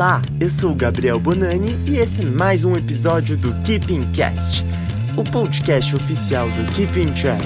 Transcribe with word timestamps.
Olá, 0.00 0.22
eu 0.40 0.48
sou 0.48 0.72
o 0.72 0.74
Gabriel 0.74 1.20
Bonani 1.20 1.76
e 1.86 1.98
esse 1.98 2.22
é 2.22 2.24
mais 2.24 2.64
um 2.64 2.72
episódio 2.72 3.36
do 3.36 3.52
Keeping 3.64 4.10
Cast, 4.12 4.64
o 5.14 5.22
podcast 5.22 5.94
oficial 5.94 6.48
do 6.52 6.64
Keeping 6.72 7.12
Track. 7.12 7.44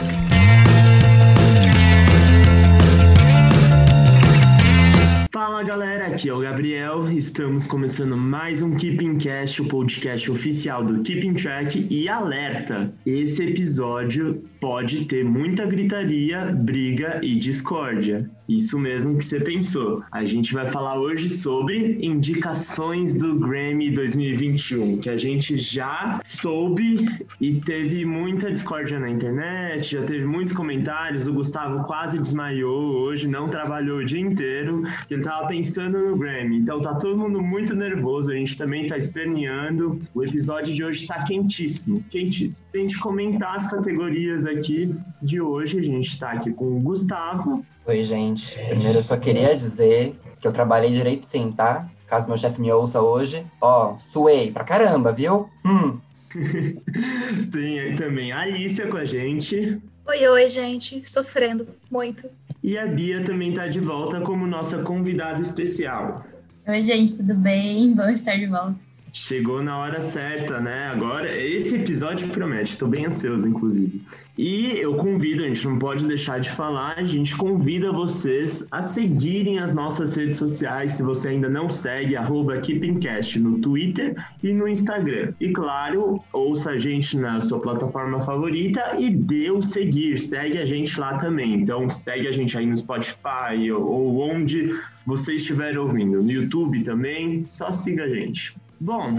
Fala 5.32 5.64
galera, 5.64 6.06
aqui 6.06 6.28
é 6.28 6.32
o 6.32 6.38
Gabriel. 6.38 7.10
Estamos 7.10 7.66
começando 7.66 8.16
mais 8.16 8.62
um 8.62 8.76
Keeping 8.76 9.18
Cast, 9.18 9.60
o 9.60 9.64
podcast 9.66 10.30
oficial 10.30 10.84
do 10.84 11.02
Keeping 11.02 11.34
Track 11.34 11.88
e 11.90 12.08
alerta. 12.08 12.94
Esse 13.04 13.42
episódio 13.42 14.48
pode 14.60 15.06
ter 15.06 15.24
muita 15.24 15.66
gritaria, 15.66 16.44
briga 16.44 17.18
e 17.20 17.34
discórdia. 17.34 18.30
Isso 18.48 18.78
mesmo 18.78 19.16
que 19.16 19.24
você 19.24 19.40
pensou. 19.40 20.02
A 20.12 20.24
gente 20.24 20.52
vai 20.52 20.70
falar 20.70 20.98
hoje 20.98 21.30
sobre 21.30 21.98
indicações 22.04 23.18
do 23.18 23.38
Grammy 23.38 23.90
2021, 23.90 24.98
que 24.98 25.08
a 25.08 25.16
gente 25.16 25.56
já 25.56 26.20
soube 26.24 27.08
e 27.40 27.54
teve 27.60 28.04
muita 28.04 28.52
discórdia 28.52 28.98
na 28.98 29.08
internet, 29.08 29.92
já 29.92 30.02
teve 30.02 30.26
muitos 30.26 30.54
comentários. 30.54 31.26
O 31.26 31.32
Gustavo 31.32 31.84
quase 31.84 32.18
desmaiou 32.18 32.84
hoje, 32.84 33.26
não 33.26 33.48
trabalhou 33.48 33.98
o 33.98 34.04
dia 34.04 34.20
inteiro, 34.20 34.84
ele 35.10 35.20
estava 35.20 35.48
pensando 35.48 35.98
no 35.98 36.16
Grammy. 36.16 36.58
Então 36.58 36.82
tá 36.82 36.94
todo 36.94 37.16
mundo 37.16 37.40
muito 37.40 37.74
nervoso, 37.74 38.30
a 38.30 38.34
gente 38.34 38.58
também 38.58 38.86
tá 38.86 38.98
esperneando. 38.98 39.98
O 40.14 40.22
episódio 40.22 40.74
de 40.74 40.84
hoje 40.84 41.00
está 41.00 41.22
quentíssimo, 41.22 42.02
quentíssimo. 42.10 42.66
Pra 42.70 42.80
gente 42.80 42.98
comentar 42.98 43.56
as 43.56 43.70
categorias 43.70 44.44
aqui 44.44 44.94
de 45.22 45.40
hoje, 45.40 45.78
a 45.78 45.82
gente 45.82 46.08
está 46.08 46.32
aqui 46.32 46.52
com 46.52 46.76
o 46.76 46.80
Gustavo. 46.80 47.64
Oi, 47.86 48.02
gente. 48.02 48.58
Primeiro 48.66 48.98
eu 48.98 49.02
só 49.02 49.16
queria 49.16 49.54
dizer 49.54 50.18
que 50.40 50.48
eu 50.48 50.52
trabalhei 50.52 50.90
direito 50.90 51.26
sim, 51.26 51.52
tá? 51.52 51.86
Caso 52.06 52.28
meu 52.28 52.38
chefe 52.38 52.58
me 52.60 52.72
ouça 52.72 53.02
hoje. 53.02 53.44
Ó, 53.60 53.98
suei 53.98 54.50
pra 54.50 54.64
caramba, 54.64 55.12
viu? 55.12 55.50
Hum. 55.66 55.98
Tem 57.52 57.80
aí 57.80 57.94
também 57.96 58.32
a 58.32 58.40
Alicia 58.40 58.88
com 58.88 58.96
a 58.96 59.04
gente. 59.04 59.80
Oi, 60.06 60.28
oi, 60.28 60.48
gente. 60.48 61.06
Sofrendo 61.08 61.66
muito. 61.90 62.28
E 62.62 62.78
a 62.78 62.86
Bia 62.86 63.22
também 63.22 63.52
tá 63.52 63.66
de 63.68 63.80
volta 63.80 64.18
como 64.22 64.46
nossa 64.46 64.78
convidada 64.82 65.42
especial. 65.42 66.24
Oi, 66.66 66.82
gente, 66.82 67.14
tudo 67.14 67.34
bem? 67.34 67.92
Bom 67.92 68.08
estar 68.08 68.36
de 68.36 68.46
volta. 68.46 68.76
Chegou 69.16 69.62
na 69.62 69.78
hora 69.78 70.00
certa, 70.00 70.58
né? 70.58 70.88
Agora, 70.88 71.32
esse 71.40 71.76
episódio 71.76 72.28
promete, 72.30 72.76
tô 72.76 72.88
bem 72.88 73.06
ansioso, 73.06 73.48
inclusive. 73.48 74.02
E 74.36 74.76
eu 74.76 74.96
convido, 74.96 75.44
a 75.44 75.46
gente 75.46 75.64
não 75.68 75.78
pode 75.78 76.04
deixar 76.04 76.40
de 76.40 76.50
falar, 76.50 76.94
a 76.98 77.04
gente 77.04 77.36
convida 77.36 77.92
vocês 77.92 78.66
a 78.72 78.82
seguirem 78.82 79.60
as 79.60 79.72
nossas 79.72 80.16
redes 80.16 80.36
sociais, 80.36 80.94
se 80.94 81.04
você 81.04 81.28
ainda 81.28 81.48
não 81.48 81.68
segue, 81.70 82.16
arroba 82.16 82.58
KeepingCast 82.58 83.38
no 83.38 83.60
Twitter 83.60 84.16
e 84.42 84.52
no 84.52 84.66
Instagram. 84.66 85.32
E 85.40 85.52
claro, 85.52 86.20
ouça 86.32 86.70
a 86.70 86.78
gente 86.78 87.16
na 87.16 87.40
sua 87.40 87.60
plataforma 87.60 88.24
favorita 88.24 88.96
e 88.98 89.10
dê 89.10 89.48
o 89.48 89.62
seguir, 89.62 90.18
segue 90.18 90.58
a 90.58 90.64
gente 90.64 90.98
lá 90.98 91.18
também. 91.18 91.54
Então 91.54 91.88
segue 91.88 92.26
a 92.26 92.32
gente 92.32 92.58
aí 92.58 92.66
no 92.66 92.76
Spotify 92.76 93.70
ou 93.70 94.18
onde 94.28 94.74
você 95.06 95.34
estiver 95.34 95.78
ouvindo. 95.78 96.20
No 96.20 96.32
YouTube 96.32 96.82
também, 96.82 97.46
só 97.46 97.70
siga 97.70 98.02
a 98.02 98.08
gente. 98.08 98.63
Bom, 98.84 99.18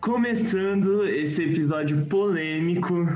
começando 0.00 1.06
esse 1.06 1.42
episódio 1.42 2.06
polêmico, 2.06 3.06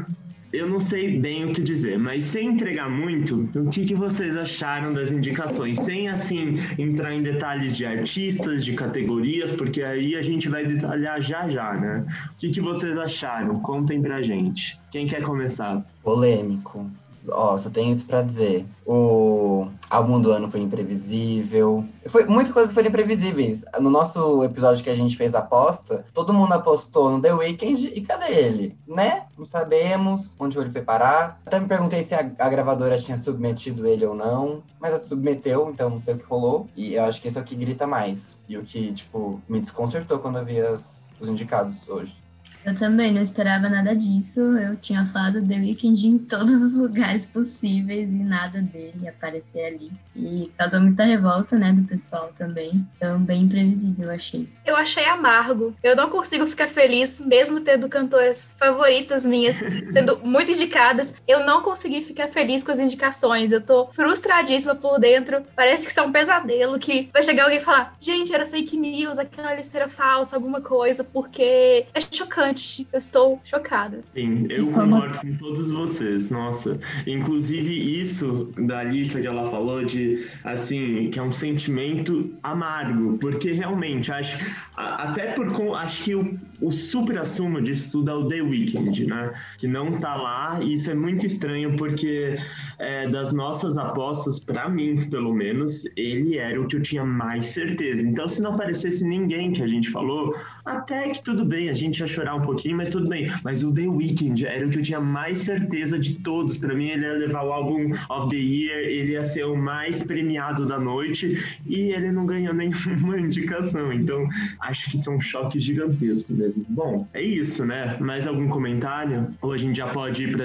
eu 0.52 0.68
não 0.68 0.78
sei 0.78 1.18
bem 1.18 1.46
o 1.46 1.54
que 1.54 1.62
dizer, 1.62 1.98
mas 1.98 2.24
sem 2.24 2.48
entregar 2.48 2.90
muito, 2.90 3.48
o 3.54 3.70
que, 3.70 3.86
que 3.86 3.94
vocês 3.94 4.36
acharam 4.36 4.92
das 4.92 5.10
indicações? 5.10 5.78
Sem, 5.78 6.10
assim, 6.10 6.56
entrar 6.78 7.14
em 7.14 7.22
detalhes 7.22 7.74
de 7.74 7.86
artistas, 7.86 8.62
de 8.62 8.74
categorias, 8.74 9.52
porque 9.52 9.82
aí 9.82 10.16
a 10.16 10.20
gente 10.20 10.50
vai 10.50 10.66
detalhar 10.66 11.22
já 11.22 11.48
já, 11.48 11.72
né? 11.72 12.04
O 12.34 12.36
que, 12.36 12.50
que 12.50 12.60
vocês 12.60 12.98
acharam? 12.98 13.54
Contem 13.60 14.02
pra 14.02 14.20
gente. 14.20 14.78
Quem 14.92 15.06
quer 15.06 15.22
começar? 15.22 15.82
Polêmico. 16.02 16.90
Ó, 17.28 17.56
só 17.58 17.70
tenho 17.70 17.92
isso 17.92 18.06
pra 18.06 18.22
dizer. 18.22 18.66
O 18.86 19.68
álbum 19.88 20.20
do 20.20 20.30
ano 20.32 20.50
foi 20.50 20.60
imprevisível. 20.60 21.84
Foi, 22.06 22.24
muitas 22.24 22.52
coisas 22.52 22.72
foram 22.72 22.88
imprevisíveis. 22.88 23.64
No 23.80 23.90
nosso 23.90 24.42
episódio 24.44 24.82
que 24.82 24.90
a 24.90 24.94
gente 24.94 25.16
fez 25.16 25.34
a 25.34 25.40
aposta, 25.40 26.04
todo 26.14 26.32
mundo 26.32 26.52
apostou 26.52 27.10
no 27.10 27.20
The 27.20 27.34
Weeknd 27.34 27.92
e 27.94 28.00
cadê 28.00 28.32
ele? 28.32 28.78
Né? 28.86 29.24
Não 29.36 29.44
sabemos 29.44 30.36
onde 30.38 30.58
ele 30.58 30.70
foi 30.70 30.82
parar. 30.82 31.40
Até 31.44 31.60
me 31.60 31.66
perguntei 31.66 32.02
se 32.02 32.14
a, 32.14 32.20
a 32.38 32.48
gravadora 32.48 32.98
tinha 32.98 33.16
submetido 33.16 33.86
ele 33.86 34.04
ou 34.06 34.14
não. 34.14 34.62
Mas 34.80 34.94
a 34.94 34.98
submeteu, 34.98 35.70
então 35.70 35.90
não 35.90 36.00
sei 36.00 36.14
o 36.14 36.18
que 36.18 36.24
rolou. 36.24 36.68
E 36.76 36.94
eu 36.94 37.04
acho 37.04 37.20
que 37.20 37.28
isso 37.28 37.38
é 37.38 37.42
o 37.42 37.44
que 37.44 37.54
grita 37.54 37.86
mais. 37.86 38.38
E 38.48 38.56
o 38.56 38.62
que, 38.62 38.92
tipo, 38.92 39.40
me 39.48 39.60
desconcertou 39.60 40.18
quando 40.18 40.38
eu 40.38 40.44
vi 40.44 40.60
as, 40.60 41.10
os 41.20 41.28
indicados 41.28 41.88
hoje. 41.88 42.16
Eu 42.64 42.76
também 42.76 43.12
não 43.12 43.22
esperava 43.22 43.68
nada 43.68 43.94
disso. 43.94 44.40
Eu 44.40 44.76
tinha 44.76 45.04
falado 45.06 45.46
The 45.46 45.54
Weeknd 45.56 46.06
em 46.06 46.18
todos 46.18 46.62
os 46.62 46.74
lugares 46.74 47.26
possíveis 47.26 48.08
e 48.08 48.12
nada 48.12 48.60
dele 48.60 49.08
aparecer 49.08 49.64
ali. 49.64 49.90
E 50.14 50.50
causou 50.56 50.80
muita 50.80 51.04
revolta, 51.04 51.56
né, 51.56 51.72
do 51.72 51.82
pessoal 51.86 52.32
também. 52.36 52.86
Então, 52.96 53.18
bem 53.20 53.42
imprevisível, 53.42 54.06
eu 54.06 54.14
achei. 54.14 54.48
Eu 54.66 54.76
achei 54.76 55.04
amargo. 55.04 55.74
Eu 55.82 55.96
não 55.96 56.10
consigo 56.10 56.46
ficar 56.46 56.66
feliz, 56.66 57.18
mesmo 57.20 57.60
tendo 57.60 57.88
cantoras 57.88 58.52
favoritas 58.56 59.24
minhas 59.24 59.56
sendo 59.90 60.20
muito 60.24 60.50
indicadas. 60.52 61.14
Eu 61.26 61.44
não 61.46 61.62
consegui 61.62 62.02
ficar 62.02 62.28
feliz 62.28 62.62
com 62.62 62.70
as 62.70 62.78
indicações. 62.78 63.52
Eu 63.52 63.60
tô 63.60 63.86
frustradíssima 63.92 64.74
por 64.74 64.98
dentro. 64.98 65.42
Parece 65.56 65.84
que 65.84 65.90
isso 65.90 66.00
é 66.00 66.02
um 66.02 66.12
pesadelo 66.12 66.78
que 66.78 67.08
vai 67.12 67.22
chegar 67.22 67.44
alguém 67.44 67.58
e 67.58 67.62
falar: 67.62 67.94
gente, 67.98 68.34
era 68.34 68.46
fake 68.46 68.76
news, 68.76 69.18
aquela 69.18 69.54
lista 69.54 69.78
era 69.78 69.88
falsa, 69.88 70.36
alguma 70.36 70.60
coisa, 70.60 71.02
porque 71.02 71.86
é 71.94 72.00
chocante. 72.12 72.49
Eu 72.92 72.98
estou 72.98 73.40
chocada. 73.44 74.00
Sim, 74.12 74.46
eu 74.48 74.66
concordo 74.70 75.18
com 75.18 75.36
todos 75.36 75.68
vocês. 75.68 76.30
Nossa, 76.30 76.78
inclusive 77.06 78.00
isso 78.00 78.52
da 78.58 78.82
lista 78.82 79.20
que 79.20 79.26
ela 79.26 79.50
falou 79.50 79.84
de 79.84 80.26
assim 80.44 81.10
que 81.10 81.18
é 81.18 81.22
um 81.22 81.32
sentimento 81.32 82.32
amargo, 82.42 83.18
porque 83.18 83.52
realmente 83.52 84.10
acho 84.10 84.38
até 84.76 85.32
por 85.32 85.50
acho 85.76 86.04
que 86.04 86.14
o, 86.14 86.38
o 86.60 86.72
super 86.72 87.18
assumo 87.18 87.60
disso 87.60 87.92
tudo 87.92 88.10
é 88.10 88.14
o 88.14 88.28
The 88.28 88.42
Weeknd, 88.42 89.06
né? 89.06 89.34
Que 89.58 89.66
não 89.66 89.92
tá 89.98 90.14
lá 90.14 90.58
e 90.62 90.74
isso 90.74 90.90
é 90.90 90.94
muito 90.94 91.26
estranho 91.26 91.76
porque 91.76 92.38
é, 92.78 93.06
das 93.08 93.32
nossas 93.32 93.76
apostas, 93.76 94.40
para 94.40 94.68
mim, 94.68 95.08
pelo 95.10 95.34
menos, 95.34 95.84
ele 95.96 96.38
era 96.38 96.60
o 96.60 96.66
que 96.66 96.76
eu 96.76 96.82
tinha 96.82 97.04
mais 97.04 97.46
certeza. 97.46 98.06
Então, 98.06 98.26
se 98.28 98.40
não 98.40 98.54
aparecesse 98.54 99.04
ninguém 99.04 99.52
que 99.52 99.62
a 99.62 99.66
gente 99.66 99.90
falou, 99.90 100.34
até 100.70 101.08
que 101.08 101.22
tudo 101.22 101.44
bem, 101.44 101.68
a 101.68 101.74
gente 101.74 101.98
ia 101.98 102.06
chorar 102.06 102.34
um 102.34 102.42
pouquinho, 102.42 102.76
mas 102.76 102.90
tudo 102.90 103.08
bem. 103.08 103.30
Mas 103.42 103.64
o 103.64 103.72
The 103.72 103.88
Weeknd 103.88 104.46
era 104.46 104.66
o 104.66 104.70
que 104.70 104.78
eu 104.78 104.82
tinha 104.82 105.00
mais 105.00 105.38
certeza 105.38 105.98
de 105.98 106.14
todos. 106.14 106.56
Para 106.56 106.74
mim, 106.74 106.88
ele 106.88 107.04
ia 107.04 107.12
levar 107.12 107.42
o 107.42 107.52
álbum 107.52 107.92
of 108.08 108.28
the 108.30 108.36
year, 108.36 108.78
ele 108.78 109.12
ia 109.12 109.24
ser 109.24 109.44
o 109.44 109.56
mais 109.56 110.04
premiado 110.04 110.66
da 110.66 110.78
noite 110.78 111.42
e 111.66 111.92
ele 111.92 112.12
não 112.12 112.24
ganhou 112.24 112.54
nenhuma 112.54 113.18
indicação. 113.20 113.92
Então, 113.92 114.28
acho 114.60 114.90
que 114.90 114.96
isso 114.96 115.10
é 115.10 115.14
um 115.14 115.20
choque 115.20 115.58
gigantesco 115.58 116.32
mesmo. 116.32 116.64
Bom, 116.68 117.06
é 117.12 117.22
isso, 117.22 117.64
né? 117.64 117.96
Mais 118.00 118.26
algum 118.26 118.48
comentário? 118.48 119.28
Ou 119.42 119.52
a 119.52 119.58
gente 119.58 119.76
já 119.76 119.88
pode 119.88 120.22
ir 120.22 120.36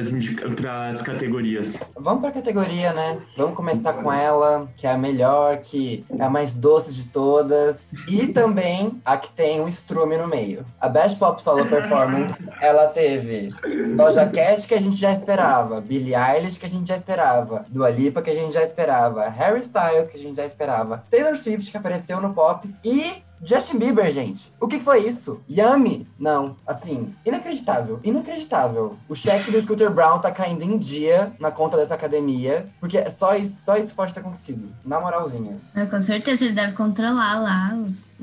para 0.56 0.90
as 0.90 1.02
categorias? 1.02 1.78
Vamos 2.00 2.22
para 2.22 2.30
a 2.30 2.34
categoria, 2.34 2.94
né? 2.94 3.18
Vamos 3.38 3.56
começar 3.56 3.94
com 3.94 4.12
ela, 4.12 4.68
que 4.76 4.88
é 4.88 4.92
a 4.92 4.98
melhor, 4.98 5.58
que 5.58 6.04
é 6.18 6.24
a 6.24 6.30
mais 6.30 6.54
doce 6.54 6.94
de 6.94 7.10
todas. 7.10 7.94
E 8.08 8.28
também 8.28 8.92
a 9.06 9.18
que 9.18 9.30
tem 9.30 9.62
um 9.62 9.68
no 10.18 10.28
meio. 10.28 10.66
A 10.80 10.90
Best 10.90 11.18
Pop 11.18 11.42
Solo 11.42 11.66
Performance, 11.66 12.48
ela 12.62 12.88
teve 12.88 13.54
Doja 13.96 14.26
Cat, 14.28 14.68
que 14.68 14.74
a 14.74 14.80
gente 14.80 14.98
já 14.98 15.12
esperava. 15.12 15.82
Billie 15.82 16.16
Eilish, 16.16 16.58
que 16.58 16.66
a 16.66 16.70
gente 16.70 16.88
já 16.88 16.96
esperava. 16.96 17.66
Dua 17.70 17.90
Lipa, 17.90 18.22
que 18.22 18.30
a 18.30 18.36
gente 18.36 18.54
já 18.54 18.64
esperava. 18.64 19.28
Harry 19.28 19.62
Styles, 19.62 20.08
que 20.08 20.18
a 20.18 20.22
gente 20.22 20.38
já 20.38 20.46
esperava. 20.46 21.04
Taylor 21.10 21.36
Swift, 21.36 21.72
que 21.72 21.78
apareceu 21.78 22.22
no 22.22 22.34
pop. 22.34 22.68
E 22.84 23.24
Justin 23.46 23.78
Bieber, 23.78 24.12
gente. 24.12 24.52
O 24.60 24.68
que 24.68 24.80
foi 24.80 25.08
isso? 25.08 25.40
Yummy? 25.50 26.08
Não. 26.20 26.56
Assim, 26.66 27.14
inacreditável. 27.26 28.00
Inacreditável. 28.04 28.98
O 29.08 29.16
cheque 29.16 29.52
do 29.52 29.62
Scooter 29.62 29.92
Brown 29.92 30.20
tá 30.20 30.32
caindo 30.32 30.64
em 30.64 30.78
dia 30.78 31.34
na 31.40 31.52
conta 31.52 31.78
dessa 31.78 31.94
academia. 31.94 32.66
Porque 32.80 32.98
só 33.12 33.36
isso, 33.36 33.62
só 33.64 33.78
isso 33.78 33.94
pode 33.96 34.14
ter 34.14 34.22
acontecido. 34.22 34.68
Na 34.84 35.00
moralzinha. 35.00 35.58
É, 35.76 35.86
com 35.86 36.02
certeza 36.02 36.46
ele 36.46 36.54
deve 36.54 36.74
controlar 36.74 37.40
lá 37.40 37.78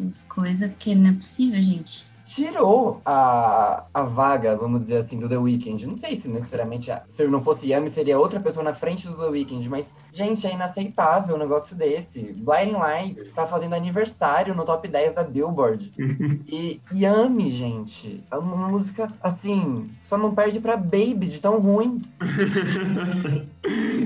as 0.09 0.23
coisas, 0.29 0.71
porque 0.73 0.95
não 0.95 1.11
é 1.11 1.13
possível, 1.13 1.61
gente. 1.61 2.12
Tirou 2.34 3.00
a, 3.05 3.84
a 3.93 4.02
vaga, 4.02 4.56
vamos 4.56 4.84
dizer 4.84 4.99
assim, 4.99 5.19
do 5.19 5.29
The 5.29 5.37
Weeknd. 5.37 5.87
Não 5.87 5.99
sei 5.99 6.17
se 6.17 6.29
necessariamente 6.29 6.90
se 7.06 7.26
não 7.29 7.40
fosse 7.40 7.69
Yami 7.69 7.90
seria 7.90 8.19
outra 8.19 8.40
pessoa 8.40 8.64
na 8.64 8.73
frente 8.73 9.06
do 9.06 9.17
The 9.17 9.29
Weeknd, 9.29 9.69
mas, 9.69 9.94
gente, 10.12 10.46
é 10.46 10.52
inaceitável 10.52 11.37
um 11.37 11.38
negócio 11.38 11.76
desse. 11.76 12.32
Blinding 12.32 12.76
Lights 12.76 13.31
tá 13.32 13.46
fazendo 13.46 13.75
aniversário 13.75 14.55
no 14.55 14.64
top 14.64 14.88
10 14.88 15.12
da 15.12 15.25
Billboard. 15.25 15.93
e 16.46 16.81
Yami, 16.93 17.50
gente, 17.50 18.25
é 18.31 18.37
uma 18.37 18.69
música 18.69 19.12
assim, 19.23 19.90
só 20.12 20.19
não 20.19 20.35
perde 20.35 20.61
pra 20.61 20.76
Baby 20.76 21.26
de 21.26 21.41
tão 21.41 21.59
ruim. 21.59 22.03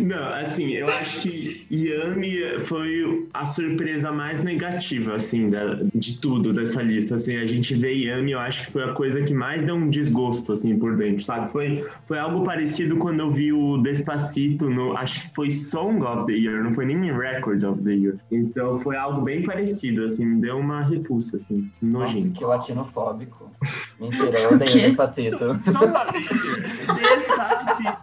Não, 0.06 0.34
assim, 0.34 0.72
eu 0.72 0.86
acho 0.86 1.20
que 1.20 1.66
Yami 1.72 2.60
foi 2.64 3.26
a 3.34 3.44
surpresa 3.44 4.12
mais 4.12 4.44
negativa, 4.44 5.16
assim, 5.16 5.48
da, 5.50 5.78
de 5.94 6.20
tudo 6.20 6.52
dessa 6.52 6.82
lista. 6.82 7.16
Assim, 7.16 7.36
a 7.36 7.46
gente 7.46 7.74
vê 7.74 7.92
Yami, 7.92 8.32
eu 8.32 8.38
acho 8.38 8.66
que 8.66 8.72
foi 8.72 8.84
a 8.84 8.92
coisa 8.92 9.22
que 9.22 9.34
mais 9.34 9.64
deu 9.64 9.74
um 9.74 9.88
desgosto, 9.88 10.52
assim, 10.52 10.78
por 10.78 10.96
dentro, 10.96 11.24
sabe? 11.24 11.50
Foi, 11.50 11.84
foi 12.06 12.18
algo 12.18 12.44
parecido 12.44 12.96
quando 12.98 13.20
eu 13.20 13.30
vi 13.30 13.52
o 13.52 13.78
Despacito 13.78 14.70
no, 14.70 14.96
acho 14.96 15.22
que 15.22 15.34
foi 15.34 15.50
Song 15.50 16.02
of 16.02 16.26
the 16.26 16.32
Year, 16.32 16.62
não 16.62 16.74
foi 16.74 16.86
nem 16.86 17.12
Record 17.12 17.64
of 17.64 17.82
the 17.82 17.94
Year. 17.94 18.16
Então 18.30 18.78
foi 18.78 18.96
algo 18.96 19.22
bem 19.22 19.42
parecido, 19.42 20.04
assim, 20.04 20.24
me 20.24 20.40
deu 20.40 20.58
uma 20.58 20.82
repulsa, 20.82 21.38
assim, 21.38 21.68
nojento. 21.82 22.18
Nossa, 22.18 22.30
que 22.30 22.44
latinofóbico. 22.44 23.50
Mentira, 23.98 24.38
eu 24.38 24.52
odeio 24.52 24.72
Despacito. 24.86 25.46
Despacito. 26.96 27.96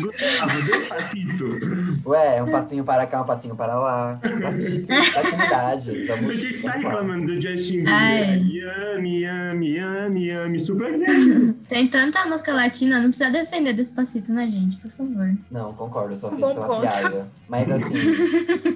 Gustavo, 0.00 0.62
Despacito. 0.62 1.83
Ué, 2.06 2.42
um 2.42 2.50
passinho 2.50 2.84
para 2.84 3.06
cá, 3.06 3.22
um 3.22 3.26
passinho 3.26 3.56
para 3.56 3.78
lá. 3.78 4.20
Latinidade. 4.22 5.92
Por 6.06 6.32
que, 6.32 6.52
que 6.52 6.56
você 6.58 6.66
tá 6.66 6.72
reclamando 6.72 7.26
do 7.26 7.40
Justin 7.40 7.84
Ai. 7.86 8.38
Bieber? 8.38 8.64
Yami, 8.94 9.20
yami, 9.20 9.76
yami, 9.76 10.26
yami, 10.26 10.60
super 10.60 10.98
bem. 10.98 11.52
Tem 11.68 11.88
tanta 11.88 12.24
música 12.26 12.52
latina, 12.52 13.00
não 13.00 13.08
precisa 13.08 13.30
defender 13.30 13.72
Despacito 13.72 14.32
na 14.32 14.46
gente, 14.46 14.76
por 14.76 14.90
favor. 14.90 15.34
Não, 15.50 15.72
concordo, 15.72 16.12
eu 16.12 16.16
só 16.16 16.30
fiz 16.30 16.38
Bom 16.38 16.54
pela 16.54 16.66
ponto. 16.66 16.80
piada. 16.80 17.28
Mas 17.48 17.70
assim, 17.70 17.92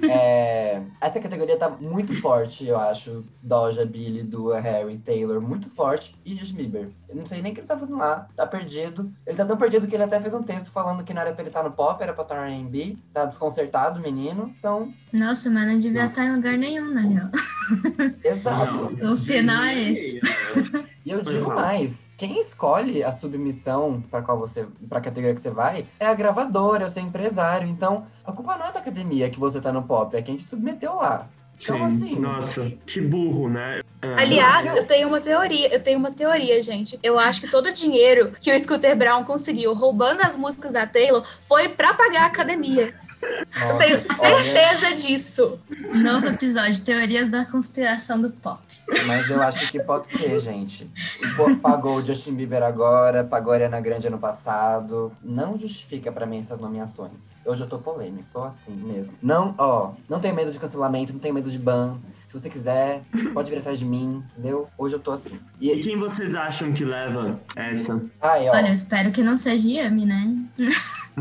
é, 0.09 0.81
essa 1.01 1.19
categoria 1.19 1.57
tá 1.57 1.69
muito 1.69 2.13
forte, 2.19 2.67
eu 2.67 2.77
acho. 2.77 3.23
Doja, 3.41 3.85
Billy, 3.85 4.23
Dua, 4.23 4.59
Harry, 4.59 4.97
Taylor, 4.97 5.41
muito 5.41 5.69
forte. 5.69 6.15
E 6.25 6.35
Justin 6.35 6.55
Bieber. 6.55 6.89
Eu 7.07 7.15
não 7.15 7.25
sei 7.25 7.41
nem 7.41 7.51
o 7.51 7.55
que 7.55 7.61
ele 7.61 7.67
tá 7.67 7.77
fazendo 7.77 7.97
lá, 7.97 8.27
tá 8.35 8.45
perdido. 8.45 9.11
Ele 9.25 9.35
tá 9.35 9.45
tão 9.45 9.57
perdido 9.57 9.87
que 9.87 9.95
ele 9.95 10.03
até 10.03 10.19
fez 10.19 10.33
um 10.33 10.43
texto 10.43 10.69
falando 10.71 11.03
que 11.03 11.13
não 11.13 11.21
era 11.21 11.31
pra 11.33 11.41
ele 11.41 11.49
estar 11.49 11.63
no 11.63 11.71
pop, 11.71 12.01
era 12.01 12.13
pra 12.13 12.23
estar 12.23 12.35
no 12.35 12.41
R&B. 12.47 12.97
Tá 13.11 13.18
desconcertado 13.25 13.99
o 13.99 14.01
menino. 14.01 14.53
Então, 14.57 14.93
Nossa, 15.11 15.49
mas 15.49 15.67
não 15.67 15.79
devia 15.79 16.05
estar 16.05 16.25
em 16.25 16.35
lugar 16.35 16.57
nenhum, 16.57 16.93
na 16.93 17.01
real. 17.01 17.29
exato. 18.23 18.97
O 19.05 19.17
final 19.17 19.63
é 19.63 19.91
esse. 19.91 20.21
E 21.05 21.11
eu 21.11 21.23
digo 21.23 21.55
mais, 21.55 22.11
quem 22.15 22.39
escolhe 22.39 23.03
a 23.03 23.11
submissão 23.11 23.99
para 24.11 24.21
qual 24.21 24.37
você, 24.37 24.67
para 24.87 25.01
categoria 25.01 25.33
que 25.33 25.41
você 25.41 25.49
vai, 25.49 25.83
é 25.99 26.05
a 26.05 26.13
gravadora, 26.13 26.83
é 26.83 26.87
o 26.87 26.91
seu 26.91 27.01
empresário. 27.01 27.67
Então, 27.67 28.05
a 28.23 28.31
culpa 28.31 28.55
não 28.57 28.67
é 28.67 28.71
da 28.71 28.79
academia 28.79 29.27
que 29.27 29.39
você 29.39 29.59
tá 29.59 29.71
no 29.71 29.81
pop, 29.81 30.15
é 30.15 30.21
quem 30.21 30.35
te 30.35 30.43
submeteu 30.43 30.93
lá. 30.93 31.27
Então, 31.61 31.77
Sim. 31.77 31.83
assim, 31.83 32.19
Nossa, 32.19 32.71
que 32.85 33.01
burro, 33.01 33.49
né? 33.49 33.81
É. 34.01 34.13
Aliás, 34.13 34.65
eu 34.77 34.85
tenho 34.85 35.07
uma 35.07 35.19
teoria, 35.19 35.73
eu 35.73 35.81
tenho 35.81 35.99
uma 35.99 36.11
teoria, 36.11 36.61
gente. 36.61 36.97
Eu 37.03 37.19
acho 37.19 37.41
que 37.41 37.49
todo 37.49 37.67
o 37.67 37.73
dinheiro 37.73 38.31
que 38.39 38.51
o 38.51 38.59
Scooter 38.59 38.95
Brown 38.95 39.23
conseguiu 39.23 39.73
roubando 39.73 40.21
as 40.21 40.37
músicas 40.37 40.73
da 40.73 40.87
Taylor 40.87 41.25
foi 41.41 41.69
pra 41.69 41.93
pagar 41.93 42.23
a 42.23 42.27
academia. 42.27 42.93
Eu 43.21 43.67
nossa, 43.67 43.77
tenho 43.79 44.03
olha, 44.19 44.43
certeza 44.43 44.95
disso. 45.07 45.59
Novo 45.93 46.27
episódio, 46.27 46.81
Teorias 46.81 47.29
da 47.29 47.45
Conspiração 47.45 48.21
do 48.21 48.29
Pop. 48.29 48.59
mas 49.05 49.29
eu 49.29 49.41
acho 49.41 49.71
que 49.71 49.79
pode 49.79 50.07
ser, 50.07 50.39
gente. 50.39 50.89
Pô, 51.35 51.55
Pagou 51.57 51.97
o 51.97 52.05
Justin 52.05 52.35
Bieber 52.35 52.63
agora, 52.63 53.23
pagou 53.23 53.51
a 53.51 53.55
Ariana 53.55 53.79
Grande 53.81 54.07
ano 54.07 54.17
passado. 54.17 55.11
Não 55.23 55.57
justifica 55.57 56.11
pra 56.11 56.25
mim 56.25 56.39
essas 56.39 56.59
nomeações. 56.59 57.39
Hoje 57.45 57.61
eu 57.63 57.67
tô 57.67 57.77
polêmico, 57.79 58.27
tô 58.31 58.43
assim 58.43 58.73
mesmo. 58.73 59.15
Não, 59.21 59.53
ó, 59.57 59.91
não 60.07 60.19
tenho 60.19 60.33
medo 60.35 60.51
de 60.51 60.57
cancelamento, 60.59 61.11
não 61.13 61.19
tenho 61.19 61.33
medo 61.33 61.51
de 61.51 61.59
ban. 61.59 61.97
Se 62.25 62.33
você 62.33 62.49
quiser, 62.49 63.01
pode 63.33 63.49
vir 63.51 63.57
atrás 63.57 63.79
de 63.79 63.85
mim, 63.85 64.23
entendeu? 64.33 64.67
Hoje 64.77 64.95
eu 64.95 64.99
tô 64.99 65.11
assim. 65.11 65.39
E 65.59 65.71
E, 65.71 65.83
quem 65.83 65.97
vocês 65.97 66.33
acham 66.35 66.71
que 66.73 66.85
leva 66.85 67.39
essa? 67.55 67.99
ai, 68.21 68.47
ó. 68.49 68.55
Olha, 68.55 68.67
eu 68.69 68.73
espero 68.75 69.11
que 69.11 69.21
não 69.23 69.37
seja 69.37 69.67
Yami, 69.67 70.05
né? 70.05 70.35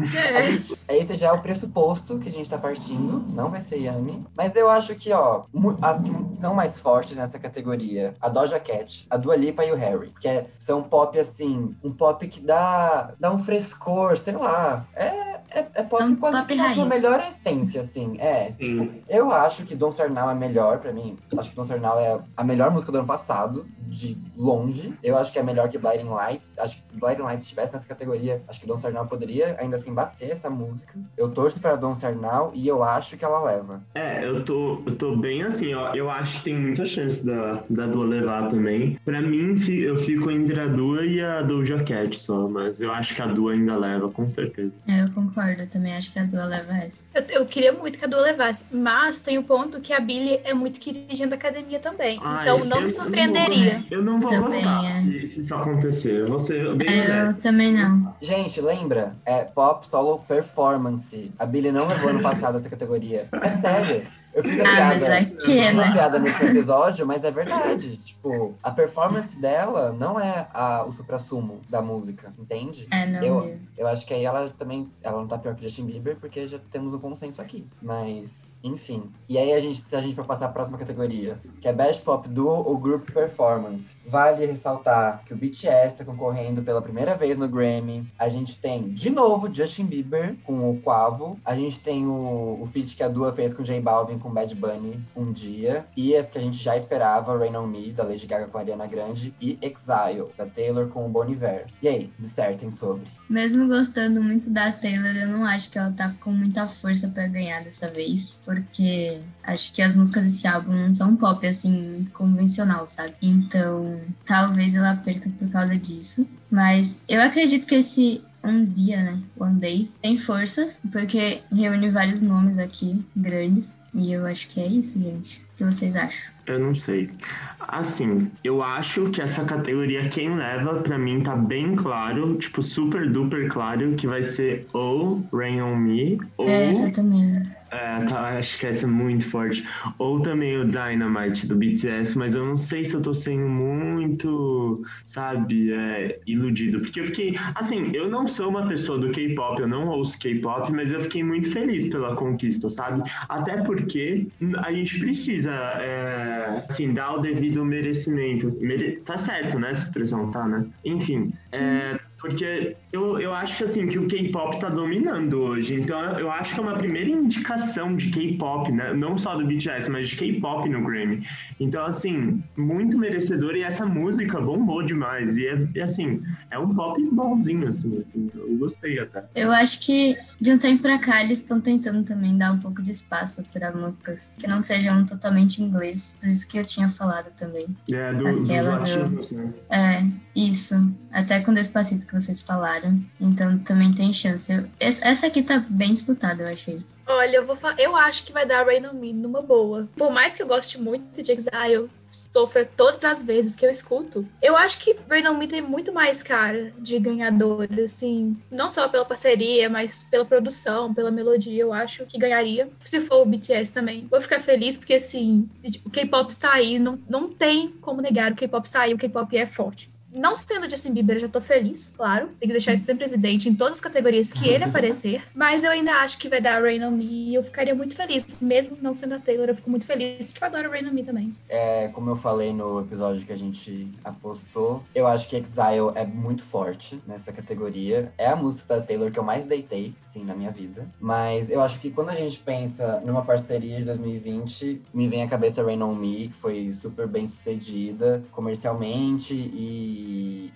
É. 0.04 0.96
esse 0.96 1.14
já 1.14 1.28
é 1.28 1.32
o 1.32 1.40
pressuposto 1.42 2.18
que 2.18 2.28
a 2.28 2.32
gente 2.32 2.48
tá 2.48 2.58
partindo, 2.58 3.24
não 3.32 3.50
vai 3.50 3.60
ser 3.60 3.76
Yami. 3.78 4.24
Mas 4.36 4.54
eu 4.56 4.68
acho 4.68 4.94
que, 4.94 5.12
ó, 5.12 5.42
as 5.82 6.02
que 6.02 6.10
são 6.40 6.54
mais 6.54 6.78
fortes 6.78 7.16
nessa 7.16 7.38
categoria, 7.38 8.14
a 8.20 8.28
Doja 8.28 8.58
Cat, 8.60 9.06
a 9.10 9.16
Dua 9.16 9.36
Lipa 9.36 9.64
e 9.64 9.72
o 9.72 9.76
Harry. 9.76 10.12
Que 10.20 10.28
é- 10.28 10.46
são 10.58 10.82
pop, 10.82 11.18
assim, 11.18 11.74
um 11.82 11.92
pop 11.92 12.26
que 12.26 12.40
dá, 12.40 13.14
dá 13.18 13.30
um 13.30 13.38
frescor, 13.38 14.16
sei 14.16 14.34
lá. 14.34 14.86
É, 14.94 15.40
é, 15.50 15.66
é 15.74 15.82
pop 15.82 16.02
Um 16.02 16.16
quase 16.16 16.36
pop 16.38 16.48
que 16.48 16.54
na 16.54 16.74
sua 16.74 16.84
melhor 16.84 17.18
essência, 17.20 17.80
assim. 17.80 18.16
É, 18.18 18.52
Sim. 18.62 18.90
eu 19.08 19.30
acho 19.32 19.64
que 19.64 19.74
Don't 19.74 19.92
Start 19.92 20.12
Now 20.12 20.30
é 20.30 20.34
melhor 20.34 20.78
pra 20.78 20.92
mim. 20.92 21.16
Acho 21.36 21.50
que 21.50 21.56
Don't 21.56 21.66
Start 21.70 21.80
Now 21.82 21.98
é 21.98 22.20
a 22.36 22.44
melhor 22.44 22.70
música 22.70 22.92
do 22.92 22.98
ano 22.98 23.06
passado, 23.06 23.66
de 23.86 24.16
longe. 24.36 24.92
Eu 25.02 25.16
acho 25.16 25.32
que 25.32 25.38
é 25.38 25.42
melhor 25.42 25.68
que 25.68 25.78
Blinding 25.78 26.08
Lights. 26.08 26.58
Acho 26.58 26.82
que 26.82 26.90
se 26.90 26.96
Blinding 26.96 27.22
Lights 27.22 27.44
estivesse 27.44 27.72
nessa 27.72 27.86
categoria, 27.86 28.42
acho 28.48 28.60
que 28.60 28.66
Don't 28.66 28.78
Start 28.78 28.94
Now 28.94 29.06
poderia 29.06 29.56
ainda 29.58 29.76
assim 29.76 29.92
bater 29.94 30.30
essa 30.30 30.50
música. 30.50 30.98
Eu 31.16 31.30
torço 31.30 31.58
pra 31.60 31.76
Don't 31.76 31.96
Start 31.96 32.16
Now 32.16 32.50
e 32.54 32.66
eu 32.68 32.82
acho 32.82 33.16
que 33.16 33.24
ela 33.24 33.42
leva. 33.44 33.80
É, 33.94 34.24
eu 34.26 34.44
tô, 34.44 34.82
eu 34.86 34.96
tô 34.96 35.16
bem 35.16 35.42
assim, 35.42 35.74
ó. 35.74 35.94
Eu 35.94 36.10
acho 36.10 36.38
que 36.38 36.44
tem 36.44 36.58
muita 36.58 36.86
chance 36.86 37.24
da, 37.24 37.62
da 37.70 37.86
Dua 37.86 38.04
levar 38.04 38.48
também. 38.50 38.98
Pra 39.04 39.20
mim, 39.20 39.58
eu 39.68 39.96
fico 40.02 40.30
entre 40.30 40.60
a 40.60 40.66
Dua 40.66 41.04
e 41.04 41.20
a 41.24 41.42
Doja 41.42 41.82
Cat 41.82 42.18
só, 42.18 42.48
mas 42.48 42.80
eu 42.80 42.92
acho 42.92 43.14
que 43.14 43.22
a 43.22 43.26
Dua 43.26 43.52
ainda 43.52 43.76
leva, 43.76 44.08
com 44.10 44.30
certeza. 44.30 44.72
É, 44.86 45.02
Eu 45.02 45.10
concordo, 45.10 45.38
eu 45.46 45.67
também 45.69 45.96
acho 45.96 46.12
que 46.12 46.19
a 46.19 46.25
Dua 46.25 46.44
leva 46.44 46.76
essa. 46.79 47.05
Eu, 47.14 47.23
eu 47.40 47.46
queria 47.46 47.73
muito 47.73 47.99
que 47.99 48.05
a 48.05 48.08
Dua 48.08 48.20
levasse, 48.20 48.64
mas 48.73 49.20
tem 49.20 49.38
o 49.38 49.43
ponto 49.43 49.81
que 49.81 49.93
a 49.93 50.00
Billy 50.00 50.40
é 50.44 50.52
muito 50.55 50.81
queridinha 50.81 51.29
da 51.29 51.37
academia 51.37 51.79
também. 51.79 52.19
Ai, 52.23 52.43
então 52.43 52.64
não 52.64 52.79
eu- 52.79 52.82
me 52.85 52.90
surpreenderia. 52.90 53.82
Eu 53.90 54.02
não 54.02 54.20
vou 54.20 54.31
Também, 54.31 54.62
gostar 54.64 54.85
é. 54.87 54.90
se, 55.02 55.26
se 55.26 55.40
isso 55.43 55.55
acontecer. 55.55 56.20
Eu 56.20 56.29
vou 56.29 56.38
ser 56.38 56.75
bem 56.76 56.88
É, 56.88 57.23
eu 57.29 57.35
também 57.35 57.73
não. 57.73 58.14
Gente, 58.20 58.61
lembra? 58.61 59.14
É 59.25 59.44
Pop 59.44 59.87
Solo 59.87 60.19
Performance. 60.29 61.31
A 61.38 61.46
Billy 61.46 61.70
não 61.73 61.87
levou 61.88 62.11
ano 62.11 62.23
passado 62.23 62.56
essa 62.56 62.69
categoria. 62.69 63.29
É 63.32 63.49
sério. 63.61 64.06
Eu 64.34 64.42
fiz 64.42 64.60
a 64.60 64.62
Ah, 64.62 64.84
mas 64.88 64.98
piada. 64.98 65.19
aqui, 65.19 65.32
Eu 65.34 65.40
fiz 65.64 65.66
a 65.69 65.72
né? 65.86 65.92
piada 65.92 66.19
último 66.19 66.48
episódio, 66.50 67.06
mas 67.06 67.25
é 67.25 67.30
verdade. 67.30 67.96
Tipo, 67.96 68.54
a 68.62 68.70
performance 68.70 69.40
dela 69.40 69.92
não 69.98 70.19
é 70.20 70.46
a, 70.54 70.84
o 70.84 70.92
supra-sumo 70.92 71.60
da 71.69 71.80
música, 71.82 72.32
entende? 72.38 72.86
É, 72.90 73.06
não 73.06 73.22
Eu- 73.22 73.40
mesmo. 73.42 73.69
Eu 73.78 73.86
acho 73.86 74.04
que 74.06 74.12
aí 74.12 74.25
ela 74.25 74.48
também. 74.50 74.88
Ela 75.02 75.20
não 75.20 75.28
tá 75.28 75.38
pior 75.38 75.54
que 75.54 75.62
Justin 75.62 75.86
Bieber, 75.86 76.16
porque 76.20 76.46
já 76.48 76.58
temos 76.70 76.92
um 76.94 76.98
consenso 76.98 77.40
aqui. 77.40 77.64
Mas, 77.80 78.56
enfim. 78.62 79.04
E 79.28 79.38
aí, 79.38 79.52
a 79.52 79.60
gente, 79.60 79.80
se 79.80 79.94
a 79.94 80.00
gente 80.00 80.16
for 80.16 80.25
passar 80.25 80.46
a 80.46 80.48
próxima 80.48 80.76
categoria, 80.76 81.38
que 81.60 81.69
é 81.69 81.72
Best 81.72 82.02
Pop 82.02 82.28
Duo 82.28 82.50
ou 82.69 82.76
Group 82.76 83.08
Performance. 83.10 83.96
Vale 84.06 84.44
ressaltar 84.46 85.22
que 85.24 85.32
o 85.32 85.36
BTS 85.36 85.96
tá 85.96 86.04
concorrendo 86.04 86.60
pela 86.62 86.82
primeira 86.82 87.14
vez 87.16 87.38
no 87.38 87.48
Grammy. 87.48 88.04
A 88.19 88.28
gente 88.28 88.58
tem, 88.60 88.88
de 88.90 89.10
novo, 89.10 89.52
Justin 89.52 89.84
Bieber 89.86 90.36
com 90.44 90.70
o 90.70 90.81
Quavo. 90.81 91.38
A 91.44 91.54
gente 91.54 91.78
tem 91.81 92.06
o, 92.06 92.58
o 92.60 92.66
feat 92.66 92.96
que 92.96 93.02
a 93.02 93.08
Dua 93.08 93.32
fez 93.32 93.54
com 93.54 93.62
J 93.62 93.81
Balvin 93.81 94.19
com 94.19 94.27
Bad 94.28 94.54
Bunny 94.54 95.00
um 95.17 95.32
dia. 95.32 95.84
E 95.96 96.14
as 96.14 96.31
que 96.31 96.38
a 96.38 96.41
gente 96.41 96.62
já 96.62 96.76
esperava, 96.76 97.36
Rain 97.38 97.56
On 97.56 97.67
Me, 97.67 97.93
da 97.93 98.05
Lady 98.05 98.26
Gaga 98.26 98.46
com 98.46 98.58
a 98.58 98.60
Ariana 98.60 98.86
Grande. 98.86 99.34
E 99.41 99.58
Exile, 99.60 100.26
da 100.36 100.46
Taylor 100.46 100.88
com 100.88 101.06
o 101.06 101.08
Bon 101.08 101.29
Iver. 101.29 101.67
E 101.82 101.88
aí, 101.88 102.10
dissertem 102.19 102.70
sobre. 102.70 103.05
Mesmo 103.29 103.69
gostando 103.69 104.22
muito 104.22 104.48
da 104.50 104.72
Taylor, 104.72 105.14
eu 105.17 105.29
não 105.29 105.44
acho 105.44 105.70
que 105.70 105.79
ela 105.79 105.93
tá 105.93 106.12
com 106.20 106.31
muita 106.31 106.67
força 106.67 107.08
pra 107.08 107.26
ganhar 107.26 107.62
dessa 107.62 107.88
vez, 107.88 108.38
porque 108.44 109.19
acho 109.43 109.72
que 109.72 109.82
as 109.82 109.94
músicas 109.94 110.24
desse 110.24 110.46
álbum 110.46 110.72
não 110.72 110.94
são 110.94 111.17
pop 111.17 111.46
assim, 111.46 112.06
convencional, 112.14 112.86
sabe? 112.86 113.14
Então, 113.20 114.00
talvez 114.26 114.74
ela 114.74 114.96
perca 114.96 115.31
por 115.38 115.48
causa 115.50 115.76
disso. 115.76 116.26
Mas 116.50 116.96
eu 117.08 117.20
acredito 117.20 117.67
que 117.67 117.74
esse 117.74 118.22
um 118.42 118.64
dia, 118.64 119.02
né? 119.02 119.18
One 119.38 119.58
Day 119.58 119.88
tem 120.00 120.18
força, 120.18 120.68
porque 120.92 121.40
reúne 121.52 121.90
vários 121.90 122.22
nomes 122.22 122.58
aqui 122.58 123.04
grandes. 123.16 123.78
E 123.94 124.12
eu 124.12 124.26
acho 124.26 124.48
que 124.48 124.60
é 124.60 124.66
isso, 124.66 124.98
gente. 124.98 125.40
O 125.54 125.56
que 125.58 125.64
vocês 125.64 125.96
acham? 125.96 126.32
Eu 126.46 126.58
não 126.58 126.74
sei. 126.74 127.10
Assim, 127.58 128.30
eu 128.42 128.62
acho 128.62 129.10
que 129.10 129.20
essa 129.20 129.44
categoria, 129.44 130.08
quem 130.08 130.34
leva, 130.34 130.80
pra 130.80 130.96
mim 130.96 131.22
tá 131.22 131.36
bem 131.36 131.76
claro, 131.76 132.36
tipo, 132.36 132.62
super 132.62 133.08
duper 133.08 133.48
claro, 133.48 133.94
que 133.94 134.06
vai 134.06 134.24
ser 134.24 134.66
ou 134.72 135.22
Rain 135.32 135.60
On 135.60 135.76
Me, 135.76 136.18
ou. 136.38 136.48
É, 136.48 136.70
essa 136.70 136.90
também. 136.90 137.42
É, 137.70 138.05
tá, 138.06 138.39
acho 138.39 138.58
que 138.58 138.67
essa 138.67 138.84
é 138.84 138.89
muito 138.89 139.29
forte. 139.29 139.67
Ou 139.98 140.20
também 140.20 140.56
o 140.56 140.65
Dynamite 140.65 141.46
do 141.46 141.55
BTS, 141.55 142.17
mas 142.17 142.34
eu 142.34 142.44
não 142.44 142.56
sei 142.56 142.84
se 142.84 142.94
eu 142.94 143.03
tô 143.03 143.15
sendo 143.15 143.48
muito, 143.48 144.82
sabe, 145.05 145.72
é, 145.72 146.19
iludido. 146.27 146.81
Porque 146.81 147.01
eu 147.01 147.05
fiquei, 147.06 147.39
assim, 147.55 147.91
eu 147.94 148.08
não 148.08 148.27
sou 148.27 148.48
uma 148.48 148.67
pessoa 148.67 148.98
do 148.98 149.10
K-pop, 149.10 149.60
eu 149.60 149.69
não 149.69 149.89
ouço 149.89 150.19
K-pop, 150.19 150.72
mas 150.72 150.91
eu 150.91 151.03
fiquei 151.03 151.22
muito 151.22 151.51
feliz 151.51 151.89
pela 151.89 152.15
conquista, 152.15 152.70
sabe? 152.70 153.03
Até 153.29 153.58
porque 153.63 154.27
a 154.58 154.72
gente 154.72 154.98
precisa, 154.98 155.53
é, 155.53 156.65
assim, 156.69 156.93
dar 156.93 157.15
o 157.15 157.20
devido 157.20 157.65
merecimento. 157.65 158.48
Mere... 158.60 158.98
Tá 159.01 159.17
certo, 159.17 159.58
né? 159.58 159.70
Essa 159.70 159.82
expressão, 159.82 160.31
tá, 160.31 160.46
né? 160.46 160.67
Enfim, 160.84 161.32
é, 161.53 161.98
porque 162.20 162.77
eu, 162.92 163.20
eu 163.20 163.34
acho 163.34 163.64
assim 163.64 163.86
que 163.86 163.98
o 163.98 164.08
K-pop 164.08 164.58
tá 164.60 164.68
dominando 164.68 165.42
hoje. 165.42 165.74
Então 165.74 166.00
eu 166.18 166.30
acho 166.30 166.54
que 166.54 166.60
é 166.60 166.62
uma 166.62 166.78
primeira 166.78 167.10
indicação 167.10 167.94
de 167.94 168.10
K-pop, 168.10 168.70
né? 168.72 168.94
Não 168.94 169.18
só 169.18 169.36
do 169.36 169.46
BTS, 169.46 169.90
mas 169.90 170.08
de 170.08 170.16
K-pop 170.16 170.68
no 170.68 170.82
Grammy. 170.82 171.26
Então, 171.60 171.84
assim, 171.84 172.42
muito 172.56 172.96
merecedor 172.96 173.56
e 173.56 173.62
essa 173.62 173.84
música 173.84 174.40
bombou 174.40 174.82
demais. 174.82 175.36
E 175.36 175.46
é, 175.46 175.68
é 175.74 175.82
assim, 175.82 176.22
é 176.50 176.58
um 176.58 176.74
pop 176.74 177.02
bonzinho, 177.12 177.68
assim, 177.68 178.00
assim, 178.00 178.30
eu 178.34 178.56
gostei 178.56 178.98
até. 178.98 179.24
Eu 179.34 179.50
acho 179.50 179.80
que 179.80 180.16
de 180.40 180.52
um 180.52 180.58
tempo 180.58 180.82
pra 180.82 180.98
cá 180.98 181.22
eles 181.22 181.40
estão 181.40 181.60
tentando 181.60 182.04
também 182.04 182.36
dar 182.36 182.52
um 182.52 182.58
pouco 182.58 182.82
de 182.82 182.90
espaço 182.90 183.44
para 183.52 183.72
músicas 183.72 184.34
que 184.38 184.46
não 184.46 184.62
sejam 184.62 185.04
totalmente 185.04 185.62
inglês. 185.62 186.16
Por 186.20 186.28
isso 186.28 186.48
que 186.48 186.58
eu 186.58 186.64
tinha 186.64 186.88
falado 186.90 187.26
também. 187.38 187.66
É, 187.90 188.12
do, 188.14 188.44
dos 188.44 188.48
latinos, 188.48 189.30
né? 189.30 189.52
É, 189.68 190.06
isso. 190.34 190.74
Até 191.12 191.40
com 191.40 191.52
Despacito 191.52 192.06
que 192.06 192.14
vocês 192.14 192.40
falaram. 192.40 192.78
Então 193.20 193.58
também 193.61 193.93
tem 193.93 194.13
chance. 194.13 194.53
Essa 194.79 195.27
aqui 195.27 195.43
tá 195.43 195.65
bem 195.69 195.94
disputada, 195.94 196.43
eu 196.43 196.49
achei. 196.49 196.81
Olha, 197.08 197.37
eu, 197.37 197.47
vou 197.47 197.56
eu 197.79 197.97
acho 197.97 198.23
que 198.25 198.32
vai 198.32 198.44
dar 198.44 198.67
Rain 198.67 198.87
on 198.87 198.93
Me 198.93 199.15
numa 199.15 199.41
boa. 199.41 199.89
Por 199.97 200.11
mais 200.11 200.37
que 200.37 200.43
eu 200.43 200.47
goste 200.47 200.79
muito 200.79 201.23
de 201.23 201.32
Exile, 201.32 201.89
sofra 202.11 202.67
todas 202.67 203.03
as 203.03 203.25
vezes 203.25 203.56
que 203.56 203.65
eu 203.65 203.70
escuto, 203.70 204.29
eu 204.43 204.55
acho 204.55 204.79
que 204.79 204.94
Rain 205.08 205.27
on 205.27 205.35
Me 205.35 205.49
tem 205.49 205.63
muito 205.63 205.91
mais 205.91 206.23
cara 206.23 206.70
de 206.79 206.99
ganhador, 206.99 207.67
assim. 207.82 208.37
Não 208.51 208.69
só 208.69 208.87
pela 208.89 209.06
parceria, 209.06 209.70
mas 209.70 210.03
pela 210.03 210.27
produção, 210.27 210.93
pela 210.93 211.11
melodia, 211.11 211.63
eu 211.63 211.73
acho 211.73 212.05
que 212.05 212.19
ganharia. 212.19 212.69
Se 212.81 213.01
for 213.01 213.23
o 213.23 213.27
BTS 213.27 213.73
também. 213.73 214.06
Vou 214.11 214.20
ficar 214.20 214.41
feliz 214.41 214.77
porque, 214.77 214.94
assim, 214.94 215.49
o 215.87 215.91
K-pop 215.91 216.31
está 216.31 216.53
aí, 216.53 216.79
não, 216.79 216.99
não 217.08 217.31
tem 217.31 217.69
como 217.81 218.03
negar, 218.03 218.32
o 218.32 218.37
K-pop 218.37 218.67
está 218.67 218.82
aí, 218.82 218.93
o 218.93 218.99
K-pop 218.99 219.35
é 219.35 219.47
forte 219.47 219.89
não 220.19 220.37
sendo 220.37 220.69
Justin 220.69 220.93
Bieber, 220.93 221.17
eu 221.17 221.20
já 221.20 221.29
tô 221.29 221.41
feliz, 221.41 221.93
claro. 221.96 222.29
Tem 222.41 222.48
que 222.48 222.53
deixar 222.53 222.72
isso 222.72 222.84
sempre 222.84 223.05
evidente 223.05 223.48
em 223.48 223.55
todas 223.55 223.75
as 223.75 223.81
categorias 223.81 224.32
que 224.32 224.48
ele 224.48 224.65
aparecer. 224.65 225.22
Mas 225.34 225.63
eu 225.63 225.70
ainda 225.70 225.93
acho 226.03 226.19
que 226.19 226.29
vai 226.29 226.41
dar 226.41 226.60
Rain 226.63 226.84
on 226.84 226.91
Me 226.91 227.31
e 227.31 227.34
eu 227.34 227.44
ficaria 227.44 227.75
muito 227.75 227.94
feliz. 227.94 228.39
Mesmo 228.41 228.77
não 228.82 228.94
sendo 228.94 229.15
a 229.15 229.19
Taylor, 229.19 229.48
eu 229.48 229.55
fico 229.55 229.70
muito 229.70 229.87
feliz, 229.87 230.27
porque 230.27 230.43
eu 230.43 230.48
adoro 230.48 230.70
Rain 230.70 230.87
on 230.87 230.93
Me 230.93 231.05
também. 231.05 231.34
É, 231.48 231.89
como 231.89 232.10
eu 232.10 232.17
falei 232.17 232.53
no 232.53 232.81
episódio 232.81 233.25
que 233.25 233.32
a 233.32 233.37
gente 233.37 233.89
apostou, 234.05 234.82
eu 234.94 235.06
acho 235.06 235.29
que 235.29 235.37
Exile 235.37 235.93
é 235.94 236.05
muito 236.05 236.43
forte 236.43 237.01
nessa 237.06 237.32
categoria. 237.32 238.13
É 238.19 238.27
a 238.27 238.37
música 238.37 238.77
da 238.77 238.82
Taylor 238.82 239.10
que 239.10 239.19
eu 239.19 239.25
mais 239.25 239.46
deitei, 239.46 239.94
sim, 240.03 240.25
na 240.25 240.34
minha 240.34 240.51
vida. 240.51 240.89
Mas 240.98 241.48
eu 241.48 241.60
acho 241.60 241.79
que 241.79 241.91
quando 241.91 242.10
a 242.10 242.15
gente 242.15 242.39
pensa 242.39 243.01
numa 243.05 243.22
parceria 243.22 243.79
de 243.79 243.84
2020, 243.84 244.82
me 244.93 245.08
vem 245.08 245.22
à 245.22 245.29
cabeça 245.29 245.63
Rain 245.63 245.82
on 245.82 245.94
Me, 245.94 246.29
que 246.29 246.37
foi 246.37 246.72
super 246.72 247.06
bem 247.06 247.27
sucedida 247.27 248.22
comercialmente 248.32 249.34
e 249.34 250.07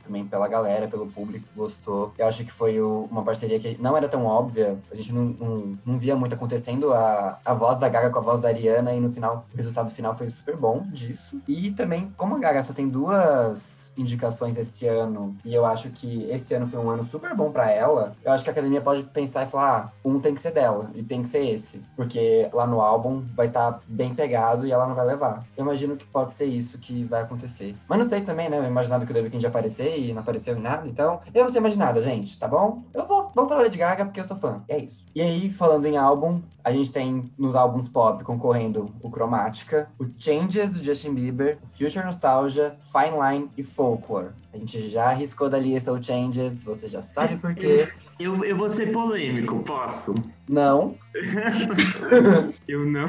também 0.02 0.24
pela 0.26 0.48
galera, 0.48 0.88
pelo 0.88 1.06
público 1.06 1.46
que 1.46 1.58
gostou. 1.58 2.12
Eu 2.18 2.26
acho 2.26 2.44
que 2.44 2.52
foi 2.52 2.80
uma 2.80 3.22
parceria 3.22 3.58
que 3.58 3.80
não 3.80 3.96
era 3.96 4.08
tão 4.08 4.24
óbvia, 4.24 4.78
a 4.90 4.94
gente 4.94 5.12
não, 5.12 5.24
não, 5.24 5.72
não, 5.84 5.98
via 5.98 6.14
muito 6.14 6.34
acontecendo 6.34 6.92
a, 6.92 7.38
a 7.44 7.54
voz 7.54 7.78
da 7.78 7.88
Gaga 7.88 8.10
com 8.10 8.18
a 8.18 8.22
voz 8.22 8.40
da 8.40 8.48
Ariana, 8.48 8.92
e 8.94 9.00
no 9.00 9.10
final, 9.10 9.46
o 9.52 9.56
resultado 9.56 9.92
final 9.92 10.14
foi 10.14 10.28
super 10.28 10.56
bom 10.56 10.86
disso. 10.90 11.40
E 11.48 11.70
também, 11.70 12.12
como 12.16 12.36
a 12.36 12.38
Gaga 12.38 12.62
só 12.62 12.72
tem 12.72 12.88
duas 12.88 13.81
indicações 13.96 14.56
esse 14.56 14.86
ano, 14.86 15.36
e 15.44 15.54
eu 15.54 15.64
acho 15.66 15.90
que 15.90 16.24
esse 16.30 16.54
ano 16.54 16.66
foi 16.66 16.80
um 16.80 16.90
ano 16.90 17.04
super 17.04 17.34
bom 17.34 17.50
para 17.50 17.70
ela, 17.70 18.14
eu 18.24 18.32
acho 18.32 18.42
que 18.44 18.50
a 18.50 18.52
academia 18.52 18.80
pode 18.80 19.02
pensar 19.04 19.44
e 19.44 19.50
falar: 19.50 19.76
ah, 19.76 19.92
um 20.04 20.20
tem 20.20 20.34
que 20.34 20.40
ser 20.40 20.52
dela, 20.52 20.90
e 20.94 21.02
tem 21.02 21.22
que 21.22 21.28
ser 21.28 21.46
esse. 21.46 21.82
Porque 21.96 22.48
lá 22.52 22.66
no 22.66 22.80
álbum 22.80 23.22
vai 23.34 23.46
estar 23.46 23.72
tá 23.72 23.80
bem 23.86 24.14
pegado 24.14 24.66
e 24.66 24.72
ela 24.72 24.86
não 24.86 24.94
vai 24.94 25.06
levar. 25.06 25.44
Eu 25.56 25.64
imagino 25.64 25.96
que 25.96 26.06
pode 26.06 26.32
ser 26.32 26.46
isso 26.46 26.78
que 26.78 27.04
vai 27.04 27.22
acontecer. 27.22 27.74
Mas 27.88 27.98
não 27.98 28.08
sei 28.08 28.20
também, 28.22 28.48
né? 28.48 28.58
Eu 28.58 28.64
imaginava 28.64 29.04
que 29.04 29.12
o 29.12 29.14
The 29.14 29.20
Weeknd 29.20 29.44
ia 29.44 29.48
aparecer 29.48 29.98
e 29.98 30.12
não 30.12 30.22
apareceu 30.22 30.56
em 30.56 30.60
nada, 30.60 30.86
então 30.88 31.20
eu 31.34 31.44
não 31.44 31.52
sei 31.52 31.60
mais 31.60 31.76
nada, 31.76 32.00
gente, 32.00 32.38
tá 32.38 32.48
bom? 32.48 32.82
Eu 32.94 33.06
vou, 33.06 33.30
vamos 33.34 33.50
falar 33.50 33.68
de 33.68 33.78
Gaga 33.78 34.04
porque 34.04 34.20
eu 34.20 34.24
sou 34.24 34.36
fã, 34.36 34.62
é 34.68 34.78
isso. 34.78 35.04
E 35.14 35.20
aí, 35.20 35.50
falando 35.50 35.86
em 35.86 35.96
álbum, 35.96 36.40
a 36.64 36.72
gente 36.72 36.92
tem 36.92 37.30
nos 37.38 37.56
álbuns 37.56 37.88
pop 37.88 38.22
concorrendo 38.24 38.92
o 39.02 39.10
Chromatica, 39.10 39.90
o 39.98 40.06
Changes 40.18 40.72
do 40.72 40.84
Justin 40.84 41.14
Bieber, 41.14 41.58
o 41.62 41.66
Future 41.66 42.04
Nostalgia, 42.04 42.76
Fine 42.80 43.18
Line 43.20 43.50
e 43.56 43.62
Folklore. 43.62 44.30
A 44.52 44.56
gente 44.56 44.88
já 44.88 45.06
arriscou 45.06 45.48
da 45.48 45.58
lista 45.58 45.92
o 45.92 46.02
Changes, 46.02 46.64
você 46.64 46.88
já 46.88 47.02
sabe 47.02 47.36
por 47.36 47.54
quê. 47.54 47.88
Eu, 48.18 48.44
eu 48.44 48.56
vou 48.56 48.68
ser 48.68 48.92
polêmico, 48.92 49.62
posso? 49.64 50.14
Não. 50.52 50.94
eu 52.68 52.84
não, 52.84 53.08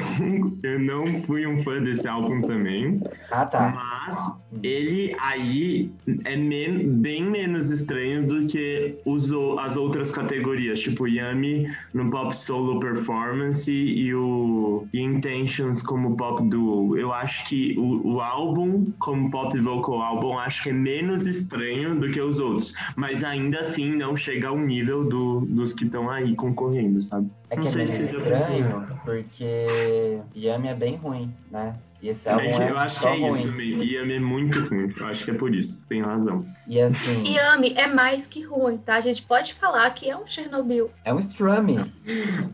eu 0.62 0.78
não 0.78 1.06
fui 1.22 1.46
um 1.46 1.62
fã 1.62 1.82
desse 1.82 2.08
álbum 2.08 2.40
também. 2.40 3.02
Ah, 3.30 3.44
tá. 3.44 3.70
Mas 3.74 4.38
ele 4.62 5.14
aí 5.20 5.90
é 6.24 6.36
men 6.36 6.88
bem 7.00 7.24
menos 7.24 7.70
estranho 7.70 8.26
do 8.26 8.46
que 8.46 8.96
os, 9.04 9.30
as 9.58 9.76
outras 9.76 10.10
categorias, 10.10 10.80
tipo 10.80 11.06
Yami 11.06 11.68
no 11.92 12.10
Pop 12.10 12.34
Solo 12.34 12.80
Performance 12.80 13.70
e 13.70 14.14
o 14.14 14.86
Intentions 14.94 15.82
como 15.82 16.16
Pop 16.16 16.42
Duo. 16.48 16.96
Eu 16.96 17.12
acho 17.12 17.46
que 17.46 17.74
o, 17.78 18.14
o 18.14 18.20
álbum 18.20 18.86
como 18.98 19.30
Pop 19.30 19.58
Vocal 19.58 20.00
Album 20.00 20.38
acho 20.38 20.62
que 20.62 20.70
é 20.70 20.72
menos 20.72 21.26
estranho 21.26 21.94
do 21.98 22.10
que 22.10 22.20
os 22.20 22.38
outros, 22.38 22.74
mas 22.96 23.22
ainda 23.22 23.60
assim 23.60 23.94
não 23.96 24.16
chega 24.16 24.48
ao 24.48 24.58
nível 24.58 25.04
do, 25.04 25.40
dos 25.40 25.74
que 25.74 25.84
estão 25.84 26.10
aí 26.10 26.34
concorrendo, 26.34 27.02
sabe? 27.02 27.30
É 27.50 27.56
que 27.56 27.68
é 27.68 27.72
menos 27.72 27.94
estranho, 27.94 28.86
porque 29.04 30.20
Yami 30.34 30.68
é 30.68 30.74
bem 30.74 30.96
ruim, 30.96 31.32
né? 31.50 31.76
E 32.02 32.08
esse 32.08 32.28
álbum 32.28 32.44
eu 32.44 32.60
é 32.60 32.70
Eu 32.70 32.78
acho 32.78 33.00
só 33.00 33.12
que 33.12 33.22
é 33.22 33.28
ruim. 33.28 33.40
isso, 33.40 33.82
Yami 33.94 34.12
é 34.14 34.20
muito 34.20 34.60
ruim. 34.60 34.92
Eu 34.94 35.06
acho 35.06 35.24
que 35.24 35.30
é 35.30 35.34
por 35.34 35.54
isso, 35.54 35.80
tem 35.88 36.02
razão. 36.02 36.46
E 36.66 36.80
assim. 36.80 37.22
Yami 37.26 37.74
é 37.76 37.86
mais 37.86 38.26
que 38.26 38.42
ruim, 38.42 38.76
tá? 38.76 38.96
A 38.96 39.00
gente 39.00 39.22
pode 39.22 39.54
falar 39.54 39.88
que 39.90 40.10
é 40.10 40.16
um 40.16 40.26
Chernobyl. 40.26 40.90
É 41.04 41.14
um 41.14 41.18
strumming. 41.18 41.92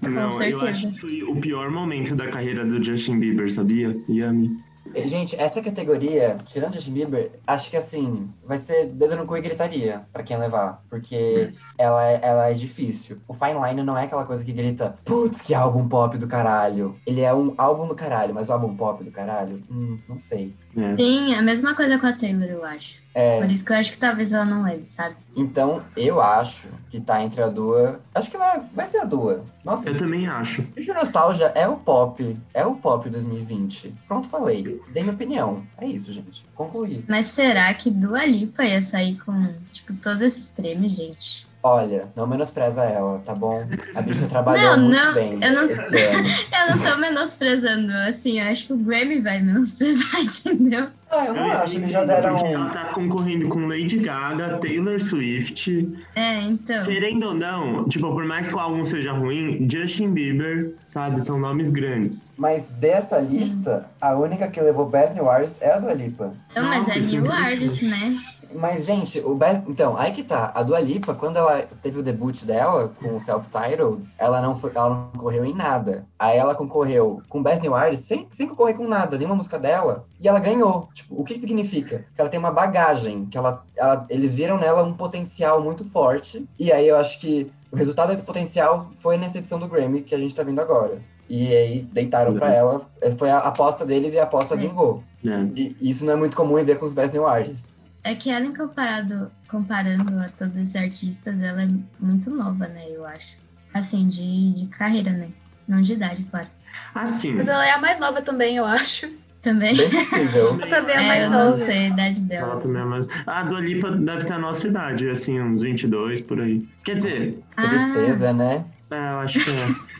Não, 0.02 0.42
eu 0.42 0.60
acho 0.60 0.92
que 0.92 1.00
foi 1.00 1.22
o 1.22 1.34
pior 1.40 1.70
momento 1.70 2.14
da 2.14 2.28
carreira 2.28 2.64
do 2.64 2.84
Justin 2.84 3.18
Bieber, 3.18 3.50
sabia? 3.50 3.96
Yami. 4.08 4.56
Gente, 4.94 5.36
essa 5.36 5.62
categoria, 5.62 6.36
tirando 6.44 6.74
Justin 6.74 6.92
Bieber, 6.92 7.30
acho 7.46 7.70
que 7.70 7.76
assim, 7.76 8.30
vai 8.44 8.58
ser 8.58 8.86
dedo 8.86 9.16
no 9.16 9.26
cu 9.26 9.36
e 9.36 9.40
gritaria 9.40 10.02
pra 10.12 10.22
quem 10.22 10.36
levar. 10.36 10.82
Porque 10.88 11.52
ela 11.78 12.06
é, 12.06 12.20
ela 12.22 12.50
é 12.50 12.54
difícil. 12.54 13.18
O 13.26 13.34
Fine 13.34 13.60
Line 13.64 13.82
não 13.82 13.96
é 13.96 14.04
aquela 14.04 14.24
coisa 14.24 14.44
que 14.44 14.52
grita, 14.52 14.94
putz, 15.04 15.42
que 15.42 15.54
álbum 15.54 15.88
pop 15.88 16.16
do 16.18 16.26
caralho. 16.26 16.96
Ele 17.06 17.20
é 17.20 17.32
um 17.32 17.54
álbum 17.56 17.86
do 17.86 17.94
caralho, 17.94 18.34
mas 18.34 18.48
o 18.48 18.52
álbum 18.52 18.76
pop 18.76 19.02
do 19.04 19.10
caralho, 19.10 19.62
hum, 19.70 19.98
não 20.08 20.18
sei. 20.20 20.54
É. 20.76 20.96
Sim, 20.96 21.34
a 21.34 21.42
mesma 21.42 21.74
coisa 21.74 21.98
com 21.98 22.06
a 22.06 22.12
Taylor, 22.12 22.48
eu 22.48 22.64
acho. 22.64 22.99
É. 23.14 23.40
Por 23.40 23.50
isso 23.50 23.64
que 23.64 23.72
eu 23.72 23.76
acho 23.76 23.92
que 23.92 23.98
talvez 23.98 24.32
ela 24.32 24.44
não 24.44 24.62
leve, 24.62 24.84
sabe? 24.96 25.16
Então, 25.36 25.82
eu 25.96 26.20
acho 26.20 26.68
que 26.88 27.00
tá 27.00 27.22
entre 27.22 27.42
a 27.42 27.48
Dua. 27.48 28.00
Acho 28.14 28.30
que 28.30 28.36
vai, 28.36 28.62
vai 28.72 28.86
ser 28.86 28.98
a 28.98 29.04
Dua. 29.04 29.44
Nossa. 29.64 29.90
Eu 29.90 29.96
também 29.98 30.26
acho. 30.26 30.62
Future 30.62 30.94
Nostalgia 30.94 31.46
é 31.54 31.68
o 31.68 31.76
pop. 31.76 32.36
É 32.54 32.64
o 32.64 32.76
pop 32.76 33.08
2020. 33.08 33.94
Pronto, 34.06 34.28
falei. 34.28 34.80
Dei 34.90 35.02
minha 35.02 35.14
opinião. 35.14 35.62
É 35.78 35.86
isso, 35.86 36.12
gente. 36.12 36.44
Concluí. 36.54 37.04
Mas 37.08 37.26
será 37.26 37.72
que 37.74 37.90
Dua 37.90 38.24
Lipa 38.24 38.64
ia 38.64 38.82
sair 38.82 39.16
com, 39.18 39.54
tipo, 39.72 39.94
todos 39.94 40.20
esses 40.20 40.48
prêmios, 40.48 40.96
gente? 40.96 41.49
Olha, 41.62 42.08
não 42.16 42.26
menospreza 42.26 42.82
ela, 42.84 43.18
tá 43.18 43.34
bom? 43.34 43.62
A 43.94 44.00
bicha 44.00 44.26
trabalhou 44.26 44.78
não, 44.78 44.84
muito 44.84 45.04
não, 45.04 45.14
bem 45.14 45.32
eu 45.42 45.52
não, 45.52 45.62
eu 45.68 46.76
não 46.76 46.90
tô 46.90 46.96
menosprezando, 46.98 47.92
assim, 48.08 48.40
eu 48.40 48.50
acho 48.50 48.68
que 48.68 48.72
o 48.72 48.78
Grammy 48.78 49.20
vai 49.20 49.42
menosprezar, 49.42 50.20
entendeu? 50.24 50.86
Ah, 51.10 51.26
eu 51.26 51.34
não 51.34 51.50
acho, 51.50 51.76
eles 51.76 51.90
já 51.90 52.04
deram... 52.04 52.38
Ela 52.38 52.70
tá 52.70 52.84
concorrendo 52.94 53.48
com 53.48 53.66
Lady 53.66 53.98
Gaga, 53.98 54.58
Taylor 54.58 55.00
Swift. 55.00 55.88
É, 56.14 56.40
então. 56.42 56.84
Querendo 56.84 57.26
ou 57.26 57.34
não, 57.34 57.88
tipo, 57.88 58.10
por 58.10 58.24
mais 58.24 58.48
que 58.48 58.54
o 58.54 58.58
álbum 58.58 58.84
seja 58.84 59.12
ruim, 59.12 59.68
Justin 59.70 60.12
Bieber, 60.12 60.72
sabe, 60.86 61.20
são 61.20 61.38
nomes 61.38 61.68
grandes. 61.68 62.30
Mas 62.38 62.70
dessa 62.70 63.18
lista, 63.18 63.90
a 64.00 64.14
única 64.14 64.48
que 64.48 64.60
levou 64.60 64.88
Best 64.88 65.14
New 65.14 65.28
Artist 65.28 65.56
é 65.60 65.72
a 65.72 65.78
Dua 65.78 65.92
Lipa. 65.92 66.32
Então, 66.52 66.64
mas 66.64 66.86
Nossa, 66.86 66.98
é 66.98 67.02
isso 67.02 67.16
é 67.16 67.20
New 67.20 67.32
Artist, 67.32 67.84
né? 67.84 68.22
Mas, 68.54 68.84
gente, 68.84 69.20
o 69.20 69.34
Best... 69.34 69.62
Então, 69.68 69.96
aí 69.96 70.12
que 70.12 70.22
tá. 70.22 70.50
A 70.54 70.62
Dua 70.62 70.80
Lipa, 70.80 71.14
quando 71.14 71.36
ela 71.36 71.62
teve 71.80 71.98
o 71.98 72.02
debut 72.02 72.44
dela 72.44 72.92
com 73.00 73.16
o 73.16 73.20
Self-Titled, 73.20 74.02
ela 74.18 74.40
não, 74.40 74.56
foi, 74.56 74.72
ela 74.74 74.90
não 74.90 75.10
concorreu 75.12 75.44
em 75.44 75.54
nada. 75.54 76.06
Aí 76.18 76.36
ela 76.36 76.54
concorreu 76.54 77.22
com 77.28 77.42
Best 77.42 77.62
New 77.62 77.74
Artist 77.74 78.04
sem, 78.04 78.26
sem 78.30 78.48
concorrer 78.48 78.76
com 78.76 78.88
nada, 78.88 79.16
nenhuma 79.16 79.36
música 79.36 79.58
dela. 79.58 80.04
E 80.20 80.28
ela 80.28 80.38
ganhou. 80.38 80.88
Tipo, 80.92 81.20
o 81.20 81.24
que 81.24 81.36
significa? 81.36 82.04
Que 82.14 82.20
ela 82.20 82.30
tem 82.30 82.40
uma 82.40 82.50
bagagem, 82.50 83.26
que 83.26 83.38
ela, 83.38 83.64
ela, 83.76 84.06
eles 84.08 84.34
viram 84.34 84.58
nela 84.58 84.82
um 84.82 84.92
potencial 84.92 85.62
muito 85.62 85.84
forte. 85.84 86.48
E 86.58 86.72
aí 86.72 86.88
eu 86.88 86.96
acho 86.96 87.20
que 87.20 87.50
o 87.70 87.76
resultado 87.76 88.10
desse 88.10 88.22
potencial 88.22 88.90
foi 88.94 89.16
nessa 89.16 89.38
edição 89.38 89.58
do 89.58 89.68
Grammy 89.68 90.02
que 90.02 90.14
a 90.14 90.18
gente 90.18 90.34
tá 90.34 90.42
vendo 90.42 90.60
agora. 90.60 91.00
E 91.28 91.54
aí 91.54 91.82
deitaram 91.82 92.34
pra 92.34 92.52
ela. 92.52 92.80
Foi 93.16 93.30
a 93.30 93.38
aposta 93.38 93.86
deles 93.86 94.14
e 94.14 94.18
a 94.18 94.24
aposta 94.24 94.56
Sim. 94.56 94.62
vingou. 94.62 95.04
É. 95.24 95.46
E 95.54 95.76
isso 95.80 96.04
não 96.04 96.14
é 96.14 96.16
muito 96.16 96.36
comum 96.36 96.58
em 96.58 96.64
ver 96.64 96.78
com 96.78 96.86
os 96.86 96.92
Best 96.92 97.14
New 97.14 97.24
Artists. 97.24 97.79
É 98.02 98.14
que 98.14 98.30
ela, 98.30 98.46
comparado, 98.56 99.30
comparando 99.48 100.18
a 100.20 100.28
todos 100.30 100.56
esses 100.56 100.74
artistas, 100.76 101.40
ela 101.42 101.62
é 101.62 101.68
muito 101.98 102.30
nova, 102.30 102.66
né? 102.66 102.84
Eu 102.90 103.04
acho. 103.06 103.36
Assim, 103.74 104.08
de, 104.08 104.52
de 104.52 104.66
carreira, 104.68 105.10
né? 105.12 105.28
Não 105.68 105.80
de 105.80 105.92
idade, 105.92 106.24
claro. 106.24 106.46
Assim, 106.94 107.32
Mas 107.34 107.48
ela 107.48 107.64
é 107.66 107.70
a 107.72 107.78
mais 107.78 107.98
nova 108.00 108.20
também, 108.22 108.56
eu 108.56 108.64
acho. 108.66 109.08
Também. 109.42 109.74
Bem 109.76 109.88
possível. 109.90 110.48
Ela 110.60 110.66
também 110.66 110.94
é 110.96 110.98
a 110.98 111.02
É, 111.02 111.06
mais 111.08 111.24
eu 111.24 111.30
não 111.30 111.44
nova. 111.50 111.64
sei 111.66 111.78
a 111.78 111.88
idade 111.88 112.18
ela 112.18 112.26
dela. 112.48 112.60
também 112.60 112.82
é 112.82 112.84
mais. 112.84 113.06
A 113.26 113.42
Dua 113.42 113.60
Lipa 113.60 113.90
deve 113.90 114.24
ter 114.24 114.32
a 114.34 114.38
nossa 114.38 114.66
idade, 114.66 115.08
assim, 115.08 115.40
uns 115.40 115.62
22 115.62 116.20
por 116.20 116.40
aí. 116.40 116.66
Quer 116.84 116.98
dizer, 116.98 117.38
Ah. 117.56 117.66
Tristeza, 117.68 118.32
né? 118.34 118.64
é, 118.90 118.96
eu 119.12 119.18
acho 119.20 119.40
que 119.42 119.50
é. 119.50 119.90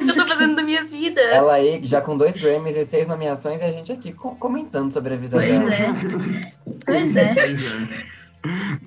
O 0.00 0.04
que 0.04 0.10
eu 0.10 0.14
tô 0.14 0.26
fazendo 0.26 0.56
da 0.56 0.62
minha 0.62 0.84
vida? 0.84 1.19
Ela 1.30 1.54
aí, 1.54 1.80
já 1.84 2.00
com 2.00 2.16
dois 2.16 2.36
Grammys 2.36 2.76
e 2.76 2.84
seis 2.84 3.06
nomeações, 3.06 3.60
e 3.60 3.64
a 3.64 3.70
gente 3.72 3.92
aqui 3.92 4.12
co- 4.12 4.34
comentando 4.36 4.92
sobre 4.92 5.14
a 5.14 5.16
vida 5.16 5.36
Pois 5.36 5.48
dela. 5.48 5.74
é. 5.74 5.92
Pois 6.84 7.16
é. 7.16 7.34
Pois 7.34 7.80
é. 7.82 8.04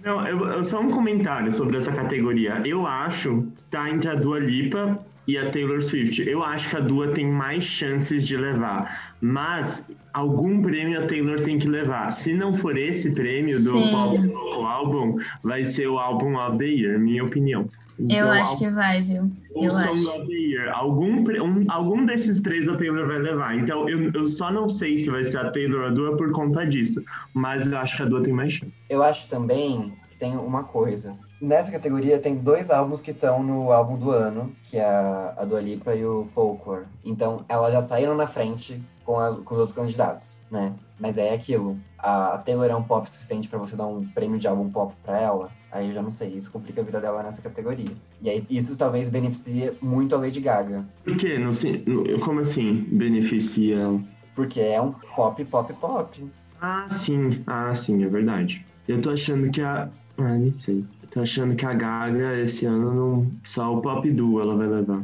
Não, 0.03 0.27
eu, 0.27 0.47
eu- 0.47 0.63
só 0.63 0.79
um 0.79 0.89
comentário 0.89 1.51
sobre 1.51 1.77
essa 1.77 1.91
categoria. 1.91 2.61
Eu 2.65 2.85
acho 2.87 3.45
que 3.55 3.63
tá 3.65 3.89
entre 3.89 4.09
a 4.09 4.15
Dua 4.15 4.39
Lipa 4.39 4.97
e 5.27 5.37
a 5.37 5.49
Taylor 5.49 5.81
Swift. 5.81 6.27
Eu 6.27 6.43
acho 6.43 6.69
que 6.69 6.75
a 6.75 6.79
Dua 6.79 7.09
tem 7.09 7.25
mais 7.25 7.63
chances 7.63 8.25
de 8.27 8.35
levar. 8.35 9.13
Mas 9.21 9.89
algum 10.11 10.61
prêmio 10.61 11.01
a 11.01 11.05
Taylor 11.05 11.39
tem 11.41 11.59
que 11.59 11.67
levar. 11.69 12.09
Se 12.11 12.33
não 12.33 12.57
for 12.57 12.75
esse 12.77 13.11
prêmio 13.11 13.63
do. 13.63 13.71
Pop 13.91 14.17
Local 14.17 14.65
Album, 14.65 15.19
vai 15.43 15.63
ser 15.63 15.87
o 15.87 15.97
Album 15.99 16.35
of 16.35 16.57
the 16.57 16.65
Year, 16.65 16.99
minha 16.99 17.23
opinião. 17.23 17.69
Eu 17.99 18.05
Então, 18.09 18.31
acho 18.31 18.57
que 18.57 18.69
vai, 18.69 19.01
viu? 19.01 19.29
o 19.55 19.63
Eu 19.65 19.71
Song 19.71 19.89
acho. 19.99 20.09
of 20.09 20.27
the 20.27 20.33
Year. 20.33 20.73
Algum, 20.75 21.23
um- 21.43 21.65
algum 21.69 22.05
desses 22.05 22.41
três 22.41 22.67
a 22.67 22.75
Taylor 22.75 23.05
vai 23.07 23.19
levar. 23.19 23.55
Então 23.57 23.87
eu, 23.87 24.11
eu 24.11 24.27
só 24.27 24.51
não 24.51 24.67
sei 24.67 24.97
se 24.97 25.09
vai 25.11 25.23
ser 25.23 25.37
a 25.37 25.51
Taylor 25.51 25.81
ou 25.81 25.87
a 25.87 25.89
Dua 25.91 26.17
por 26.17 26.31
conta 26.31 26.65
disso. 26.65 27.03
Mas 27.33 27.65
eu 27.67 27.77
acho 27.77 27.95
que 27.97 28.01
a 28.03 28.05
Dua 28.05 28.23
tem 28.23 28.33
mais 28.33 28.53
chance. 28.53 28.73
Eu 28.89 29.03
acho 29.03 29.29
também 29.29 29.93
que 30.09 30.17
tem 30.17 30.35
uma 30.35 30.63
coisa. 30.63 31.15
Nessa 31.39 31.71
categoria 31.71 32.17
tem 32.19 32.35
dois 32.35 32.71
álbuns 32.71 33.01
que 33.01 33.11
estão 33.11 33.43
no 33.43 33.71
álbum 33.71 33.97
do 33.97 34.09
ano, 34.11 34.51
que 34.63 34.77
é 34.77 34.85
a, 34.85 35.33
a 35.37 35.45
Dua 35.45 35.61
Lipa 35.61 35.93
e 35.93 36.03
o 36.05 36.25
Folklore. 36.25 36.85
Então, 37.03 37.43
elas 37.49 37.73
já 37.73 37.81
saíram 37.81 38.15
na 38.15 38.25
frente 38.25 38.81
com, 39.05 39.19
a- 39.19 39.35
com 39.35 39.53
os 39.53 39.59
outros 39.59 39.75
candidatos, 39.75 40.39
né? 40.49 40.73
Mas 40.99 41.17
é 41.17 41.33
aquilo. 41.33 41.77
A, 41.99 42.35
a 42.35 42.37
Taylor 42.37 42.69
é 42.71 42.75
um 42.75 42.83
pop 42.83 43.09
suficiente 43.09 43.47
pra 43.49 43.59
você 43.59 43.75
dar 43.75 43.85
um 43.85 44.03
prêmio 44.07 44.39
de 44.39 44.47
álbum 44.47 44.69
pop 44.71 44.93
pra 45.03 45.19
ela? 45.19 45.51
Aí 45.73 45.87
eu 45.87 45.91
já 45.93 46.01
não 46.03 46.11
sei. 46.11 46.29
Isso 46.29 46.51
complica 46.51 46.81
a 46.81 46.83
vida 46.83 47.01
dela 47.01 47.23
nessa 47.23 47.41
categoria. 47.41 47.89
E 48.21 48.29
aí, 48.29 48.45
isso 48.49 48.77
talvez 48.77 49.09
beneficie 49.09 49.73
muito 49.81 50.13
a 50.15 50.19
Lady 50.19 50.39
Gaga. 50.39 50.85
Por 51.03 51.17
quê? 51.17 51.39
Não 51.39 51.53
se- 51.53 51.83
como 52.23 52.39
assim 52.41 52.85
beneficia 52.91 53.77
ela? 53.79 53.99
Porque 54.35 54.61
é 54.61 54.79
um 54.81 54.91
pop, 54.91 55.43
pop, 55.45 55.73
pop. 55.73 56.25
Ah, 56.61 56.87
sim. 56.91 57.43
Ah, 57.47 57.73
sim, 57.75 58.03
é 58.03 58.07
verdade. 58.07 58.63
Eu 58.87 59.01
tô 59.01 59.09
achando 59.09 59.51
que 59.51 59.61
a. 59.61 59.89
Ah, 60.17 60.37
não 60.37 60.53
sei. 60.53 60.85
Eu 61.01 61.09
tô 61.09 61.21
achando 61.21 61.55
que 61.55 61.65
a 61.65 61.73
Gaga 61.73 62.39
esse 62.39 62.65
ano 62.65 62.93
não. 62.93 63.31
Só 63.43 63.73
o 63.75 63.81
Pop 63.81 64.09
Duo 64.11 64.39
ela 64.41 64.55
vai 64.55 64.67
levar. 64.67 65.01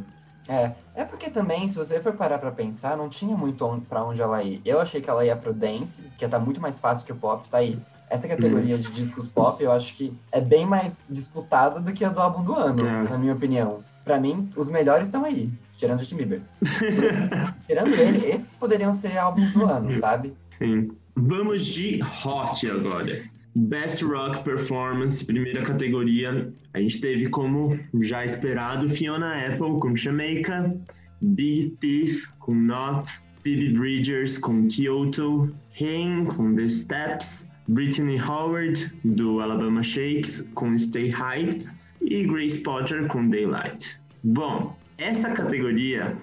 É, 0.48 0.72
é 0.94 1.04
porque 1.04 1.30
também, 1.30 1.68
se 1.68 1.76
você 1.76 2.00
for 2.00 2.14
parar 2.14 2.38
pra 2.38 2.50
pensar, 2.50 2.96
não 2.96 3.08
tinha 3.08 3.36
muito 3.36 3.64
onde, 3.64 3.84
pra 3.86 4.04
onde 4.04 4.20
ela 4.20 4.42
ir. 4.42 4.60
Eu 4.64 4.80
achei 4.80 5.00
que 5.00 5.08
ela 5.08 5.24
ia 5.24 5.36
pro 5.36 5.52
dance, 5.54 6.04
que 6.18 6.26
tá 6.28 6.38
muito 6.38 6.60
mais 6.60 6.78
fácil 6.78 7.06
que 7.06 7.12
o 7.12 7.16
pop, 7.16 7.48
tá 7.48 7.58
aí. 7.58 7.78
Essa 8.10 8.26
categoria 8.26 8.76
de 8.76 8.90
discos 8.90 9.28
pop, 9.28 9.62
eu 9.62 9.70
acho 9.70 9.94
que 9.94 10.12
é 10.32 10.40
bem 10.40 10.66
mais 10.66 10.96
disputada 11.08 11.80
do 11.80 11.92
que 11.92 12.04
a 12.04 12.08
do 12.08 12.18
álbum 12.20 12.42
do 12.42 12.54
ano, 12.54 12.84
É. 12.84 13.02
na 13.08 13.16
minha 13.16 13.32
opinião. 13.32 13.84
Pra 14.04 14.18
mim, 14.18 14.50
os 14.56 14.68
melhores 14.68 15.06
estão 15.06 15.24
aí, 15.24 15.48
tirando 15.76 15.96
o 15.96 16.00
Justin 16.00 16.16
Bieber. 16.16 16.40
tirando 17.66 17.94
ele, 17.94 18.26
esses 18.26 18.56
poderiam 18.56 18.92
ser 18.92 19.16
álbuns 19.16 19.52
do 19.52 19.64
ano, 19.64 19.92
sabe? 19.92 20.32
Sim. 20.58 20.90
Vamos 21.14 21.64
de 21.66 22.00
rock 22.00 22.68
agora. 22.70 23.22
Best 23.54 24.02
Rock 24.04 24.42
Performance, 24.44 25.24
primeira 25.24 25.62
categoria. 25.64 26.52
A 26.72 26.78
gente 26.80 27.00
teve 27.00 27.28
como 27.28 27.78
já 28.00 28.24
esperado 28.24 28.88
Fiona 28.88 29.46
Apple 29.46 29.78
com 29.80 29.94
Jamaica, 29.96 30.74
Big 31.20 31.70
Thief 31.80 32.26
com 32.38 32.54
Not, 32.54 33.10
Phoebe 33.42 33.76
Bridgers 33.76 34.38
com 34.38 34.66
Kyoto, 34.68 35.50
Haim 35.80 36.24
com 36.26 36.54
The 36.54 36.68
Steps, 36.68 37.46
Brittany 37.68 38.20
Howard 38.20 38.92
do 39.04 39.40
Alabama 39.40 39.82
Shakes 39.82 40.40
com 40.54 40.76
Stay 40.76 41.10
High 41.10 41.62
e 42.00 42.24
Grace 42.24 42.58
Potter 42.60 43.06
com 43.08 43.28
Daylight. 43.28 43.98
Bom, 44.24 44.76
essa 44.98 45.30
categoria 45.30 46.16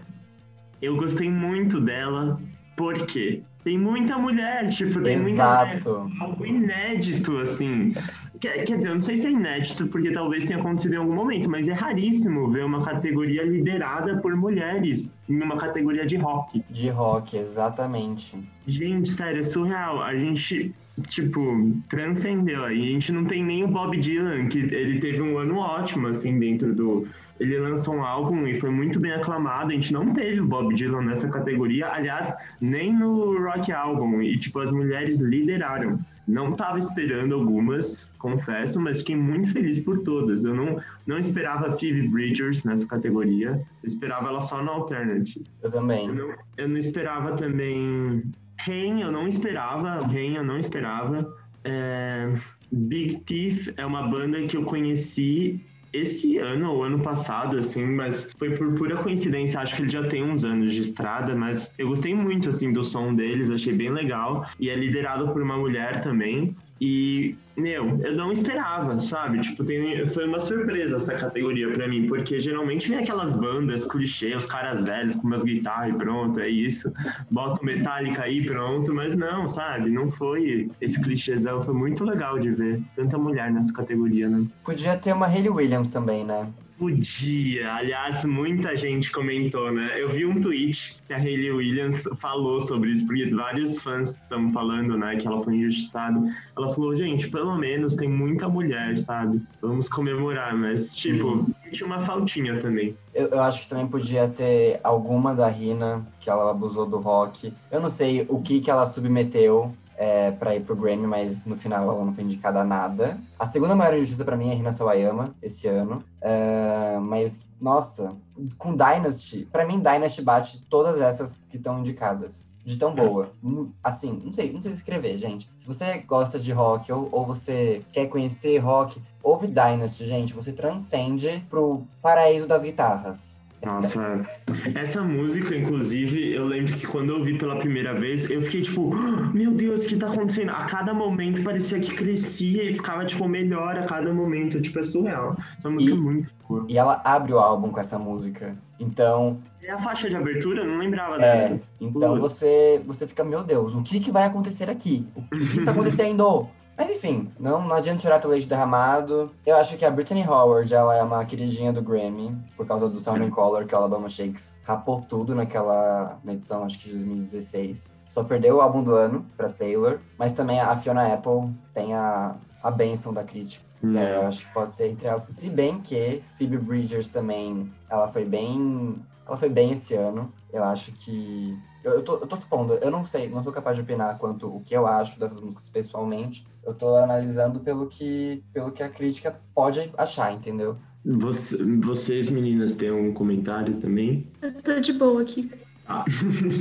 eu 0.82 0.96
gostei 0.96 1.30
muito 1.30 1.80
dela 1.80 2.40
porque 2.76 3.44
tem 3.64 3.78
muita 3.78 4.18
mulher, 4.18 4.70
tipo, 4.70 5.02
tem 5.02 5.20
muita 5.20 5.44
mulher 5.44 5.78
Exato. 5.78 6.10
algo 6.22 6.46
inédito, 6.46 7.38
assim. 7.40 7.94
Quer, 8.40 8.64
quer 8.64 8.78
dizer, 8.78 8.90
eu 8.90 8.96
não 8.96 9.02
sei 9.02 9.18
se 9.18 9.28
é 9.28 9.32
inédito, 9.32 9.88
porque 9.88 10.12
talvez 10.12 10.46
tenha 10.46 10.60
acontecido 10.60 10.94
em 10.94 10.98
algum 10.98 11.16
momento, 11.16 11.50
mas 11.50 11.68
é 11.68 11.74
raríssimo 11.74 12.50
ver 12.50 12.64
uma 12.64 12.82
categoria 12.84 13.44
liderada 13.44 14.18
por 14.20 14.36
mulheres 14.36 15.14
em 15.28 15.42
uma 15.42 15.58
categoria 15.58 16.06
de 16.06 16.16
rock. 16.18 16.64
De 16.70 16.88
rock, 16.88 17.36
exatamente. 17.36 18.38
Gente, 18.68 19.10
sério, 19.10 19.40
é 19.40 19.44
surreal. 19.44 20.02
A 20.02 20.16
gente, 20.16 20.72
tipo, 21.04 21.76
transcendeu 21.90 22.64
aí. 22.64 22.90
A 22.90 22.92
gente 22.92 23.12
não 23.12 23.26
tem 23.26 23.44
nem 23.44 23.64
o 23.64 23.68
Bob 23.68 23.96
Dylan, 23.98 24.48
que 24.48 24.60
ele 24.60 25.00
teve 25.00 25.22
um 25.22 25.38
ano 25.38 25.58
ótimo, 25.58 26.08
assim, 26.08 26.38
dentro 26.40 26.74
do. 26.74 27.08
Ele 27.40 27.56
lançou 27.60 27.98
um 27.98 28.04
álbum 28.04 28.48
e 28.48 28.60
foi 28.60 28.72
muito 28.72 29.00
bem 29.00 29.12
aclamado. 29.12 29.70
A 29.70 29.74
gente 29.74 29.94
não 29.94 30.12
teve 30.12 30.42
o 30.42 30.48
Bob 30.48 30.74
Dylan 30.74 31.04
nessa 31.04 31.30
categoria, 31.30 31.88
aliás, 31.88 32.34
nem 32.60 32.92
no 32.92 33.38
Rock 33.44 33.72
Album. 33.72 34.24
E, 34.24 34.40
tipo, 34.40 34.60
as 34.60 34.72
mulheres 34.72 35.20
lideraram. 35.20 36.00
Não 36.28 36.52
tava 36.52 36.80
esperando 36.80 37.36
algumas, 37.36 38.12
confesso, 38.18 38.82
mas 38.82 39.00
fiquei 39.00 39.16
muito 39.16 39.52
feliz 39.54 39.80
por 39.80 40.00
todas. 40.00 40.46
Eu 40.46 40.56
não, 40.56 40.82
não 41.06 41.20
esperava 41.20 41.78
Phoebe 41.78 42.08
Bridgers 42.08 42.64
nessa 42.64 42.88
categoria. 42.88 43.50
Eu 43.50 43.88
esperava 43.88 44.30
ela 44.30 44.42
só 44.42 44.64
no 44.64 44.72
Alternative. 44.72 45.46
Eu 45.62 45.70
também. 45.70 46.08
Eu 46.08 46.16
não, 46.16 46.36
eu 46.58 46.68
não 46.68 46.78
esperava 46.78 47.34
também. 47.34 48.24
Rain, 48.68 49.02
eu 49.02 49.12
não 49.12 49.28
esperava. 49.28 50.06
Rain, 50.06 50.36
eu 50.36 50.44
não 50.44 50.60
esperava. 50.60 51.34
É, 51.64 52.34
Big 52.72 53.20
Thief 53.22 53.70
é 53.78 53.86
uma 53.86 54.08
banda 54.08 54.42
que 54.42 54.58
eu 54.58 54.64
conheci 54.64 55.64
esse 55.94 56.38
ano 56.38 56.72
ou 56.72 56.84
ano 56.84 57.00
passado, 57.00 57.58
assim, 57.58 57.86
mas 57.86 58.30
foi 58.38 58.52
por 58.52 58.74
pura 58.76 58.98
coincidência. 58.98 59.60
Acho 59.60 59.76
que 59.76 59.82
ele 59.84 59.90
já 59.90 60.04
tem 60.08 60.24
uns 60.24 60.44
anos 60.44 60.74
de 60.74 60.82
estrada, 60.82 61.34
mas 61.36 61.74
eu 61.78 61.88
gostei 61.88 62.14
muito, 62.14 62.50
assim, 62.50 62.72
do 62.72 62.84
som 62.84 63.16
deles, 63.16 63.50
achei 63.50 63.74
bem 63.74 63.90
legal. 63.90 64.46
E 64.60 64.70
é 64.70 64.76
liderado 64.76 65.30
por 65.30 65.42
uma 65.42 65.58
mulher 65.58 66.02
também. 66.02 66.56
E, 66.80 67.36
meu, 67.56 67.98
eu 68.04 68.16
não 68.16 68.32
esperava, 68.32 68.98
sabe? 69.00 69.42
Tipo, 69.42 69.64
tem, 69.64 70.06
foi 70.08 70.28
uma 70.28 70.40
surpresa 70.40 70.98
essa 70.98 71.16
categoria 71.16 71.72
pra 71.72 71.88
mim, 71.88 72.08
porque 72.08 72.40
geralmente 72.40 72.88
vem 72.88 73.00
aquelas 73.00 73.32
bandas 73.32 73.84
clichê, 73.84 74.36
os 74.36 74.46
caras 74.46 74.82
velhos 74.82 75.16
com 75.16 75.28
umas 75.28 75.44
guitarras 75.44 75.90
e 75.90 75.94
pronto, 75.94 76.40
é 76.40 76.50
isso. 76.50 76.92
Bota 77.32 77.62
o 77.62 77.66
Metallica 77.66 78.24
aí 78.24 78.46
pronto, 78.46 78.94
mas 78.94 79.16
não, 79.16 79.50
sabe? 79.50 79.90
Não 79.90 80.10
foi 80.12 80.70
esse 80.80 81.02
clichêzão, 81.02 81.62
foi 81.62 81.74
muito 81.74 82.04
legal 82.04 82.38
de 82.40 82.52
ver 82.52 82.82
tanta 82.96 83.18
mulher 83.18 83.52
nessa 83.52 83.74
categoria, 83.74 84.30
né? 84.30 84.46
Podia 84.64 84.96
ter 84.96 85.14
uma 85.14 85.26
Hayley 85.26 85.50
Williams 85.50 85.90
também, 85.90 86.24
né? 86.24 86.48
Podia. 86.78 87.74
Aliás, 87.74 88.24
muita 88.24 88.78
gente 88.78 89.12
comentou, 89.12 89.72
né? 89.72 89.92
Eu 89.96 90.10
vi 90.10 90.26
um 90.26 90.40
tweet 90.40 90.96
que 91.08 91.14
a 91.14 91.18
Hayley 91.18 91.52
Williams 91.52 92.04
falou 92.18 92.62
sobre 92.62 92.92
isso, 92.92 93.08
porque 93.08 93.26
vários 93.34 93.80
fãs 93.80 94.10
estão 94.10 94.52
falando, 94.52 94.96
né, 94.96 95.16
que 95.16 95.26
ela 95.26 95.44
foi 95.44 95.56
injustiçada. 95.56 96.20
Ela 96.56 96.74
falou, 96.74 96.96
gente, 96.96 97.30
pelo 97.30 97.58
menos 97.58 97.96
tem 97.96 98.08
muita 98.08 98.48
mulher, 98.48 99.00
sabe? 99.00 99.42
Vamos 99.60 99.90
comemorar, 99.90 100.56
mas, 100.56 100.92
Sim. 100.92 101.14
tipo, 101.14 101.46
tinha 101.72 101.88
uma 101.88 102.06
faltinha 102.06 102.60
também. 102.60 102.96
Eu, 103.14 103.28
eu 103.30 103.42
acho 103.42 103.62
que 103.62 103.70
também 103.70 103.88
podia 103.88 104.28
ter 104.28 104.80
alguma 104.84 105.34
da 105.34 105.48
Rina, 105.48 106.06
que 106.20 106.30
ela 106.30 106.52
abusou 106.52 106.86
do 106.86 107.00
rock. 107.00 107.52
Eu 107.72 107.80
não 107.80 107.90
sei 107.90 108.26
o 108.30 108.40
que, 108.40 108.60
que 108.60 108.70
ela 108.70 108.86
submeteu 108.86 109.74
é, 109.98 110.30
pra 110.32 110.56
ir 110.56 110.62
pro 110.62 110.76
Grammy, 110.76 111.08
mas 111.08 111.46
no 111.48 111.56
final 111.58 111.90
ela 111.92 112.06
não 112.06 112.14
foi 112.14 112.24
indicada 112.24 112.62
a 112.62 112.64
nada. 112.64 113.18
A 113.38 113.46
segunda 113.46 113.76
maior 113.76 113.96
injustiça 113.96 114.24
pra 114.24 114.38
mim 114.38 114.52
é 114.52 114.54
Rina 114.54 114.72
Sawayama, 114.72 115.36
esse 115.42 115.68
ano. 115.68 116.04
É, 116.22 116.98
mas, 117.02 117.52
nossa, 117.60 118.12
com 118.58 118.76
Dynasty, 118.76 119.48
pra 119.52 119.66
mim 119.66 119.80
Dynasty 119.80 120.22
bate 120.22 120.62
todas 120.70 121.02
essas 121.02 121.44
que 121.50 121.58
estão 121.58 121.80
indicadas. 121.80 122.48
De 122.64 122.76
tão 122.78 122.94
boa. 122.94 123.32
Hum, 123.42 123.72
Assim, 123.82 124.22
não 124.26 124.34
sei, 124.34 124.52
não 124.52 124.62
sei 124.62 124.74
escrever, 124.74 125.18
gente. 125.18 125.50
Se 125.58 125.66
você 125.66 126.00
gosta 126.00 126.38
de 126.38 126.52
rock 126.52 126.92
ou, 126.92 127.08
ou 127.14 127.26
você 127.26 127.82
quer 127.94 128.08
conhecer 128.08 128.58
rock, 128.58 129.02
ouve 129.24 129.48
Dynasty, 129.48 130.06
gente. 130.06 130.34
Você 130.34 130.52
transcende 130.52 131.46
pro 131.50 131.84
paraíso 132.02 132.46
das 132.46 132.64
guitarras. 132.64 133.42
É. 133.62 133.66
Nossa, 133.66 134.28
essa 134.76 135.02
música, 135.02 135.56
inclusive, 135.56 136.32
eu 136.34 136.46
lembro 136.46 136.74
que 136.74 136.86
quando 136.86 137.10
eu 137.12 137.18
ouvi 137.20 137.38
pela 137.38 137.58
primeira 137.58 137.94
vez, 138.00 138.30
eu 138.30 138.42
fiquei 138.44 138.62
tipo, 138.62 138.94
"Ah, 138.94 139.32
meu 139.34 139.52
Deus, 139.52 139.86
o 139.86 139.88
que 139.88 139.96
tá 139.98 140.08
acontecendo? 140.12 140.52
A 140.52 140.66
cada 140.66 140.94
momento 140.94 141.42
parecia 141.44 141.80
que 141.80 141.96
crescia 141.96 142.64
e 142.70 142.74
ficava, 142.74 143.04
tipo, 143.06 143.28
melhor 143.28 143.76
a 143.78 143.84
cada 143.86 144.14
momento. 144.14 144.62
Tipo, 144.62 144.80
é 144.80 144.84
surreal. 144.84 145.36
Essa 145.58 145.70
música 145.70 145.92
E- 145.94 145.98
é 145.98 146.00
muito 146.00 146.30
boa. 146.48 146.66
E 146.70 146.78
ela 146.78 147.02
abre 147.04 147.34
o 147.34 147.40
álbum 147.40 147.70
com 147.70 147.80
essa 147.80 147.98
música. 147.98 148.52
Então, 148.80 149.40
É 149.64 149.72
a 149.72 149.80
faixa 149.80 150.08
de 150.08 150.16
abertura? 150.16 150.62
Eu 150.64 150.70
não 150.72 150.78
lembrava 150.78 151.16
É, 151.16 151.20
dessa. 151.20 151.62
então 151.82 152.12
Putz. 152.18 152.22
você, 152.22 152.82
você 152.86 153.06
fica, 153.08 153.22
meu 153.24 153.44
Deus, 153.44 153.74
o 153.74 153.82
que, 153.82 154.00
que 154.00 154.12
vai 154.12 154.24
acontecer 154.24 154.70
aqui? 154.70 155.06
O 155.16 155.22
que 155.30 155.58
está 155.58 155.72
acontecendo? 156.08 156.48
Mas 156.78 156.92
enfim, 156.92 157.28
não, 157.40 157.68
não 157.68 157.76
adianta 157.76 158.04
chorar 158.04 158.20
pelo 158.20 158.34
leite 158.34 158.48
derramado. 158.48 159.32
Eu 159.44 159.56
acho 159.58 159.76
que 159.76 159.84
a 159.84 159.90
Brittany 159.90 160.24
Howard, 160.24 160.72
ela 160.74 160.96
é 160.96 161.02
uma 161.02 161.26
queridinha 161.26 161.74
do 161.74 161.82
Grammy, 161.82 162.38
por 162.56 162.68
causa 162.68 162.88
do 162.88 163.00
Sound 163.00 163.24
and 163.24 163.32
Color, 163.32 163.66
que 163.66 163.74
o 163.74 163.78
Alabama 163.78 164.08
Shakes 164.08 164.62
rapou 164.64 165.02
tudo 165.02 165.34
naquela, 165.34 166.20
na 166.24 166.34
edição, 166.34 166.64
acho 166.64 166.78
que 166.78 166.86
de 166.86 166.92
2016. 166.92 167.96
Só 168.08 168.24
perdeu 168.24 168.58
o 168.58 168.62
álbum 168.62 168.84
do 168.84 168.94
ano 168.94 169.26
pra 169.36 169.50
Taylor, 169.50 169.98
mas 170.20 170.34
também 170.34 170.60
a 170.60 170.78
Fiona 170.78 171.12
Apple 171.12 171.52
tem 171.74 171.96
a, 171.96 172.34
a 172.62 172.70
benção 172.70 173.12
da 173.12 173.24
crítica. 173.24 173.66
É, 173.84 174.18
eu 174.18 174.28
acho 174.28 174.46
que 174.46 174.54
pode 174.54 174.72
ser 174.72 174.90
entre 174.90 175.08
elas. 175.08 175.24
Se 175.24 175.50
bem 175.50 175.80
que 175.80 176.22
Phoebe 176.22 176.58
Bridgers 176.58 177.08
também, 177.08 177.72
ela 177.90 178.08
foi 178.08 178.26
bem. 178.26 178.96
Ela 179.26 179.38
foi 179.38 179.50
bem 179.50 179.72
esse 179.72 179.94
ano. 179.94 180.32
Eu 180.52 180.64
acho 180.64 180.92
que. 180.94 181.58
Eu, 181.84 181.94
eu, 181.94 182.04
tô, 182.04 182.14
eu 182.16 182.28
tô 182.28 182.36
supondo, 182.36 182.74
eu 182.74 182.92
não 182.92 183.06
sei, 183.06 183.30
não 183.30 183.44
sou 183.44 183.52
capaz 183.54 183.76
de 183.76 183.82
opinar 183.84 184.18
quanto 184.18 184.48
o 184.48 184.62
que 184.62 184.76
eu 184.76 184.86
acho 184.88 185.20
dessas 185.20 185.40
músicas 185.40 185.70
pessoalmente. 185.70 186.44
Eu 186.66 186.74
tô 186.74 186.96
analisando 186.98 187.60
pelo 187.62 187.88
que, 187.88 188.44
pelo 188.52 188.72
que 188.72 188.84
a 188.84 188.90
crítica 188.90 189.40
pode 189.56 189.92
achar, 189.98 190.34
entendeu? 190.34 190.76
Você- 191.06 191.58
vocês, 191.80 192.30
meninas, 192.30 192.76
têm 192.76 192.90
algum 192.90 193.14
comentário 193.14 193.78
também? 193.80 194.30
Eu 194.42 194.54
tô 194.62 194.80
de 194.80 194.92
boa 194.92 195.22
aqui. 195.22 195.50
Ah. 195.90 196.04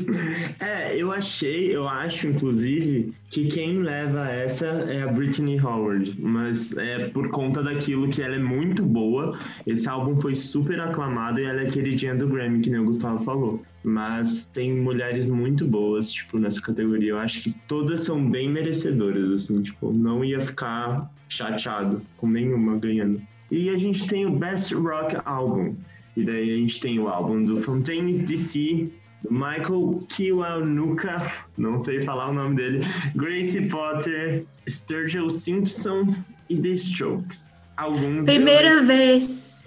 é, 0.60 0.96
eu 0.96 1.10
achei, 1.10 1.74
eu 1.74 1.88
acho, 1.88 2.28
inclusive, 2.28 3.12
que 3.28 3.48
quem 3.48 3.80
leva 3.80 4.28
essa 4.28 4.66
é 4.66 5.02
a 5.02 5.08
Britney 5.08 5.60
Howard, 5.60 6.14
mas 6.20 6.76
é 6.76 7.08
por 7.08 7.28
conta 7.30 7.62
daquilo 7.62 8.08
que 8.08 8.22
ela 8.22 8.36
é 8.36 8.38
muito 8.38 8.84
boa. 8.84 9.36
Esse 9.66 9.88
álbum 9.88 10.16
foi 10.20 10.36
super 10.36 10.78
aclamado 10.80 11.40
e 11.40 11.44
ela 11.44 11.62
é 11.62 11.66
queridinha 11.66 12.14
do 12.14 12.28
Grammy, 12.28 12.60
que 12.60 12.70
nem 12.70 12.80
o 12.80 12.84
Gustavo 12.84 13.24
falou. 13.24 13.62
Mas 13.84 14.44
tem 14.44 14.72
mulheres 14.72 15.28
muito 15.28 15.66
boas, 15.66 16.12
tipo, 16.12 16.38
nessa 16.38 16.60
categoria. 16.60 17.10
Eu 17.10 17.18
acho 17.18 17.42
que 17.42 17.54
todas 17.66 18.02
são 18.02 18.24
bem 18.30 18.48
merecedoras, 18.48 19.30
assim, 19.30 19.62
tipo, 19.62 19.92
não 19.92 20.24
ia 20.24 20.40
ficar 20.40 21.10
chateado 21.28 22.00
com 22.16 22.28
nenhuma 22.28 22.78
ganhando. 22.78 23.20
E 23.50 23.70
a 23.70 23.78
gente 23.78 24.06
tem 24.06 24.24
o 24.26 24.30
Best 24.30 24.72
Rock 24.74 25.16
Album. 25.24 25.74
E 26.16 26.24
daí 26.24 26.50
a 26.50 26.56
gente 26.56 26.80
tem 26.80 26.98
o 26.98 27.08
álbum 27.08 27.44
do 27.44 27.60
Fontaines 27.60 28.20
DC, 28.20 28.90
Michael 29.30 30.02
Kiwanuka, 30.08 31.32
não 31.56 31.78
sei 31.78 32.02
falar 32.02 32.30
o 32.30 32.34
nome 32.34 32.56
dele, 32.56 32.86
Gracie 33.14 33.68
Potter, 33.68 34.44
Sturgill 34.68 35.30
Simpson 35.30 36.14
e 36.48 36.56
The 36.60 36.68
Strokes. 36.68 37.66
Alguns. 37.76 38.26
Primeira 38.26 38.82
vez. 38.82 39.64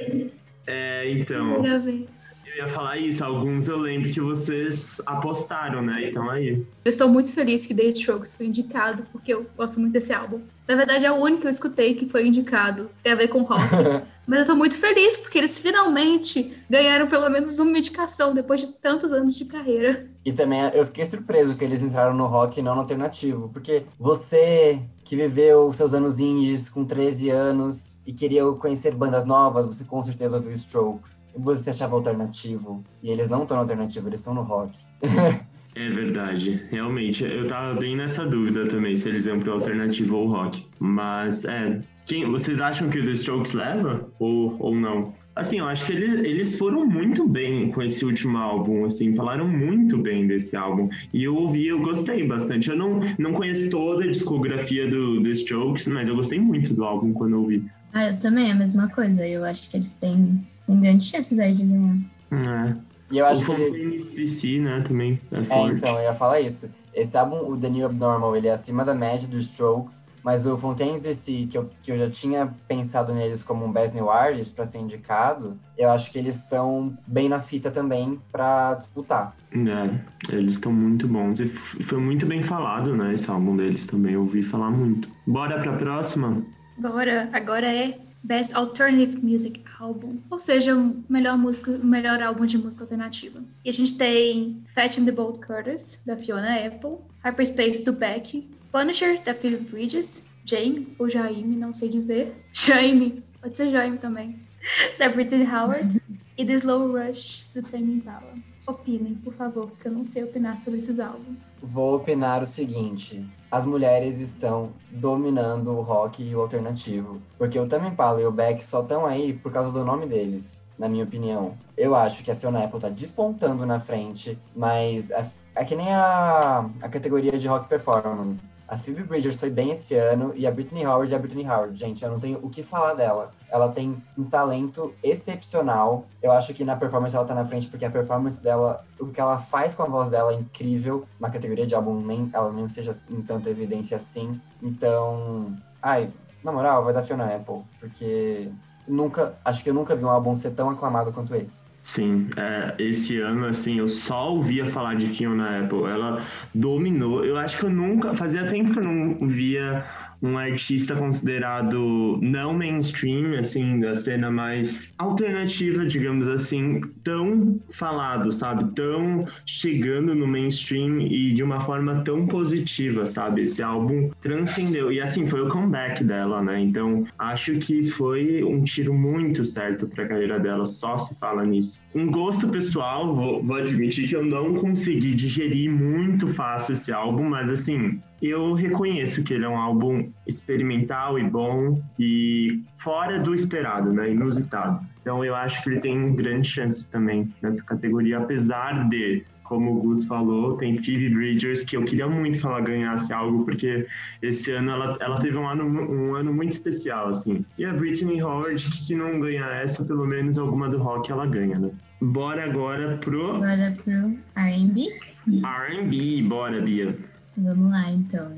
É, 0.72 1.12
então. 1.12 1.54
Primeira 1.54 1.80
vez. 1.80 2.48
Eu 2.52 2.68
ia 2.68 2.74
falar 2.74 2.98
isso, 2.98 3.26
alguns 3.26 3.68
eu 3.68 3.78
lembro 3.78 4.12
que 4.12 4.22
vocês 4.22 5.02
apostaram, 5.04 5.82
né? 5.82 6.08
Então 6.08 6.30
aí. 6.30 6.64
Eu 6.86 6.90
estou 6.90 7.10
muito 7.10 7.34
feliz 7.34 7.66
que 7.66 7.74
The 7.74 7.86
Strokes 7.86 8.36
foi 8.36 8.46
indicado, 8.46 9.04
porque 9.12 9.34
eu 9.34 9.48
gosto 9.58 9.80
muito 9.80 9.94
desse 9.94 10.14
álbum. 10.14 10.42
Na 10.68 10.76
verdade, 10.76 11.06
é 11.06 11.12
o 11.12 11.16
único 11.16 11.42
que 11.42 11.48
eu 11.48 11.52
escutei 11.52 11.96
que 11.96 12.08
foi 12.08 12.28
indicado. 12.28 12.88
Tem 13.02 13.14
a 13.14 13.16
ver 13.16 13.30
com 13.30 13.42
rock. 13.42 13.62
Mas 14.28 14.42
eu 14.42 14.46
tô 14.46 14.56
muito 14.56 14.78
feliz, 14.78 15.18
porque 15.18 15.40
eles 15.40 15.58
finalmente 15.58 16.54
ganharam 16.70 17.08
pelo 17.08 17.28
menos 17.30 17.58
uma 17.58 17.76
indicação 17.76 18.32
depois 18.32 18.62
de 18.62 18.70
tantos 18.70 19.12
anos 19.12 19.36
de 19.36 19.46
carreira. 19.46 20.06
E 20.24 20.32
também 20.32 20.60
eu 20.76 20.86
fiquei 20.86 21.04
surpreso 21.04 21.56
que 21.56 21.64
eles 21.64 21.82
entraram 21.82 22.16
no 22.16 22.28
rock 22.28 22.60
e 22.60 22.64
não 22.64 22.76
no 22.76 22.82
alternativo. 22.82 23.50
Porque 23.50 23.86
você 23.98 24.80
que 25.04 25.16
viveu 25.16 25.74
seus 25.74 25.96
anos 25.96 26.20
indies 26.20 26.70
com 26.70 26.86
13 26.86 27.32
anos 27.32 27.89
e 28.06 28.14
queria 28.14 28.44
conhecer 28.54 28.96
bandas 28.96 29.26
novas, 29.26 29.66
você 29.66 29.84
com 29.84 30.02
certeza 30.02 30.38
ouviu 30.38 30.52
Strokes. 30.54 31.28
Você 31.36 31.70
achava 31.70 31.96
alternativo. 31.96 32.84
E 33.04 33.10
eles 33.10 33.30
não 33.30 33.44
estão 33.44 33.58
no 33.58 33.62
alternativo, 33.62 34.08
eles 34.08 34.20
estão 34.20 34.34
no 34.34 34.42
rock. 34.42 34.78
É 35.76 35.88
verdade, 35.88 36.66
realmente. 36.70 37.24
Eu 37.24 37.48
tava 37.48 37.80
bem 37.80 37.96
nessa 37.96 38.26
dúvida 38.26 38.68
também, 38.68 38.98
se 38.98 39.08
eles 39.08 39.26
iam 39.26 39.40
pro 39.40 39.54
alternativo 39.54 40.18
ou 40.18 40.28
rock. 40.28 40.66
Mas, 40.80 41.46
é. 41.46 41.80
Quem, 42.06 42.30
vocês 42.30 42.60
acham 42.60 42.90
que 42.90 43.00
o 43.00 43.06
The 43.06 43.12
Strokes 43.12 43.54
leva? 43.54 44.10
Ou, 44.20 44.58
ou 44.60 44.76
não? 44.76 45.14
Assim, 45.36 45.60
eu 45.60 45.66
acho 45.68 45.86
que 45.86 45.94
eles, 45.94 46.20
eles 46.26 46.58
foram 46.58 46.86
muito 46.86 47.26
bem 47.26 47.72
com 47.72 47.82
esse 47.82 48.04
último 48.04 48.38
álbum, 48.38 48.84
assim, 48.84 49.16
falaram 49.16 49.48
muito 49.48 49.98
bem 49.98 50.28
desse 50.28 50.54
álbum. 50.54 50.90
E 51.14 51.24
eu 51.24 51.34
ouvi, 51.34 51.68
eu 51.68 51.80
gostei 51.80 52.28
bastante. 52.28 52.70
Eu 52.70 52.76
não, 52.76 53.00
não 53.18 53.32
conheço 53.32 53.70
toda 53.70 54.04
a 54.04 54.08
discografia 54.08 54.90
do 54.90 55.24
The 55.24 55.30
Strokes, 55.30 55.88
mas 55.88 56.10
eu 56.10 56.16
gostei 56.16 56.40
muito 56.40 56.74
do 56.74 56.84
álbum 56.84 57.14
quando 57.14 57.36
eu 57.36 57.40
ouvi. 57.40 57.64
Ah, 57.94 58.10
eu 58.10 58.18
também, 58.18 58.50
é 58.50 58.52
a 58.52 58.56
mesma 58.56 58.90
coisa. 58.90 59.28
Eu 59.28 59.44
acho 59.44 59.70
que 59.70 59.78
eles 59.78 59.92
têm, 59.94 60.48
têm 60.66 60.80
grandes 60.80 61.08
chances 61.08 61.38
aí 61.40 61.54
de 61.54 61.64
ganhar. 61.64 61.98
É. 62.32 62.90
E 63.12 63.18
eu 63.18 63.26
acho 63.26 63.42
o 63.42 63.46
que 63.46 63.62
eles. 63.62 63.68
Fontaines 63.70 64.08
DC, 64.08 64.60
né, 64.60 64.84
também 64.88 65.20
é 65.32 65.38
É, 65.38 65.64
então, 65.68 65.96
eu 65.96 66.04
ia 66.04 66.14
falar 66.14 66.40
isso. 66.40 66.70
Esse 66.94 67.18
álbum, 67.18 67.52
o 67.52 67.58
The 67.58 67.70
New 67.70 67.86
Abnormal, 67.86 68.36
ele 68.36 68.48
é 68.48 68.52
acima 68.52 68.84
da 68.86 68.94
média 68.94 69.28
dos 69.28 69.46
Strokes, 69.46 70.04
mas 70.24 70.46
o 70.46 70.58
Fontaines 70.58 71.04
DC, 71.04 71.48
que 71.50 71.58
eu, 71.58 71.70
que 71.82 71.92
eu 71.92 71.98
já 71.98 72.10
tinha 72.10 72.54
pensado 72.68 73.14
neles 73.14 73.42
como 73.42 73.66
um 73.66 73.72
Best 73.72 73.96
New 73.96 74.10
Artist 74.10 74.54
pra 74.54 74.66
ser 74.66 74.80
indicado, 74.80 75.58
eu 75.78 75.90
acho 75.90 76.12
que 76.12 76.20
eles 76.20 76.36
estão 76.36 76.96
bem 77.08 77.30
na 77.30 77.40
fita 77.40 77.72
também 77.72 78.20
pra 78.32 78.76
disputar. 78.76 79.36
É, 79.52 80.36
eles 80.36 80.56
estão 80.56 80.74
muito 80.74 81.08
bons. 81.08 81.40
E 81.40 81.50
foi 81.84 82.00
muito 82.00 82.26
bem 82.26 82.44
falado, 82.44 82.96
né, 82.96 83.14
esse 83.14 83.30
álbum 83.30 83.56
deles 83.56 83.86
também. 83.86 84.14
Eu 84.14 84.22
ouvi 84.22 84.44
falar 84.44 84.70
muito. 84.70 85.08
Bora 85.26 85.60
pra 85.62 85.74
próxima? 85.74 86.44
Agora, 86.84 87.30
agora 87.34 87.68
é 87.68 88.00
Best 88.24 88.54
Alternative 88.54 89.18
Music 89.22 89.62
Album, 89.80 90.18
ou 90.30 90.40
seja, 90.40 90.76
o 90.76 91.04
melhor 91.10 91.38
música, 91.38 91.72
melhor 91.72 92.22
álbum 92.22 92.46
de 92.46 92.58
música 92.58 92.84
alternativa. 92.84 93.42
E 93.64 93.70
a 93.70 93.74
gente 93.74 93.98
tem 93.98 94.62
Fat 94.66 94.98
and 94.98 95.06
the 95.06 95.12
Bold 95.12 95.40
Curtis 95.40 96.02
da 96.06 96.16
Fiona 96.16 96.56
Apple, 96.66 96.98
Hyperspace 97.24 97.84
do 97.84 97.92
Beck, 97.92 98.50
Punisher 98.72 99.22
da 99.24 99.34
Phoebe 99.34 99.58
Bridges, 99.58 100.26
Jane 100.46 100.88
ou 100.98 101.10
Jaime, 101.10 101.56
não 101.56 101.74
sei 101.74 101.90
dizer, 101.90 102.34
Jaime, 102.54 103.24
pode 103.42 103.56
ser 103.56 103.70
Jaime 103.70 103.98
também, 103.98 104.40
da 104.98 105.10
Brittany 105.10 105.46
Howard 105.46 106.02
e 106.38 106.46
The 106.46 106.54
Slow 106.54 106.92
Rush 106.92 107.46
do 107.54 107.62
Tame 107.62 107.96
Impala. 107.96 108.34
Opinem, 108.68 109.16
por 109.16 109.34
favor, 109.34 109.68
porque 109.68 109.88
eu 109.88 109.92
não 109.92 110.06
sei 110.06 110.24
opinar 110.24 110.60
sobre 110.60 110.80
esses 110.80 111.00
álbuns. 111.00 111.56
Vou 111.62 111.96
opinar 111.96 112.44
o 112.44 112.46
seguinte: 112.46 113.26
as 113.52 113.66
mulheres 113.66 114.20
estão 114.20 114.72
dominando 114.92 115.72
o 115.72 115.82
rock 115.82 116.24
e 116.24 116.36
o 116.36 116.42
alternativo. 116.42 117.20
Porque 117.38 117.60
o 117.60 117.68
Tame 117.68 117.90
Impala 117.90 118.22
e 118.22 118.26
o 118.26 118.32
Beck 118.32 118.64
só 118.64 118.82
estão 118.82 119.06
aí 119.06 119.34
por 119.34 119.52
causa 119.52 119.72
do 119.72 119.84
nome 119.84 120.06
deles, 120.06 120.66
na 120.78 120.88
minha 120.88 121.04
opinião. 121.04 121.58
Eu 121.76 121.96
acho 121.96 122.24
que 122.24 122.32
a 122.32 122.36
Fiona 122.36 122.64
Apple 122.64 122.80
tá 122.80 122.90
despontando 122.90 123.66
na 123.66 123.80
frente, 123.80 124.38
mas 124.56 125.10
é, 125.12 125.26
é 125.56 125.66
que 125.66 125.76
nem 125.76 125.94
a, 125.94 126.70
a 126.82 126.90
categoria 126.90 127.38
de 127.38 127.48
rock 127.48 127.68
performance. 127.68 128.50
A 128.68 128.78
Phoebe 128.78 129.04
Bridgers 129.04 129.36
foi 129.36 129.50
bem 129.50 129.72
esse 129.72 129.96
ano 129.96 130.32
e 130.36 130.46
a 130.46 130.52
Britney 130.52 130.86
Howard 130.86 131.12
é 131.12 131.16
a 131.16 131.20
Britney 131.20 131.48
Howard. 131.48 131.78
Gente, 131.78 132.04
eu 132.04 132.12
não 132.12 132.20
tenho 132.20 132.40
o 132.44 132.50
que 132.50 132.62
falar 132.62 132.94
dela. 132.94 133.32
Ela 133.50 133.70
tem 133.70 133.98
um 134.18 134.24
talento 134.24 134.94
excepcional. 135.04 136.06
Eu 136.22 136.32
acho 136.32 136.54
que 136.54 136.64
na 136.64 136.76
performance 136.76 137.16
ela 137.16 137.26
tá 137.26 137.34
na 137.34 137.46
frente 137.46 137.68
porque 137.68 137.84
a 137.84 137.90
performance 137.90 138.44
dela, 138.44 138.86
o 139.00 139.08
que 139.08 139.20
ela 139.20 139.40
faz 139.40 139.74
com 139.74 139.82
a 139.84 139.88
voz 139.88 140.12
dela 140.12 140.32
é 140.32 140.36
incrível. 140.36 141.06
Na 141.20 141.32
categoria 141.32 141.66
de 141.66 141.74
álbum, 141.74 142.00
nem, 142.00 142.30
ela 142.32 142.52
nem 142.52 142.70
seja 142.70 142.96
em 143.10 143.22
tanta 143.24 143.50
evidência 143.50 143.98
assim. 143.98 144.40
Então, 144.62 145.56
ai, 145.82 146.12
na 146.44 146.52
moral, 146.52 146.84
vai 146.84 146.94
dar 146.94 147.02
Fiona 147.02 147.26
Apple, 147.26 147.64
porque 147.80 148.52
nunca, 148.88 149.36
acho 149.44 149.64
que 149.64 149.70
eu 149.70 149.74
nunca 149.74 149.96
vi 149.96 150.06
um 150.06 150.10
álbum 150.10 150.36
ser 150.38 150.52
tão 150.52 150.70
aclamado 150.70 151.12
quanto 151.12 151.36
esse. 151.36 151.64
Sim, 151.90 152.30
é, 152.38 152.76
esse 152.78 153.20
ano, 153.20 153.48
assim, 153.48 153.80
eu 153.80 153.90
só 153.90 154.30
ouvia 154.34 154.68
falar 154.68 154.94
de 154.94 155.08
Fiona 155.08 155.62
Apple. 155.62 155.86
Ela 155.86 156.24
dominou. 156.54 157.26
Eu 157.26 157.36
acho 157.36 157.58
que 157.58 157.66
eu 157.66 157.70
nunca. 157.72 158.14
Fazia 158.14 158.46
tempo 158.46 158.74
que 158.74 158.78
eu 158.80 158.84
não 158.84 159.28
via 159.28 159.84
um 160.22 160.38
artista 160.38 160.96
considerado 160.96 162.20
não 162.22 162.54
mainstream, 162.54 163.38
assim, 163.40 163.80
da 163.80 163.96
cena 163.96 164.30
mais 164.30 164.94
alternativa, 164.98 165.86
digamos 165.86 166.28
assim, 166.28 166.82
tão 167.04 167.60
falado, 167.72 168.32
sabe? 168.32 168.74
Tão 168.76 169.26
chegando 169.46 170.14
no 170.14 170.28
mainstream 170.28 171.00
e 171.00 171.34
de 171.34 171.44
uma 171.44 171.62
forma 171.62 172.02
tão 172.04 172.28
positiva, 172.28 173.06
sabe? 173.06 173.44
Esse 173.44 173.64
álbum 173.64 174.10
transcendeu. 174.22 174.92
E 174.92 175.00
assim, 175.00 175.26
foi 175.26 175.42
o 175.42 175.50
comeback 175.50 176.04
dela, 176.04 176.42
né? 176.42 176.60
Então, 176.60 177.06
acho 177.18 177.54
que 177.58 177.90
foi 177.90 178.44
um 178.44 178.64
tiro 178.64 178.94
muito 178.94 179.46
certo 179.46 179.88
pra 179.88 180.08
carreira 180.08 180.40
dela, 180.40 180.66
só 180.66 180.98
se 180.98 181.18
fala 181.18 181.46
nisso. 181.46 181.82
Um 181.96 182.08
gosto 182.08 182.50
pessoal, 182.50 183.16
vou, 183.16 183.42
vou 183.42 183.58
admitir 183.58 184.08
que 184.08 184.16
eu 184.16 184.26
não 184.26 184.56
consegui 184.56 185.14
digerir 185.14 185.72
muito 185.72 186.28
fácil 186.28 186.74
esse 186.74 186.92
álbum, 186.92 187.24
mas 187.30 187.50
assim, 187.50 188.00
eu 188.22 188.54
reconheço 188.54 189.24
que 189.24 189.34
ele 189.34 189.46
é 189.46 189.50
um 189.50 189.58
álbum 189.58 190.12
experimental 190.28 191.18
e 191.18 191.24
bom 191.24 191.82
e 191.98 192.64
fora 192.76 193.20
do 193.20 193.34
esperado, 193.34 193.94
né? 193.94 194.12
Inusitado. 194.12 194.86
Então 195.02 195.24
eu 195.24 195.36
acho 195.36 195.64
que 195.64 195.70
ele 195.70 195.80
tem 195.80 196.14
grandes 196.16 196.52
chances 196.52 196.86
também 196.86 197.34
nessa 197.42 197.64
categoria, 197.64 198.18
apesar 198.18 198.90
de, 198.90 199.24
como 199.44 199.78
o 199.78 199.82
Gus 199.82 200.06
falou, 200.06 200.58
tem 200.58 200.78
Phoebe 200.78 201.10
Bridgers, 201.10 201.64
que 201.64 201.78
eu 201.78 201.84
queria 201.84 202.08
muito 202.08 202.40
que 202.40 202.46
ela 202.46 202.60
ganhasse 202.60 203.12
algo, 203.14 203.46
porque 203.46 203.88
esse 204.22 204.52
ano 204.52 204.72
ela, 204.72 204.98
ela 205.00 205.20
teve 205.20 205.38
um 205.38 205.48
ano, 205.48 205.66
um 205.66 206.16
ano 206.16 206.34
muito 206.34 206.52
especial, 206.52 207.10
assim. 207.10 207.44
E 207.58 207.66
a 207.66 207.74
Britney 207.74 208.22
Howard, 208.22 208.64
que 208.64 208.78
se 208.78 208.96
não 208.96 209.20
ganhar 209.20 209.50
essa, 209.64 209.84
pelo 209.86 210.06
menos 210.06 210.38
alguma 210.38 210.68
do 210.68 210.78
rock 210.78 211.12
ela 211.12 211.26
ganha, 211.26 211.58
né? 211.58 211.72
Bora 212.02 212.46
agora 212.46 212.98
pro 212.98 213.40
Bora 213.40 213.76
pro 213.84 214.18
R&B. 214.36 215.00
R&B. 215.44 216.22
Bora, 216.24 216.62
Bia. 216.62 216.96
Vamos 217.42 217.72
lá, 217.72 217.90
então. 217.92 218.32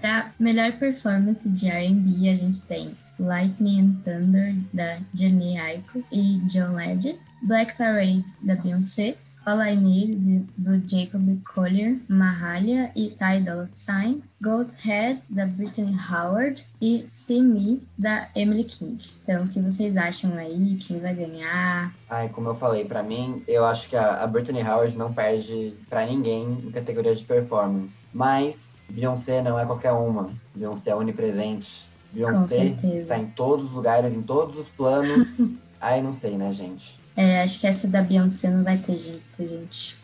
Pra 0.00 0.30
melhor 0.38 0.72
performance 0.72 1.48
de 1.48 1.68
R&B, 1.68 2.28
a 2.28 2.36
gente 2.36 2.60
tem 2.62 2.90
Lightning 3.18 3.80
and 3.80 3.92
Thunder, 4.04 4.54
da 4.72 4.98
Jenny 5.14 5.58
Aiko 5.58 6.02
e 6.12 6.38
John 6.48 6.74
Legend. 6.74 7.18
Black 7.42 7.76
Parade, 7.76 8.24
da 8.42 8.56
Beyoncé. 8.56 9.16
All 9.46 9.60
I 9.60 9.76
Need, 9.76 10.44
do 10.58 10.76
Jacob 10.88 11.22
Collier, 11.44 12.00
Mahalia 12.08 12.90
e 12.96 13.10
Ty 13.10 13.42
Dolla 13.44 13.68
Sign. 13.72 14.20
Gold 14.42 14.72
Head, 14.82 15.22
da 15.30 15.46
Brittany 15.46 15.96
Howard. 15.96 16.64
E 16.82 17.06
See 17.08 17.42
Me, 17.42 17.80
da 17.96 18.26
Emily 18.34 18.64
King. 18.64 19.00
Então, 19.22 19.44
o 19.44 19.48
que 19.48 19.60
vocês 19.60 19.96
acham 19.96 20.36
aí? 20.36 20.76
Quem 20.84 20.98
vai 20.98 21.14
ganhar? 21.14 21.94
Ai, 22.10 22.28
como 22.28 22.48
eu 22.48 22.56
falei, 22.56 22.86
pra 22.86 23.04
mim, 23.04 23.40
eu 23.46 23.64
acho 23.64 23.88
que 23.88 23.94
a, 23.94 24.24
a 24.24 24.26
Brittany 24.26 24.62
Howard 24.62 24.98
não 24.98 25.14
perde 25.14 25.76
pra 25.88 26.04
ninguém 26.04 26.58
em 26.66 26.70
categoria 26.72 27.14
de 27.14 27.24
performance. 27.24 28.02
Mas 28.12 28.88
Beyoncé 28.90 29.42
não 29.42 29.56
é 29.56 29.64
qualquer 29.64 29.92
uma. 29.92 30.28
Beyoncé 30.56 30.90
é 30.90 30.96
onipresente. 30.96 31.88
Beyoncé 32.12 32.74
está 32.94 33.16
em 33.16 33.26
todos 33.26 33.66
os 33.66 33.72
lugares, 33.72 34.12
em 34.12 34.22
todos 34.22 34.58
os 34.58 34.66
planos. 34.66 35.38
Ai, 35.80 36.02
não 36.02 36.12
sei, 36.12 36.36
né, 36.36 36.52
gente? 36.52 37.05
É, 37.16 37.42
acho 37.42 37.60
que 37.60 37.66
essa 37.66 37.88
da 37.88 38.02
Beyoncé 38.02 38.50
não 38.50 38.62
vai 38.62 38.76
ter 38.76 38.96
jeito, 38.96 39.22
gente. 39.38 39.96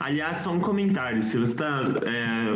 Aliás, 0.00 0.38
só 0.38 0.52
um 0.52 0.60
comentário. 0.60 1.22
Se 1.22 1.38
você 1.38 1.52
está 1.52 1.82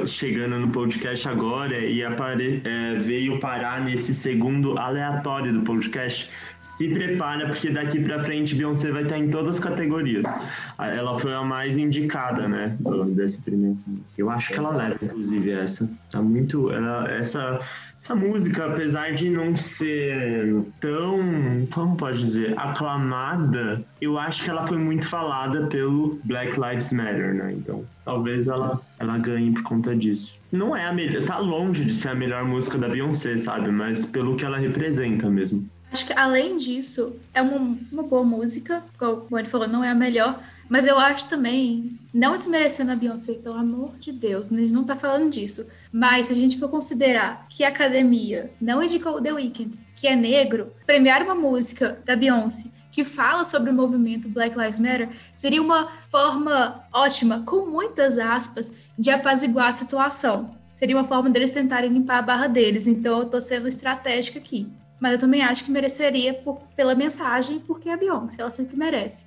chegando 0.06 0.58
no 0.58 0.68
podcast 0.68 1.28
agora 1.28 1.78
e 1.78 2.02
apare, 2.04 2.60
é, 2.64 2.94
veio 2.94 3.38
parar 3.38 3.80
nesse 3.82 4.14
segundo 4.14 4.76
aleatório 4.78 5.52
do 5.52 5.62
podcast, 5.62 6.28
se 6.80 6.88
prepara, 6.88 7.46
porque 7.46 7.68
daqui 7.68 8.00
pra 8.00 8.24
frente 8.24 8.54
Beyoncé 8.54 8.90
vai 8.90 9.02
estar 9.02 9.18
em 9.18 9.28
todas 9.28 9.56
as 9.56 9.60
categorias. 9.60 10.24
Ela 10.78 11.18
foi 11.20 11.34
a 11.34 11.42
mais 11.42 11.76
indicada, 11.76 12.48
né, 12.48 12.74
desse 13.08 13.38
primeiro. 13.42 13.74
Eu 14.16 14.30
acho 14.30 14.48
que 14.48 14.54
ela 14.54 14.74
leva, 14.74 14.96
inclusive, 15.02 15.50
essa. 15.50 15.86
Tá 16.10 16.22
muito. 16.22 16.72
Ela, 16.72 17.06
essa, 17.10 17.60
essa 17.98 18.14
música, 18.14 18.64
apesar 18.64 19.12
de 19.12 19.28
não 19.28 19.54
ser 19.58 20.56
tão, 20.80 21.68
como 21.70 21.96
pode 21.96 22.24
dizer, 22.24 22.58
aclamada, 22.58 23.84
eu 24.00 24.18
acho 24.18 24.42
que 24.42 24.48
ela 24.48 24.66
foi 24.66 24.78
muito 24.78 25.06
falada 25.06 25.66
pelo 25.66 26.18
Black 26.24 26.58
Lives 26.58 26.94
Matter, 26.94 27.34
né? 27.34 27.52
Então, 27.58 27.84
talvez 28.06 28.48
ela, 28.48 28.80
ela 28.98 29.18
ganhe 29.18 29.52
por 29.52 29.64
conta 29.64 29.94
disso. 29.94 30.34
Não 30.50 30.74
é 30.74 30.86
a 30.86 30.94
melhor, 30.94 31.24
tá 31.24 31.36
longe 31.36 31.84
de 31.84 31.92
ser 31.92 32.08
a 32.08 32.14
melhor 32.14 32.42
música 32.42 32.78
da 32.78 32.88
Beyoncé, 32.88 33.36
sabe? 33.36 33.70
Mas 33.70 34.06
pelo 34.06 34.34
que 34.34 34.46
ela 34.46 34.56
representa 34.56 35.28
mesmo. 35.28 35.68
Acho 35.92 36.06
que 36.06 36.12
além 36.12 36.56
disso, 36.56 37.16
é 37.34 37.42
uma, 37.42 37.76
uma 37.90 38.02
boa 38.02 38.22
música, 38.22 38.82
como 38.98 39.12
o 39.12 39.26
Bonnie 39.28 39.48
falou, 39.48 39.66
não 39.66 39.82
é 39.82 39.90
a 39.90 39.94
melhor, 39.94 40.40
mas 40.68 40.86
eu 40.86 40.98
acho 40.98 41.26
também, 41.26 41.98
não 42.14 42.36
desmerecendo 42.36 42.92
a 42.92 42.94
Beyoncé, 42.96 43.32
pelo 43.34 43.56
amor 43.56 43.96
de 43.98 44.12
Deus, 44.12 44.52
a 44.52 44.56
gente 44.56 44.72
não 44.72 44.84
tá 44.84 44.94
falando 44.94 45.30
disso, 45.30 45.66
mas 45.92 46.26
se 46.26 46.32
a 46.32 46.36
gente 46.36 46.58
for 46.58 46.68
considerar 46.68 47.46
que 47.48 47.64
a 47.64 47.68
academia 47.68 48.52
não 48.60 48.82
indicou 48.82 49.20
The 49.20 49.32
Weeknd, 49.32 49.76
que 49.96 50.06
é 50.06 50.14
negro, 50.14 50.72
premiar 50.86 51.22
uma 51.22 51.34
música 51.34 51.98
da 52.04 52.14
Beyoncé 52.14 52.70
que 52.92 53.04
fala 53.04 53.44
sobre 53.44 53.70
o 53.70 53.74
movimento 53.74 54.28
Black 54.28 54.56
Lives 54.58 54.78
Matter 54.78 55.08
seria 55.34 55.62
uma 55.62 55.88
forma 56.08 56.84
ótima, 56.92 57.42
com 57.46 57.66
muitas 57.66 58.18
aspas, 58.18 58.72
de 58.98 59.10
apaziguar 59.10 59.68
a 59.68 59.72
situação. 59.72 60.54
Seria 60.74 60.96
uma 60.96 61.04
forma 61.04 61.30
deles 61.30 61.52
tentarem 61.52 61.90
limpar 61.90 62.18
a 62.18 62.22
barra 62.22 62.46
deles, 62.46 62.86
então 62.86 63.20
eu 63.20 63.26
tô 63.26 63.40
sendo 63.40 63.68
estratégica 63.68 64.38
aqui. 64.38 64.66
Mas 65.00 65.12
eu 65.14 65.18
também 65.18 65.42
acho 65.42 65.64
que 65.64 65.70
mereceria 65.70 66.34
por- 66.34 66.60
pela 66.76 66.94
mensagem, 66.94 67.58
porque 67.60 67.88
é 67.88 67.94
a 67.94 67.96
Beyoncé, 67.96 68.36
ela 68.40 68.50
sempre 68.50 68.76
merece. 68.76 69.24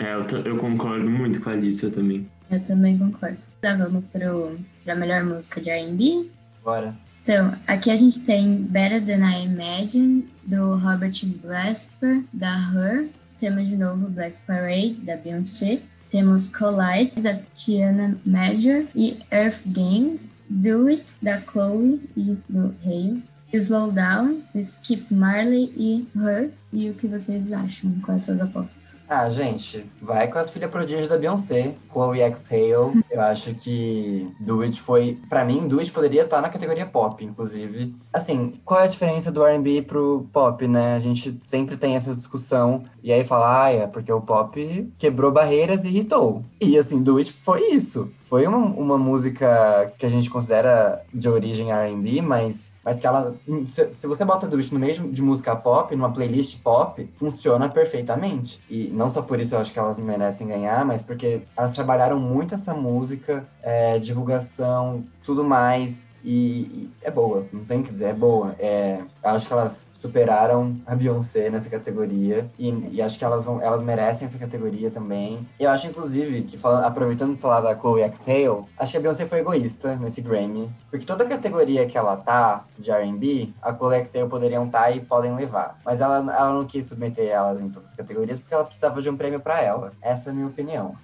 É, 0.00 0.14
eu, 0.14 0.22
eu 0.44 0.56
concordo 0.58 1.08
muito 1.08 1.40
com 1.40 1.50
a 1.50 1.52
Alicia 1.52 1.90
também. 1.90 2.26
Eu 2.50 2.60
também 2.60 2.98
concordo. 2.98 3.36
Tá, 3.60 3.74
vamos 3.74 4.04
pro, 4.06 4.58
pra 4.84 4.94
melhor 4.96 5.22
música 5.24 5.60
de 5.60 5.70
R&B. 5.70 6.26
Bora. 6.64 6.94
Então, 7.22 7.54
aqui 7.68 7.90
a 7.90 7.96
gente 7.96 8.18
tem 8.20 8.56
Better 8.56 9.00
Than 9.04 9.24
I 9.30 9.44
Imagine, 9.44 10.26
do 10.44 10.74
Robert 10.76 11.12
Glasper, 11.40 12.22
da 12.32 12.56
Her. 12.74 13.06
Temos 13.38 13.68
de 13.68 13.76
novo 13.76 14.08
Black 14.08 14.36
Parade, 14.46 14.94
da 15.02 15.16
Beyoncé. 15.16 15.80
Temos 16.10 16.48
Collide, 16.48 17.20
da 17.20 17.38
Tiana 17.54 18.16
Major. 18.26 18.84
E 18.96 19.16
Earth 19.30 19.60
Gang, 19.66 20.18
Do 20.48 20.88
It, 20.88 21.04
da 21.22 21.40
Chloe 21.40 22.00
e 22.16 22.36
do 22.48 22.74
Hale. 22.84 23.22
Slow 23.52 23.90
Down, 23.90 24.40
do 24.54 24.60
Skip 24.60 25.12
Marley 25.12 25.72
e 25.76 26.06
Her. 26.16 26.50
E 26.72 26.90
o 26.90 26.94
que 26.94 27.06
vocês 27.06 27.52
acham 27.52 27.92
com 28.04 28.12
essas 28.12 28.40
apostas? 28.40 28.92
Ah, 29.14 29.28
gente, 29.28 29.84
vai 30.00 30.26
com 30.28 30.38
as 30.38 30.50
filhas 30.50 30.70
prodígios 30.70 31.06
da 31.06 31.18
Beyoncé, 31.18 31.74
Chloe 31.92 32.22
X 32.22 32.50
Hale. 32.50 33.04
Eu 33.10 33.20
acho 33.20 33.54
que 33.54 34.26
Do 34.40 34.62
It 34.62 34.80
foi. 34.80 35.18
Pra 35.28 35.44
mim, 35.44 35.68
Do 35.68 35.80
It 35.80 35.90
poderia 35.90 36.22
estar 36.22 36.40
na 36.40 36.48
categoria 36.48 36.86
pop, 36.86 37.22
inclusive. 37.22 37.94
Assim, 38.10 38.54
qual 38.64 38.80
é 38.80 38.84
a 38.84 38.86
diferença 38.86 39.30
do 39.30 39.44
RB 39.44 39.82
pro 39.82 40.26
pop, 40.32 40.66
né? 40.66 40.94
A 40.94 40.98
gente 40.98 41.38
sempre 41.44 41.76
tem 41.76 41.94
essa 41.94 42.14
discussão. 42.14 42.84
E 43.02 43.12
aí 43.12 43.22
fala, 43.22 43.64
ah, 43.64 43.70
é 43.70 43.86
porque 43.86 44.10
o 44.10 44.20
pop 44.20 44.90
quebrou 44.96 45.30
barreiras 45.30 45.84
e 45.84 45.88
irritou. 45.88 46.42
E 46.58 46.78
assim, 46.78 47.02
Do 47.02 47.18
It 47.18 47.30
foi 47.30 47.72
isso. 47.72 48.10
Foi 48.22 48.46
uma, 48.46 48.58
uma 48.58 48.98
música 48.98 49.92
que 49.98 50.06
a 50.06 50.08
gente 50.08 50.30
considera 50.30 51.04
de 51.12 51.28
origem 51.28 51.72
RB, 51.72 52.22
mas, 52.22 52.72
mas 52.84 52.98
que 52.98 53.06
ela. 53.06 53.34
Se, 53.68 53.90
se 53.92 54.06
você 54.06 54.24
bota 54.24 54.46
It 54.46 54.72
no 54.72 54.80
meio 54.80 55.12
de 55.12 55.22
música 55.22 55.54
pop, 55.56 55.94
numa 55.94 56.12
playlist 56.12 56.60
pop, 56.62 57.08
funciona 57.16 57.68
perfeitamente. 57.68 58.60
E 58.70 58.90
não 58.92 59.10
só 59.10 59.22
por 59.22 59.40
isso 59.40 59.54
eu 59.54 59.60
acho 59.60 59.72
que 59.72 59.78
elas 59.78 59.98
merecem 59.98 60.46
ganhar, 60.46 60.84
mas 60.84 61.02
porque 61.02 61.42
elas 61.56 61.74
trabalharam 61.74 62.18
muito 62.18 62.54
essa 62.54 62.72
música, 62.72 63.46
é, 63.62 63.98
divulgação, 63.98 65.04
tudo 65.24 65.44
mais. 65.44 66.11
E, 66.24 66.30
e 66.32 66.90
é 67.02 67.10
boa, 67.10 67.46
não 67.52 67.64
tem 67.64 67.80
o 67.80 67.82
que 67.82 67.92
dizer, 67.92 68.06
é 68.06 68.12
boa. 68.14 68.54
É, 68.58 68.98
eu 69.24 69.30
acho 69.30 69.46
que 69.46 69.52
elas 69.52 69.90
superaram 69.94 70.74
a 70.86 70.94
Beyoncé 70.96 71.48
nessa 71.50 71.68
categoria 71.70 72.44
e, 72.58 72.70
e 72.92 73.02
acho 73.02 73.18
que 73.18 73.24
elas, 73.24 73.44
vão, 73.44 73.60
elas 73.62 73.82
merecem 73.82 74.24
essa 74.24 74.38
categoria 74.38 74.90
também. 74.90 75.40
Eu 75.58 75.70
acho, 75.70 75.86
inclusive, 75.86 76.42
que 76.42 76.56
fala- 76.58 76.86
aproveitando 76.86 77.34
de 77.34 77.40
falar 77.40 77.60
da 77.60 77.78
Chloe 77.78 78.02
X 78.02 78.28
Hale, 78.28 78.64
acho 78.78 78.90
que 78.92 78.96
a 78.98 79.00
Beyoncé 79.00 79.26
foi 79.26 79.38
egoísta 79.40 79.96
nesse 79.96 80.20
Grammy, 80.22 80.68
porque 80.90 81.06
toda 81.06 81.24
categoria 81.24 81.86
que 81.86 81.96
ela 81.98 82.16
tá 82.16 82.64
de 82.78 82.90
R&B, 82.90 83.50
a 83.62 83.74
Chloe 83.74 83.94
X 83.96 84.14
Hale 84.16 84.28
poderiam 84.28 84.66
estar 84.66 84.90
e 84.90 85.00
podem 85.00 85.34
levar. 85.36 85.78
Mas 85.84 86.00
ela, 86.00 86.16
ela 86.18 86.52
não 86.52 86.64
quis 86.64 86.84
submeter 86.84 87.28
elas 87.28 87.60
em 87.60 87.68
todas 87.68 87.88
as 87.90 87.94
categorias 87.94 88.40
porque 88.40 88.54
ela 88.54 88.64
precisava 88.64 89.00
de 89.00 89.08
um 89.10 89.16
prêmio 89.16 89.40
pra 89.40 89.60
ela. 89.62 89.92
Essa 90.02 90.30
é 90.30 90.32
a 90.32 90.34
minha 90.34 90.46
opinião. 90.48 90.94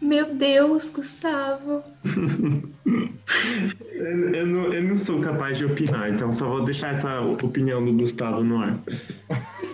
Meu 0.00 0.34
Deus, 0.34 0.88
Gustavo. 0.88 1.82
Eu, 3.92 4.34
eu 4.34 4.46
não, 4.46 4.65
eu 4.72 4.82
não 4.82 4.96
sou 4.96 5.20
capaz 5.20 5.58
de 5.58 5.64
opinar, 5.64 6.10
então 6.10 6.32
só 6.32 6.48
vou 6.48 6.64
deixar 6.64 6.92
essa 6.92 7.20
opinião 7.20 7.84
do 7.84 7.92
Gustavo 7.92 8.42
no 8.42 8.58
ar. 8.58 8.78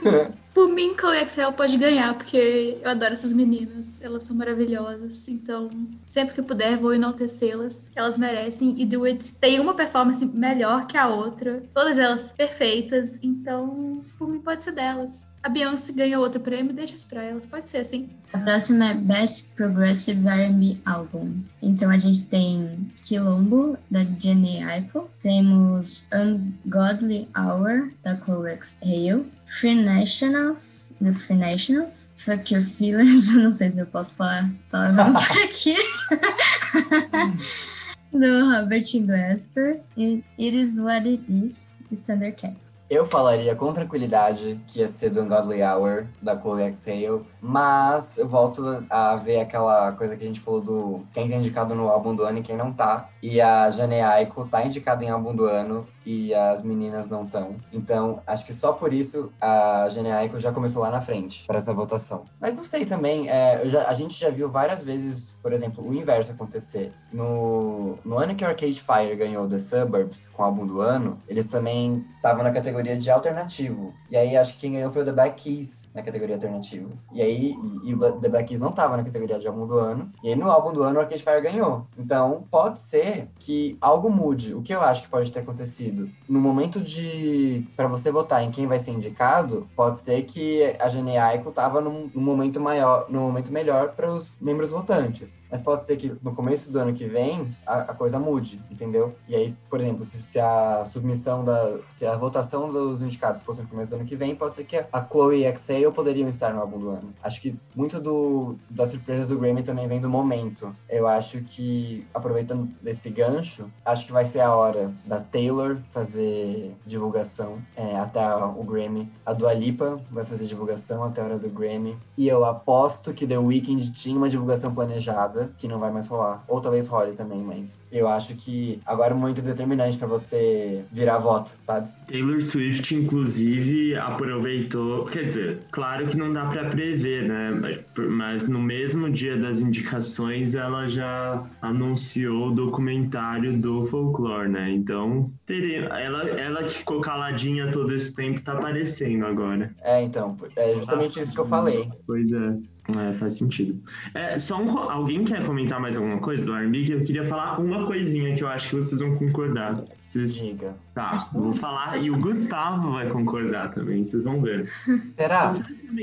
Por 0.54 0.68
mim, 0.68 0.94
Chloe 0.98 1.22
Excel 1.22 1.52
pode 1.52 1.76
ganhar, 1.78 2.14
porque 2.14 2.78
eu 2.82 2.90
adoro 2.90 3.12
essas 3.12 3.32
meninas. 3.32 4.02
Elas 4.02 4.24
são 4.24 4.36
maravilhosas. 4.36 5.26
Então, 5.28 5.70
sempre 6.06 6.34
que 6.34 6.42
puder, 6.42 6.76
vou 6.76 6.94
enaltecê-las. 6.94 7.90
Elas 7.96 8.18
merecem. 8.18 8.74
E 8.80 8.84
Do 8.84 9.04
It 9.04 9.32
tem 9.36 9.58
uma 9.58 9.74
performance 9.74 10.24
melhor 10.26 10.86
que 10.86 10.98
a 10.98 11.08
outra. 11.08 11.62
Todas 11.72 11.98
elas 11.98 12.32
perfeitas. 12.32 13.18
Então, 13.22 14.04
por 14.18 14.28
mim, 14.28 14.40
pode 14.40 14.62
ser 14.62 14.72
delas. 14.72 15.32
A 15.42 15.48
Beyoncé 15.48 15.92
ganhou 15.92 16.22
outro 16.22 16.40
prêmio, 16.40 16.72
deixa 16.72 16.94
isso 16.94 17.08
pra 17.08 17.22
elas. 17.22 17.46
Pode 17.46 17.68
ser 17.68 17.78
assim. 17.78 18.08
A 18.32 18.38
próxima 18.38 18.90
é 18.90 18.94
Best 18.94 19.56
Progressive 19.56 20.28
R&B 20.28 20.76
Album. 20.84 21.34
Então 21.60 21.90
a 21.90 21.98
gente 21.98 22.22
tem 22.22 22.70
Quilombo, 23.02 23.76
da 23.90 24.04
Jenny 24.04 24.62
Aiko. 24.62 25.10
Temos 25.20 26.06
Ungodly 26.14 27.28
Hour, 27.36 27.90
da 28.04 28.16
Chloe 28.16 28.58
Hale. 28.80 29.24
Free 29.58 29.74
Nationals, 29.74 30.88
do 31.00 31.12
Free 31.14 31.36
Nationals. 31.36 31.90
Fuck 32.16 32.54
Your 32.54 32.64
Feelings, 32.64 33.28
eu 33.28 33.34
não 33.50 33.56
sei 33.56 33.70
se 33.70 33.78
eu 33.78 33.86
posso 33.86 34.10
falar 34.12 34.48
palavrão 34.70 35.12
por 35.12 35.38
aqui. 35.42 35.76
do 38.12 38.50
Robert 38.50 38.86
Glasper. 39.04 39.80
E 39.96 40.22
It 40.38 40.56
Is 40.56 40.78
What 40.78 41.08
It 41.08 41.24
Is, 41.28 41.56
de 41.90 41.96
Thundercat. 41.96 42.54
Eu 42.88 43.04
falaria 43.04 43.54
com 43.56 43.72
tranquilidade 43.72 44.60
que 44.68 44.80
ia 44.80 44.88
ser 44.88 45.10
do 45.10 45.22
Ungodly 45.22 45.62
Hour, 45.62 46.06
da 46.20 46.38
Chloe 46.38 46.62
X 46.64 46.86
Hale, 46.86 47.22
mas 47.44 48.16
eu 48.18 48.28
volto 48.28 48.84
a 48.88 49.16
ver 49.16 49.40
aquela 49.40 49.90
coisa 49.92 50.16
que 50.16 50.22
a 50.22 50.26
gente 50.28 50.38
falou 50.38 50.60
do 50.60 51.00
quem 51.12 51.28
tá 51.28 51.34
indicado 51.34 51.74
no 51.74 51.88
álbum 51.88 52.14
do 52.14 52.22
ano 52.22 52.38
e 52.38 52.42
quem 52.42 52.56
não 52.56 52.72
tá. 52.72 53.08
E 53.20 53.40
a 53.40 53.68
Jane 53.68 54.00
Aiko 54.00 54.44
tá 54.46 54.64
indicada 54.64 55.04
em 55.04 55.10
álbum 55.10 55.34
do 55.34 55.44
ano 55.46 55.84
e 56.06 56.32
as 56.34 56.62
meninas 56.62 57.08
não 57.08 57.24
estão. 57.24 57.56
Então, 57.72 58.20
acho 58.26 58.44
que 58.46 58.52
só 58.54 58.72
por 58.72 58.92
isso 58.92 59.32
a 59.40 59.88
Jane 59.88 60.10
Aiko 60.12 60.38
já 60.40 60.52
começou 60.52 60.82
lá 60.82 60.90
na 60.90 61.00
frente 61.00 61.44
para 61.46 61.56
essa 61.58 61.74
votação. 61.74 62.24
Mas 62.40 62.54
não 62.56 62.64
sei 62.64 62.84
também, 62.84 63.28
é, 63.28 63.62
já- 63.66 63.88
a 63.88 63.92
gente 63.94 64.18
já 64.18 64.30
viu 64.30 64.48
várias 64.48 64.82
vezes, 64.84 65.36
por 65.42 65.52
exemplo, 65.52 65.84
o 65.88 65.92
inverso 65.94 66.32
acontecer. 66.32 66.92
No, 67.12 67.98
no 68.04 68.18
ano 68.18 68.34
que 68.34 68.44
Arcade 68.44 68.80
Fire 68.80 69.16
ganhou 69.16 69.48
The 69.48 69.58
Suburbs 69.58 70.28
com 70.32 70.42
o 70.42 70.46
álbum 70.46 70.66
do 70.66 70.80
ano, 70.80 71.18
eles 71.28 71.46
também 71.46 72.04
estavam 72.16 72.42
na 72.44 72.50
categoria 72.52 72.96
de 72.96 73.10
alternativo. 73.10 73.92
E 74.10 74.16
aí 74.16 74.36
acho 74.36 74.54
que 74.54 74.60
quem 74.60 74.72
ganhou 74.72 74.90
foi 74.90 75.02
o 75.02 75.04
The 75.04 75.12
Black 75.12 75.42
Keys 75.42 75.88
na 75.94 76.02
categoria 76.02 76.34
alternativo. 76.36 76.90
E 77.12 77.22
aí 77.22 77.31
aí, 77.32 77.56
e 77.84 77.94
o 77.94 77.98
The 77.98 78.28
Black 78.28 78.48
Keys 78.48 78.60
não 78.60 78.72
tava 78.72 78.96
na 78.96 79.04
categoria 79.04 79.38
de 79.38 79.46
álbum 79.48 79.66
do 79.66 79.78
ano. 79.78 80.10
E 80.22 80.28
aí 80.28 80.36
no 80.36 80.50
álbum 80.50 80.72
do 80.72 80.82
ano 80.82 80.98
o 80.98 81.00
Arcade 81.00 81.22
Fire 81.22 81.40
ganhou. 81.40 81.86
Então 81.98 82.44
pode 82.50 82.78
ser 82.78 83.28
que 83.38 83.76
algo 83.80 84.10
mude. 84.10 84.54
O 84.54 84.62
que 84.62 84.74
eu 84.74 84.82
acho 84.82 85.04
que 85.04 85.08
pode 85.08 85.30
ter 85.30 85.40
acontecido? 85.40 86.08
No 86.28 86.40
momento 86.40 86.80
de. 86.80 87.66
para 87.76 87.88
você 87.88 88.10
votar 88.10 88.42
em 88.42 88.50
quem 88.50 88.66
vai 88.66 88.78
ser 88.78 88.92
indicado, 88.92 89.68
pode 89.74 89.98
ser 89.98 90.22
que 90.22 90.76
a 90.78 90.88
Jane 90.88 91.16
Aiko 91.16 91.50
tava 91.50 91.80
num, 91.80 92.10
num 92.14 92.22
momento 92.22 92.60
maior, 92.60 93.06
num 93.08 93.20
momento 93.20 93.52
melhor 93.52 93.92
para 93.92 94.12
os 94.12 94.36
membros 94.40 94.70
votantes. 94.70 95.36
Mas 95.50 95.62
pode 95.62 95.84
ser 95.84 95.96
que 95.96 96.14
no 96.22 96.34
começo 96.34 96.72
do 96.72 96.78
ano 96.78 96.92
que 96.92 97.06
vem 97.06 97.54
a, 97.66 97.80
a 97.80 97.94
coisa 97.94 98.18
mude, 98.18 98.60
entendeu? 98.70 99.14
E 99.28 99.34
aí, 99.34 99.52
por 99.68 99.80
exemplo, 99.80 100.04
se, 100.04 100.22
se, 100.22 100.40
a 100.40 100.84
submissão 100.84 101.44
da. 101.44 101.78
se 101.88 102.06
a 102.06 102.16
votação 102.16 102.70
dos 102.70 103.02
indicados 103.02 103.42
fosse 103.42 103.62
no 103.62 103.68
começo 103.68 103.90
do 103.90 103.96
ano 103.96 104.04
que 104.04 104.16
vem, 104.16 104.34
pode 104.34 104.54
ser 104.54 104.64
que 104.64 104.76
a 104.76 105.06
Chloe 105.10 105.40
e 105.40 105.46
a 105.46 105.50
Exhale 105.50 105.92
poderiam 105.92 106.28
estar 106.28 106.52
no 106.52 106.60
álbum 106.60 106.78
do 106.78 106.90
ano. 106.90 107.12
Acho 107.22 107.40
que 107.40 107.54
muito 107.74 108.00
do, 108.00 108.56
das 108.70 108.90
surpresas 108.90 109.28
do 109.28 109.38
Grammy 109.38 109.62
também 109.62 109.86
vem 109.88 110.00
do 110.00 110.08
momento. 110.08 110.74
Eu 110.88 111.06
acho 111.06 111.42
que, 111.42 112.04
aproveitando 112.14 112.68
desse 112.82 113.10
gancho, 113.10 113.66
acho 113.84 114.06
que 114.06 114.12
vai 114.12 114.24
ser 114.24 114.40
a 114.40 114.54
hora 114.54 114.92
da 115.06 115.20
Taylor 115.20 115.76
fazer 115.90 116.74
divulgação 116.86 117.58
é, 117.76 117.96
até 117.96 118.20
o 118.34 118.62
Grammy. 118.64 119.08
A 119.24 119.32
Dua 119.32 119.52
Lipa 119.52 120.00
vai 120.10 120.24
fazer 120.24 120.46
divulgação 120.46 121.04
até 121.04 121.20
a 121.20 121.24
hora 121.24 121.38
do 121.38 121.48
Grammy. 121.48 121.96
E 122.16 122.28
eu 122.28 122.44
aposto 122.44 123.12
que 123.12 123.26
The 123.26 123.38
Weeknd 123.38 123.90
tinha 123.92 124.16
uma 124.16 124.28
divulgação 124.28 124.74
planejada, 124.74 125.50
que 125.58 125.68
não 125.68 125.78
vai 125.78 125.90
mais 125.90 126.08
rolar. 126.08 126.44
Ou 126.48 126.60
talvez 126.60 126.86
role 126.86 127.12
também, 127.12 127.42
mas 127.42 127.82
eu 127.90 128.08
acho 128.08 128.34
que 128.34 128.80
agora 128.84 129.12
é 129.12 129.14
momento 129.14 129.42
determinante 129.42 129.96
para 129.96 130.08
você 130.08 130.84
virar 130.90 131.18
voto, 131.18 131.52
sabe? 131.60 131.88
Taylor 132.06 132.42
Swift, 132.42 132.94
inclusive, 132.94 133.96
aproveitou. 133.96 135.06
Quer 135.06 135.24
dizer, 135.24 135.60
claro 135.70 136.08
que 136.08 136.16
não 136.16 136.30
dá 136.30 136.44
para 136.46 136.68
prever, 136.70 137.11
né? 137.20 137.84
Mas 138.08 138.48
no 138.48 138.60
mesmo 138.60 139.10
dia 139.10 139.36
das 139.36 139.60
indicações, 139.60 140.54
ela 140.54 140.88
já 140.88 141.44
anunciou 141.60 142.48
o 142.48 142.54
documentário 142.54 143.56
do 143.58 143.84
folclore, 143.86 144.48
né? 144.48 144.70
Então, 144.70 145.30
ela, 145.48 146.28
ela 146.30 146.62
que 146.62 146.78
ficou 146.78 147.00
caladinha 147.00 147.70
todo 147.70 147.94
esse 147.94 148.14
tempo 148.14 148.40
tá 148.40 148.52
aparecendo 148.52 149.26
agora. 149.26 149.74
É, 149.82 150.02
então, 150.02 150.36
é 150.56 150.74
justamente 150.74 151.20
isso 151.20 151.34
que 151.34 151.40
eu 151.40 151.44
falei. 151.44 151.90
Pois 152.06 152.32
é. 152.32 152.56
É, 152.88 153.12
faz 153.14 153.34
sentido. 153.34 153.80
É, 154.12 154.36
só 154.38 154.60
um, 154.60 154.76
alguém 154.76 155.24
quer 155.24 155.46
comentar 155.46 155.80
mais 155.80 155.96
alguma 155.96 156.18
coisa 156.18 156.44
do 156.44 156.54
R&B? 156.54 156.84
Que 156.84 156.92
eu 156.92 157.04
queria 157.04 157.24
falar 157.24 157.60
uma 157.60 157.86
coisinha 157.86 158.34
que 158.34 158.42
eu 158.42 158.48
acho 158.48 158.70
que 158.70 158.76
vocês 158.76 159.00
vão 159.00 159.16
concordar. 159.16 159.84
Vocês... 160.04 160.34
Diga. 160.34 160.74
Tá, 160.92 161.28
vou 161.32 161.54
falar. 161.54 162.02
E 162.02 162.10
o 162.10 162.18
Gustavo 162.18 162.92
vai 162.92 163.08
concordar 163.08 163.72
também, 163.72 164.04
vocês 164.04 164.24
vão 164.24 164.40
ver. 164.40 164.68
Será? 165.14 165.54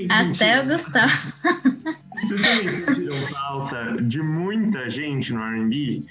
Até 0.10 0.64
o 0.64 0.68
Gustavo. 0.68 1.34
Vocês 2.22 2.42
também 2.42 2.68
sentiram 2.68 3.18
falta 3.28 4.02
de 4.02 4.22
muita 4.22 4.90
gente 4.90 5.34
no 5.34 5.42
R&B? 5.42 6.04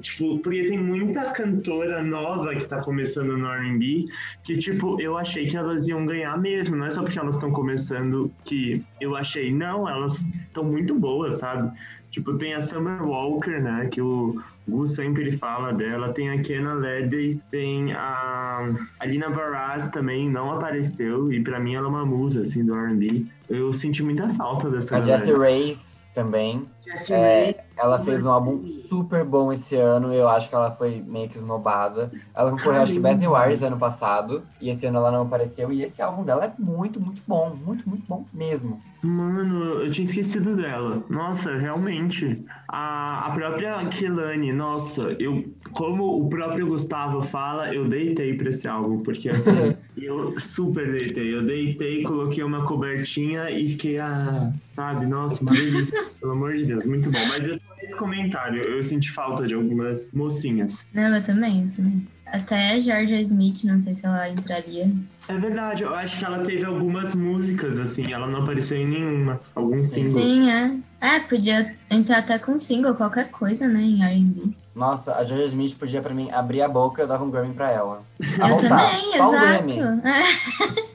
Tipo, 0.00 0.38
porque 0.38 0.64
tem 0.64 0.78
muita 0.78 1.30
cantora 1.30 2.02
nova 2.02 2.54
que 2.54 2.66
tá 2.66 2.82
começando 2.82 3.36
no 3.36 3.46
R&B 3.46 4.06
que, 4.42 4.58
tipo, 4.58 5.00
eu 5.00 5.16
achei 5.16 5.46
que 5.46 5.56
elas 5.56 5.86
iam 5.86 6.04
ganhar 6.06 6.36
mesmo. 6.38 6.76
Não 6.76 6.86
é 6.86 6.90
só 6.90 7.02
porque 7.02 7.18
elas 7.18 7.34
estão 7.34 7.50
começando 7.52 8.30
que 8.44 8.84
eu 9.00 9.16
achei. 9.16 9.52
Não, 9.52 9.88
elas 9.88 10.20
estão 10.20 10.64
muito 10.64 10.94
boas, 10.94 11.38
sabe? 11.38 11.70
Tipo, 12.10 12.34
tem 12.38 12.54
a 12.54 12.60
Summer 12.60 13.02
Walker, 13.02 13.60
né? 13.60 13.88
Que 13.90 14.00
o 14.00 14.40
Gu 14.66 14.88
sempre 14.88 15.36
fala 15.36 15.72
dela. 15.72 16.12
Tem 16.12 16.30
a 16.30 16.40
Kenna 16.40 16.74
Ledy, 16.74 17.40
tem 17.50 17.92
a 17.92 18.74
Alina 18.98 19.28
Baraz 19.28 19.90
também, 19.90 20.30
não 20.30 20.52
apareceu. 20.52 21.32
E 21.32 21.42
pra 21.42 21.60
mim 21.60 21.74
ela 21.74 21.86
é 21.86 21.90
uma 21.90 22.06
musa, 22.06 22.40
assim, 22.40 22.64
do 22.64 22.74
R&B. 22.74 23.26
Eu 23.48 23.72
senti 23.72 24.02
muita 24.02 24.28
falta 24.34 24.70
dessa 24.70 24.96
A 24.96 25.02
Jessie 25.02 25.36
Reyes 25.36 26.04
também. 26.14 26.62
É, 27.10 27.64
ela 27.76 27.98
fez 27.98 28.24
um 28.24 28.30
álbum 28.30 28.64
super 28.66 29.24
bom 29.24 29.52
esse 29.52 29.76
ano. 29.76 30.12
Eu 30.12 30.28
acho 30.28 30.48
que 30.48 30.54
ela 30.54 30.70
foi 30.70 31.02
meio 31.06 31.28
que 31.28 31.36
esnobada. 31.36 32.10
Ela 32.34 32.50
concorreu, 32.50 32.82
acho 32.82 32.92
que 32.92 33.00
Best 33.00 33.20
New 33.20 33.34
Artist 33.34 33.64
ano 33.64 33.76
passado. 33.76 34.42
E 34.60 34.70
esse 34.70 34.86
ano 34.86 34.98
ela 34.98 35.10
não 35.10 35.22
apareceu. 35.22 35.72
E 35.72 35.82
esse 35.82 36.00
álbum 36.00 36.24
dela 36.24 36.44
é 36.44 36.52
muito, 36.58 37.00
muito 37.00 37.20
bom. 37.26 37.54
Muito, 37.54 37.86
muito 37.88 38.04
bom 38.08 38.24
mesmo. 38.32 38.80
Mano, 39.04 39.82
eu 39.82 39.90
tinha 39.90 40.06
esquecido 40.06 40.56
dela. 40.56 41.04
Nossa, 41.10 41.54
realmente. 41.58 42.42
A, 42.66 43.26
a 43.26 43.30
própria 43.32 43.86
Kelani, 43.88 44.50
nossa, 44.50 45.14
eu, 45.18 45.44
como 45.72 46.24
o 46.24 46.30
próprio 46.30 46.66
Gustavo 46.66 47.20
fala, 47.20 47.74
eu 47.74 47.86
deitei 47.86 48.32
pra 48.32 48.48
esse 48.48 48.66
álbum, 48.66 49.02
porque 49.02 49.28
assim, 49.28 49.76
eu 50.00 50.40
super 50.40 50.90
deitei. 50.90 51.34
Eu 51.34 51.44
deitei, 51.44 52.02
coloquei 52.02 52.42
uma 52.42 52.64
cobertinha 52.64 53.50
e 53.50 53.68
fiquei, 53.68 53.98
ah, 53.98 54.50
sabe, 54.70 55.04
nossa, 55.04 55.44
maravilhoso. 55.44 55.92
Pelo 56.18 56.32
amor 56.32 56.54
de 56.54 56.64
Deus, 56.64 56.86
muito 56.86 57.10
bom. 57.10 57.20
Mas 57.28 57.60
esse 57.82 57.96
comentário, 57.98 58.62
eu 58.62 58.82
senti 58.82 59.12
falta 59.12 59.46
de 59.46 59.52
algumas 59.52 60.10
mocinhas. 60.12 60.86
Não, 60.94 61.14
eu 61.14 61.22
também, 61.22 61.64
eu 61.64 61.70
também. 61.76 62.06
Até 62.24 62.80
Georgia 62.80 63.20
Smith, 63.20 63.64
não 63.64 63.82
sei 63.82 63.94
se 63.94 64.06
ela 64.06 64.30
entraria. 64.30 64.90
É 65.26 65.34
verdade, 65.34 65.82
eu 65.82 65.94
acho 65.94 66.18
que 66.18 66.24
ela 66.24 66.44
teve 66.44 66.64
algumas 66.64 67.14
músicas, 67.14 67.78
assim, 67.78 68.12
ela 68.12 68.26
não 68.26 68.42
apareceu 68.42 68.76
em 68.76 68.86
nenhuma. 68.86 69.40
Algum 69.54 69.78
Sim. 69.78 70.08
single. 70.08 70.22
Sim, 70.22 70.50
é. 70.50 70.70
É, 71.00 71.20
podia 71.20 71.74
entrar 71.90 72.18
até 72.18 72.38
com 72.38 72.58
single, 72.58 72.94
qualquer 72.94 73.30
coisa, 73.30 73.66
né, 73.66 73.80
em 73.80 74.02
R&B. 74.02 74.52
Nossa, 74.74 75.14
a 75.14 75.24
Georgia 75.24 75.46
Smith 75.46 75.78
podia, 75.78 76.02
pra 76.02 76.12
mim, 76.12 76.30
abrir 76.30 76.62
a 76.62 76.68
boca 76.68 77.00
e 77.00 77.04
eu 77.04 77.08
dava 77.08 77.24
um 77.24 77.30
Grammy 77.30 77.54
pra 77.54 77.70
ela. 77.70 78.02
A 78.40 78.48
Eu 78.48 78.54
voltar. 78.54 78.68
também, 78.68 79.12
Qual 79.16 79.34
exato. 79.34 79.70
É. 80.06 80.94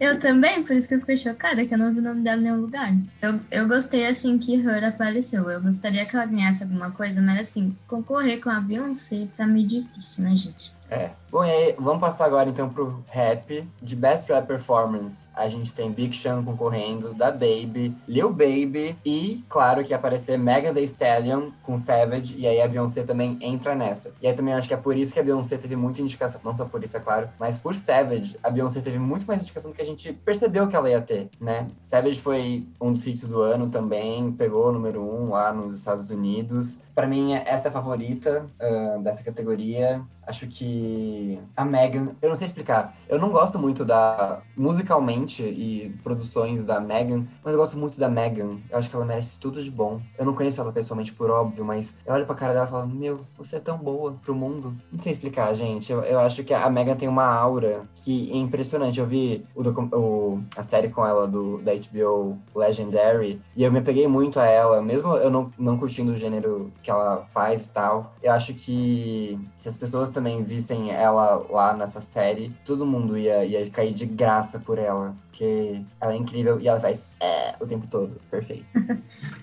Eu 0.00 0.20
também, 0.20 0.62
por 0.62 0.76
isso 0.76 0.86
que 0.86 0.94
eu 0.94 1.00
fiquei 1.00 1.18
chocada, 1.18 1.66
que 1.66 1.74
eu 1.74 1.78
não 1.78 1.92
vi 1.92 1.98
o 1.98 2.02
nome 2.02 2.22
dela 2.22 2.40
em 2.40 2.44
nenhum 2.44 2.60
lugar. 2.60 2.94
Eu, 3.20 3.40
eu 3.50 3.66
gostei, 3.66 4.06
assim, 4.06 4.38
que 4.38 4.54
Her 4.54 4.84
apareceu. 4.84 5.50
Eu 5.50 5.60
gostaria 5.60 6.06
que 6.06 6.14
ela 6.14 6.24
ganhasse 6.24 6.62
alguma 6.62 6.92
coisa, 6.92 7.20
mas, 7.20 7.40
assim, 7.40 7.76
concorrer 7.88 8.40
com 8.40 8.48
a 8.48 8.60
Beyoncé 8.60 9.26
tá 9.36 9.44
meio 9.44 9.66
difícil, 9.66 10.22
né, 10.22 10.36
gente? 10.36 10.70
É. 10.90 11.10
Bom, 11.30 11.44
e 11.44 11.50
aí, 11.50 11.74
vamos 11.78 12.00
passar 12.00 12.24
agora 12.24 12.48
então 12.48 12.70
pro 12.70 13.04
rap. 13.08 13.68
De 13.82 13.94
Best 13.94 14.32
Rap 14.32 14.46
Performance, 14.46 15.28
a 15.34 15.46
gente 15.46 15.74
tem 15.74 15.92
Big 15.92 16.16
Sean 16.16 16.42
concorrendo, 16.42 17.12
Da 17.12 17.30
Baby, 17.30 17.94
Lil 18.06 18.30
Baby 18.30 18.96
e, 19.04 19.44
claro, 19.48 19.84
que 19.84 19.92
aparecer 19.92 20.38
Megan 20.38 20.72
Thee 20.72 20.84
Stallion 20.84 21.50
com 21.62 21.76
Savage, 21.76 22.34
e 22.38 22.46
aí 22.46 22.62
a 22.62 22.68
Beyoncé 22.68 23.02
também 23.02 23.36
entra 23.42 23.74
nessa. 23.74 24.10
E 24.22 24.26
aí 24.26 24.32
também 24.32 24.54
acho 24.54 24.66
que 24.66 24.72
é 24.72 24.76
por 24.78 24.96
isso 24.96 25.12
que 25.12 25.20
a 25.20 25.22
Beyoncé 25.22 25.58
teve 25.58 25.76
muita 25.76 26.00
indicação, 26.00 26.40
não 26.42 26.56
só 26.56 26.64
por 26.64 26.82
isso, 26.82 26.96
é 26.96 27.00
claro, 27.00 27.28
mas 27.38 27.58
por 27.58 27.74
Savage, 27.74 28.38
a 28.42 28.48
Beyoncé 28.48 28.80
teve 28.80 28.98
muito 28.98 29.26
mais 29.26 29.42
indicação 29.42 29.70
do 29.70 29.76
que 29.76 29.82
a 29.82 29.86
gente 29.86 30.12
percebeu 30.12 30.66
que 30.66 30.76
ela 30.76 30.88
ia 30.88 31.02
ter, 31.02 31.28
né? 31.38 31.66
Savage 31.82 32.20
foi 32.20 32.66
um 32.80 32.90
dos 32.90 33.06
hits 33.06 33.28
do 33.28 33.42
ano 33.42 33.68
também, 33.68 34.32
pegou 34.32 34.68
o 34.68 34.72
número 34.72 35.02
um 35.02 35.30
lá 35.30 35.52
nos 35.52 35.78
Estados 35.78 36.10
Unidos. 36.10 36.80
Pra 36.94 37.06
mim, 37.06 37.34
essa 37.34 37.68
é 37.68 37.70
a 37.70 37.72
favorita 37.72 38.46
ah, 38.58 38.98
dessa 39.02 39.22
categoria. 39.22 40.02
Acho 40.28 40.46
que 40.46 41.40
a 41.56 41.64
Megan, 41.64 42.08
eu 42.20 42.28
não 42.28 42.36
sei 42.36 42.46
explicar. 42.46 42.94
Eu 43.08 43.18
não 43.18 43.30
gosto 43.30 43.58
muito 43.58 43.82
da 43.84 44.40
musicalmente 44.56 45.42
e 45.42 45.96
produções 46.04 46.66
da 46.66 46.78
Megan, 46.80 47.24
mas 47.42 47.54
eu 47.54 47.58
gosto 47.58 47.78
muito 47.78 47.98
da 47.98 48.08
Megan. 48.10 48.58
Eu 48.70 48.76
acho 48.78 48.90
que 48.90 48.94
ela 48.96 49.06
merece 49.06 49.40
tudo 49.40 49.62
de 49.62 49.70
bom. 49.70 50.00
Eu 50.18 50.26
não 50.26 50.34
conheço 50.34 50.60
ela 50.60 50.70
pessoalmente 50.70 51.12
por 51.14 51.30
óbvio, 51.30 51.64
mas 51.64 51.96
eu 52.04 52.12
olho 52.12 52.26
pra 52.26 52.34
cara 52.34 52.52
dela 52.52 52.66
e 52.66 52.70
falo: 52.70 52.86
"Meu, 52.86 53.20
você 53.38 53.56
é 53.56 53.60
tão 53.60 53.78
boa 53.78 54.12
pro 54.22 54.34
mundo". 54.34 54.76
Não 54.92 55.00
sei 55.00 55.12
explicar, 55.12 55.52
gente. 55.54 55.90
Eu, 55.90 56.02
eu 56.02 56.20
acho 56.20 56.44
que 56.44 56.52
a 56.52 56.68
Megan 56.68 56.94
tem 56.94 57.08
uma 57.08 57.24
aura 57.26 57.82
que 58.04 58.30
é 58.30 58.36
impressionante. 58.36 59.00
Eu 59.00 59.06
vi 59.06 59.46
o, 59.54 59.62
o- 59.96 60.42
a 60.56 60.62
série 60.62 60.90
com 60.90 61.06
ela 61.06 61.26
do 61.26 61.58
da 61.62 61.72
HBO 61.74 62.36
Legendary 62.54 63.40
e 63.56 63.62
eu 63.64 63.72
me 63.72 63.80
peguei 63.80 64.06
muito 64.06 64.38
a 64.38 64.46
ela, 64.46 64.82
mesmo 64.82 65.14
eu 65.16 65.30
não, 65.30 65.50
não 65.58 65.78
curtindo 65.78 66.12
o 66.12 66.16
gênero 66.16 66.70
que 66.82 66.90
ela 66.90 67.22
faz 67.24 67.66
e 67.66 67.72
tal. 67.72 68.12
Eu 68.22 68.32
acho 68.32 68.52
que 68.54 69.38
se 69.56 69.68
as 69.68 69.74
pessoas 69.76 70.10
também 70.18 70.42
vissem 70.42 70.90
ela 70.90 71.46
lá 71.48 71.76
nessa 71.76 72.00
série, 72.00 72.52
todo 72.64 72.84
mundo 72.84 73.16
ia, 73.16 73.44
ia 73.44 73.70
cair 73.70 73.92
de 73.92 74.04
graça 74.04 74.58
por 74.58 74.76
ela. 74.76 75.14
Porque 75.30 75.80
ela 76.00 76.12
é 76.12 76.16
incrível 76.16 76.60
e 76.60 76.66
ela 76.66 76.80
faz 76.80 77.08
é, 77.20 77.54
o 77.60 77.66
tempo 77.66 77.86
todo. 77.86 78.20
Perfeito. 78.30 78.66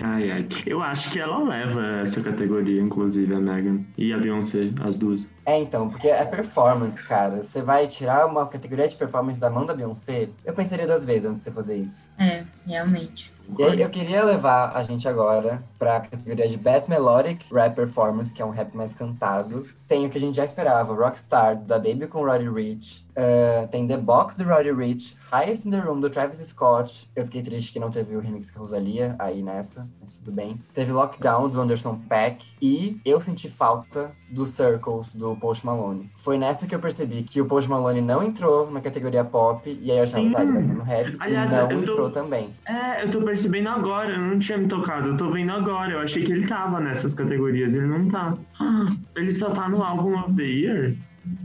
Ai, 0.00 0.30
ai. 0.30 0.46
Eu 0.64 0.80
acho 0.80 1.10
que 1.10 1.18
ela 1.18 1.42
leva 1.42 2.02
essa 2.02 2.20
categoria, 2.20 2.80
inclusive, 2.80 3.34
a 3.34 3.40
Megan 3.40 3.80
e 3.96 4.12
a 4.12 4.18
Beyoncé, 4.18 4.70
as 4.80 4.96
duas. 4.96 5.26
É, 5.44 5.58
então, 5.58 5.90
porque 5.90 6.06
é 6.06 6.24
performance, 6.24 7.02
cara. 7.02 7.42
Você 7.42 7.62
vai 7.62 7.88
tirar 7.88 8.26
uma 8.26 8.46
categoria 8.46 8.86
de 8.86 8.94
performance 8.94 9.40
da 9.40 9.50
mão 9.50 9.66
da 9.66 9.74
Beyoncé, 9.74 10.28
eu 10.44 10.54
pensaria 10.54 10.86
duas 10.86 11.04
vezes 11.04 11.26
antes 11.26 11.42
de 11.42 11.44
você 11.46 11.52
fazer 11.52 11.78
isso. 11.78 12.12
É, 12.16 12.44
realmente. 12.64 13.32
E 13.56 13.64
aí, 13.64 13.80
eu 13.80 13.88
queria 13.88 14.24
levar 14.24 14.76
a 14.76 14.82
gente 14.82 15.08
agora 15.08 15.62
pra 15.78 16.00
categoria 16.00 16.46
de 16.46 16.56
Best 16.56 16.88
Melodic 16.88 17.52
Rap 17.52 17.74
Performance, 17.74 18.32
que 18.32 18.42
é 18.42 18.44
um 18.44 18.50
rap 18.50 18.76
mais 18.76 18.94
cantado. 18.94 19.66
Tem 19.88 20.04
o 20.06 20.10
que 20.10 20.18
a 20.18 20.20
gente 20.20 20.36
já 20.36 20.44
esperava, 20.44 20.92
Rockstar, 20.94 21.56
da 21.56 21.78
Baby 21.78 22.06
com 22.08 22.22
Roddy 22.22 22.48
Rich. 22.48 23.06
Uh, 23.16 23.66
tem 23.68 23.86
The 23.86 23.96
Box, 23.96 24.36
do 24.36 24.44
Roddy 24.44 24.70
Rich. 24.70 25.16
Highest 25.32 25.66
in 25.66 25.70
the 25.70 25.78
Room, 25.80 25.98
do 26.00 26.08
Travis 26.10 26.38
Scott. 26.38 27.10
Eu 27.16 27.24
fiquei 27.24 27.42
triste 27.42 27.72
que 27.72 27.80
não 27.80 27.90
teve 27.90 28.14
o 28.14 28.20
remix 28.20 28.50
com 28.50 28.58
a 28.58 28.62
Rosalia 28.62 29.16
aí 29.18 29.42
nessa, 29.42 29.88
mas 30.00 30.14
tudo 30.14 30.30
bem. 30.34 30.56
Teve 30.72 30.92
Lockdown, 30.92 31.48
do 31.48 31.60
Anderson 31.60 31.98
Paak. 32.08 32.46
E 32.62 33.00
eu 33.04 33.20
senti 33.20 33.48
falta 33.48 34.12
dos 34.30 34.50
Circles 34.50 35.14
do 35.14 35.34
Post 35.36 35.64
Malone. 35.66 36.10
Foi 36.16 36.38
nessa 36.38 36.66
que 36.66 36.74
eu 36.74 36.78
percebi 36.78 37.22
que 37.22 37.40
o 37.40 37.46
Post 37.46 37.68
Malone 37.68 38.00
não 38.02 38.22
entrou 38.22 38.70
na 38.70 38.80
categoria 38.80 39.24
pop, 39.24 39.68
e 39.82 39.90
aí 39.90 39.96
eu 39.98 40.04
achava, 40.04 40.22
Sim. 40.22 40.32
tá, 40.32 40.42
ele 40.42 40.52
vai 40.52 40.62
no 40.62 40.82
rap, 40.82 41.16
Aliás, 41.18 41.52
e 41.52 41.56
não 41.56 41.68
tô- 41.68 41.74
entrou 41.74 42.10
também. 42.10 42.50
É, 42.66 43.04
eu 43.04 43.10
tô 43.10 43.20
percebendo 43.22 43.68
agora, 43.70 44.10
eu 44.12 44.18
não 44.20 44.38
tinha 44.38 44.56
me 44.58 44.68
tocado, 44.68 45.08
eu 45.08 45.16
tô 45.16 45.30
vendo 45.30 45.50
agora. 45.52 45.92
Eu 45.92 46.00
achei 46.00 46.22
que 46.22 46.32
ele 46.32 46.46
tava 46.46 46.78
nessas 46.78 47.14
categorias, 47.14 47.72
ele 47.74 47.86
não 47.86 48.08
tá. 48.08 48.34
Ah, 48.60 48.86
ele 49.16 49.32
só 49.34 49.50
tá 49.50 49.68
no 49.68 49.77
álbum 49.82 50.18
of 50.18 50.34
the 50.34 50.42
year? 50.42 50.96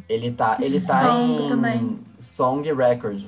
Ele 0.07 0.31
tá, 0.31 0.57
ele 0.61 0.79
tá 0.79 1.01
Song 1.01 1.33
em 1.33 1.49
também. 1.49 1.99
Song 2.19 2.73
Record, 2.73 3.21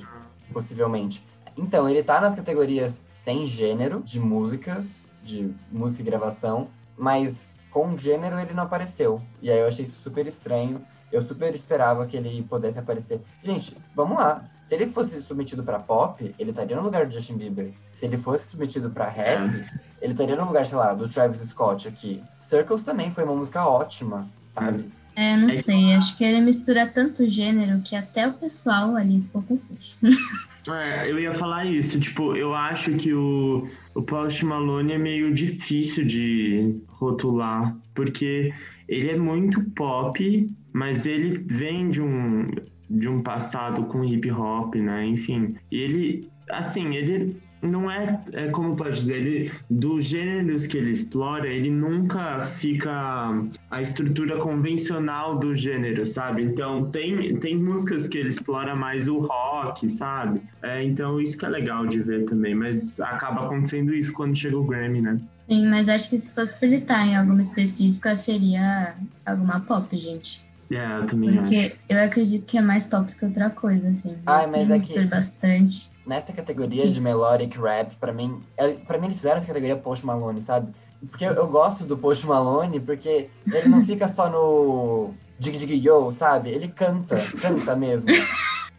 possivelmente. 0.52 1.22
Então, 1.56 1.88
ele 1.88 2.02
tá 2.02 2.20
nas 2.20 2.34
categorias 2.34 3.06
sem 3.12 3.46
gênero 3.46 4.02
de 4.02 4.20
músicas, 4.20 5.04
de 5.22 5.54
música 5.72 6.02
e 6.02 6.04
gravação, 6.04 6.68
mas 6.96 7.58
com 7.70 7.96
gênero 7.96 8.38
ele 8.38 8.54
não 8.54 8.62
apareceu. 8.62 9.20
E 9.42 9.50
aí 9.50 9.58
eu 9.58 9.66
achei 9.66 9.84
isso 9.84 10.00
super 10.00 10.26
estranho. 10.26 10.80
Eu 11.12 11.22
super 11.22 11.54
esperava 11.54 12.04
que 12.06 12.16
ele 12.16 12.42
pudesse 12.48 12.78
aparecer. 12.78 13.20
Gente, 13.42 13.76
vamos 13.94 14.18
lá. 14.18 14.44
Se 14.62 14.74
ele 14.74 14.86
fosse 14.86 15.20
submetido 15.22 15.62
pra 15.62 15.78
pop, 15.78 16.34
ele 16.38 16.50
estaria 16.50 16.76
no 16.76 16.82
lugar 16.82 17.06
do 17.06 17.12
Justin 17.12 17.36
Bieber. 17.36 17.70
Se 17.92 18.04
ele 18.06 18.18
fosse 18.18 18.48
submetido 18.48 18.90
pra 18.90 19.08
rap, 19.08 19.64
ele 20.02 20.12
estaria 20.12 20.34
no 20.36 20.44
lugar, 20.46 20.66
sei 20.66 20.76
lá, 20.76 20.92
do 20.94 21.08
Travis 21.08 21.38
Scott 21.40 21.86
aqui. 21.88 22.22
Circles 22.42 22.82
também 22.82 23.10
foi 23.10 23.24
uma 23.24 23.34
música 23.36 23.64
ótima, 23.66 24.26
sabe? 24.46 24.84
É, 25.14 25.36
não 25.36 25.48
É- 25.48 25.62
sei, 25.62 25.94
acho 25.94 26.16
que 26.16 26.24
ele 26.24 26.40
mistura 26.42 26.86
tanto 26.86 27.26
gênero 27.28 27.80
que 27.80 27.96
até 27.96 28.28
o 28.28 28.32
pessoal 28.34 28.96
ali 28.96 29.20
ficou 29.22 29.42
confuso. 29.42 29.94
É, 30.68 31.08
eu 31.08 31.16
ia 31.20 31.32
falar 31.32 31.64
isso, 31.64 32.00
tipo, 32.00 32.34
eu 32.34 32.52
acho 32.52 32.90
que 32.94 33.14
o, 33.14 33.68
o 33.94 34.02
Post 34.02 34.44
Malone 34.44 34.94
é 34.94 34.98
meio 34.98 35.32
difícil 35.32 36.04
de 36.04 36.80
rotular, 36.88 37.72
porque 37.94 38.52
ele 38.88 39.10
é 39.12 39.16
muito 39.16 39.62
pop, 39.76 40.50
mas 40.76 41.06
ele 41.06 41.38
vem 41.38 41.88
de 41.88 42.02
um, 42.02 42.50
de 42.90 43.08
um 43.08 43.22
passado 43.22 43.84
com 43.84 44.04
hip 44.04 44.30
hop, 44.30 44.74
né? 44.74 45.06
Enfim, 45.06 45.56
e 45.72 45.78
ele, 45.78 46.28
assim, 46.50 46.94
ele 46.94 47.34
não 47.62 47.90
é, 47.90 48.22
é 48.34 48.48
como 48.48 48.76
pode 48.76 49.00
dizer, 49.00 49.14
ele, 49.14 49.52
dos 49.70 50.04
gêneros 50.04 50.66
que 50.66 50.76
ele 50.76 50.90
explora, 50.90 51.48
ele 51.48 51.70
nunca 51.70 52.42
fica 52.58 53.32
a 53.70 53.80
estrutura 53.80 54.36
convencional 54.36 55.38
do 55.38 55.56
gênero, 55.56 56.06
sabe? 56.06 56.42
Então 56.42 56.90
tem, 56.90 57.34
tem 57.38 57.56
músicas 57.56 58.06
que 58.06 58.18
ele 58.18 58.28
explora 58.28 58.76
mais 58.76 59.08
o 59.08 59.20
rock, 59.20 59.88
sabe? 59.88 60.42
É, 60.62 60.84
então 60.84 61.18
isso 61.18 61.38
que 61.38 61.46
é 61.46 61.48
legal 61.48 61.86
de 61.86 62.02
ver 62.02 62.26
também, 62.26 62.54
mas 62.54 63.00
acaba 63.00 63.46
acontecendo 63.46 63.94
isso 63.94 64.12
quando 64.12 64.36
chega 64.36 64.58
o 64.58 64.64
Grammy, 64.64 65.00
né? 65.00 65.16
Sim, 65.48 65.68
mas 65.68 65.88
acho 65.88 66.10
que 66.10 66.18
se 66.18 66.30
fosse 66.32 66.54
pra 66.58 66.68
ele 66.68 66.76
estar 66.76 67.06
em 67.06 67.16
alguma 67.16 67.40
específica, 67.40 68.14
seria 68.14 68.94
alguma 69.24 69.60
pop, 69.60 69.96
gente. 69.96 70.44
É, 70.70 70.98
eu 70.98 71.06
também 71.06 71.30
acho. 71.30 71.40
Porque 71.42 71.74
eu 71.88 72.02
acredito 72.02 72.44
que 72.46 72.58
é 72.58 72.60
mais 72.60 72.84
do 72.86 73.04
que 73.04 73.24
outra 73.24 73.50
coisa, 73.50 73.88
assim. 73.88 74.16
Ai, 74.26 74.46
mas 74.46 74.70
é 74.70 74.78
que- 74.78 75.00
bastante. 75.04 75.88
Nessa 76.06 76.32
categoria 76.32 76.88
de 76.88 77.00
melodic 77.00 77.58
rap, 77.58 77.94
pra 77.96 78.12
mim, 78.12 78.40
é- 78.56 78.74
pra 78.74 78.96
mim 78.98 79.06
eles 79.06 79.16
fizeram 79.16 79.36
essa 79.36 79.46
categoria 79.46 79.76
Post 79.76 80.06
Malone, 80.06 80.40
sabe? 80.42 80.72
Porque 81.10 81.24
eu, 81.24 81.32
eu 81.32 81.48
gosto 81.48 81.84
do 81.84 81.96
Post 81.96 82.24
Malone, 82.26 82.78
porque 82.80 83.28
ele 83.52 83.68
não 83.68 83.84
fica 83.84 84.08
só 84.08 84.28
no 84.30 85.12
dig 85.38 85.56
dig 85.58 85.74
yo, 85.84 86.10
sabe? 86.12 86.50
Ele 86.50 86.68
canta, 86.68 87.16
canta 87.40 87.74
mesmo. 87.76 88.10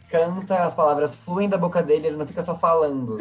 Canta, 0.10 0.64
as 0.64 0.74
palavras 0.74 1.14
fluem 1.16 1.50
da 1.50 1.58
boca 1.58 1.84
dele, 1.84 2.08
ele 2.08 2.18
não 2.18 2.26
fica 2.26 2.42
só 2.44 2.56
falando. 2.56 3.18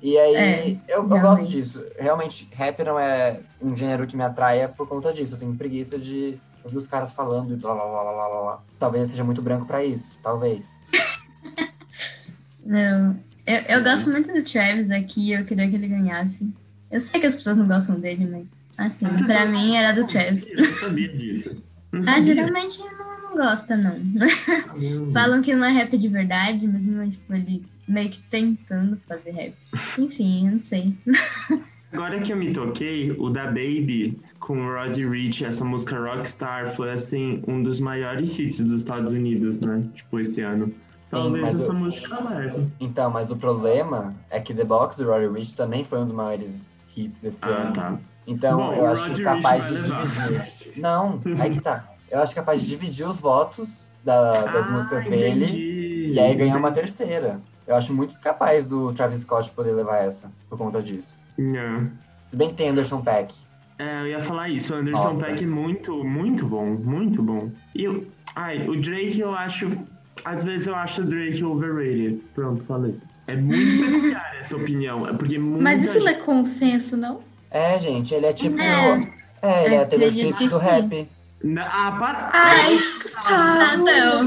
E 0.00 0.16
aí, 0.16 0.34
É, 0.36 0.70
eu, 0.88 1.02
eu 1.02 1.08
gosto 1.08 1.46
disso. 1.48 1.84
Realmente, 1.98 2.48
rap 2.54 2.82
não 2.84 2.98
é 2.98 3.40
um 3.60 3.74
gênero 3.76 4.06
que 4.06 4.16
me 4.16 4.22
atraia 4.22 4.68
por 4.68 4.86
conta 4.88 5.12
disso. 5.12 5.34
Eu 5.34 5.38
tenho 5.38 5.54
preguiça 5.56 5.98
de 5.98 6.38
ouvir 6.64 6.76
os 6.76 6.86
caras 6.86 7.12
falando 7.12 7.52
e 7.52 7.56
blá 7.56 7.74
blá 7.74 7.84
blá 7.84 8.02
blá 8.02 8.12
blá 8.12 8.42
blá. 8.42 8.62
Talvez 8.78 9.04
eu 9.04 9.10
seja 9.10 9.24
muito 9.24 9.42
branco 9.42 9.66
pra 9.66 9.84
isso, 9.84 10.18
talvez. 10.22 10.78
Não. 12.64 13.18
Eu, 13.46 13.56
eu 13.56 13.82
gosto 13.82 14.08
muito 14.10 14.32
do 14.32 14.42
Travis 14.42 14.90
aqui, 14.90 15.32
eu 15.32 15.44
queria 15.44 15.68
que 15.68 15.74
ele 15.74 15.88
ganhasse. 15.88 16.52
Eu 16.90 17.00
sei 17.00 17.20
que 17.20 17.26
as 17.26 17.34
pessoas 17.34 17.56
não 17.56 17.66
gostam 17.66 17.98
dele, 17.98 18.26
mas 18.30 18.46
assim, 18.76 19.06
As 19.06 19.22
pra 19.22 19.46
mim 19.46 19.74
era 19.74 19.92
do 19.92 20.06
Travis. 20.06 20.46
Eu 20.48 20.78
sabia 20.78 21.08
disso. 21.08 21.62
Ah, 22.06 22.20
geralmente 22.22 22.78
não, 22.78 23.22
não 23.22 23.36
gosta, 23.36 23.76
não. 23.76 23.98
Caramba. 24.18 25.12
Falam 25.12 25.42
que 25.42 25.54
não 25.54 25.66
é 25.66 25.72
rap 25.72 25.96
de 25.96 26.08
verdade, 26.08 26.68
mas 26.68 26.82
não, 26.82 27.10
tipo, 27.10 27.34
ele 27.34 27.64
meio 27.88 28.10
que 28.10 28.20
tentando 28.30 28.96
fazer 29.08 29.32
rap. 29.32 29.54
Enfim, 29.98 30.46
eu 30.46 30.52
não 30.52 30.62
sei. 30.62 30.94
Agora 31.92 32.20
que 32.20 32.32
eu 32.32 32.36
me 32.36 32.52
toquei, 32.52 33.10
o 33.12 33.28
da 33.28 33.46
Baby 33.46 34.18
com 34.40 34.58
o 34.58 34.72
Roddy 34.72 35.06
Ricch, 35.06 35.44
essa 35.44 35.64
música 35.64 35.98
Rockstar, 35.98 36.74
foi 36.74 36.90
assim, 36.90 37.42
um 37.46 37.62
dos 37.62 37.80
maiores 37.80 38.38
hits 38.38 38.60
dos 38.60 38.72
Estados 38.72 39.12
Unidos, 39.12 39.60
né? 39.60 39.82
Tipo, 39.94 40.18
esse 40.20 40.40
ano. 40.40 40.72
Talvez 41.10 41.44
mas 41.44 41.60
essa 41.60 41.72
o- 41.72 41.74
música 41.74 42.18
leve. 42.20 42.66
Então, 42.80 43.10
mas 43.10 43.30
o 43.30 43.36
problema 43.36 44.14
é 44.30 44.40
que 44.40 44.54
The 44.54 44.64
Box 44.64 44.96
do 44.96 45.04
Rory 45.04 45.28
Rich 45.28 45.54
também 45.54 45.84
foi 45.84 45.98
um 45.98 46.04
dos 46.04 46.14
maiores 46.14 46.80
hits 46.96 47.20
desse 47.20 47.44
Ah, 47.44 47.48
ano. 47.48 47.74
tá. 47.74 47.98
Então, 48.26 48.56
Bom, 48.58 48.72
eu 48.72 48.86
acho 48.86 49.08
Roddy 49.08 49.22
capaz 49.22 49.68
de 49.68 49.74
levar. 49.74 50.02
dividir. 50.06 50.52
Não, 50.76 51.20
aí 51.38 51.50
que 51.50 51.60
tá. 51.60 51.84
Eu 52.10 52.20
acho 52.20 52.34
capaz 52.34 52.62
de 52.62 52.68
dividir 52.68 53.06
os 53.06 53.20
votos 53.20 53.90
da- 54.02 54.46
das 54.46 54.64
Ah, 54.66 54.70
músicas 54.70 55.04
dele 55.04 55.44
entendi. 55.44 56.12
e 56.14 56.18
aí 56.18 56.34
ganhar 56.34 56.56
uma 56.56 56.72
terceira. 56.72 57.40
Eu 57.66 57.74
acho 57.76 57.94
muito 57.94 58.18
capaz 58.18 58.64
do 58.64 58.92
Travis 58.94 59.20
Scott 59.20 59.50
poder 59.50 59.72
levar 59.72 59.98
essa, 59.98 60.32
por 60.48 60.56
conta 60.58 60.82
disso. 60.82 61.20
Não. 61.38 61.90
Se 62.24 62.36
bem 62.36 62.48
que 62.48 62.54
tem 62.54 62.68
Anderson 62.70 63.00
Paak. 63.02 63.34
É, 63.78 64.00
eu 64.02 64.06
ia 64.08 64.22
falar 64.22 64.48
isso. 64.48 64.72
O 64.72 64.76
Anderson 64.76 65.04
Nossa. 65.04 65.26
Paak 65.26 65.42
é 65.42 65.46
muito, 65.46 66.04
muito 66.04 66.46
bom. 66.46 66.66
Muito 66.66 67.22
bom. 67.22 67.50
E 67.74 67.88
o, 67.88 68.06
ai, 68.36 68.66
o 68.68 68.80
Drake 68.80 69.20
eu 69.20 69.34
acho. 69.34 69.70
Às 70.24 70.44
vezes 70.44 70.66
eu 70.66 70.74
acho 70.74 71.02
o 71.02 71.04
Drake 71.04 71.42
overrated. 71.42 72.20
Pronto, 72.34 72.62
falei. 72.64 72.94
É 73.26 73.36
muito 73.36 73.84
peculiar 73.84 74.36
essa 74.38 74.56
opinião. 74.56 75.08
É 75.08 75.12
porque 75.12 75.38
muita 75.38 75.62
Mas 75.62 75.82
isso 75.82 75.98
não 76.00 76.08
é 76.08 76.14
consenso, 76.14 76.96
não? 76.96 77.20
É, 77.50 77.78
gente, 77.78 78.14
ele 78.14 78.26
é 78.26 78.32
tipo. 78.32 78.60
É. 78.60 79.08
É, 79.42 79.64
ele 79.64 79.74
é 79.74 79.82
a 79.82 79.86
Taylor 79.86 80.10
Swift 80.12 80.48
do 80.48 80.58
rap. 80.58 81.08
Na- 81.42 81.66
Ah, 81.66 81.92
para! 81.98 82.30
Ai, 82.32 82.78
Gustavo! 83.02 83.84
não. 83.84 84.22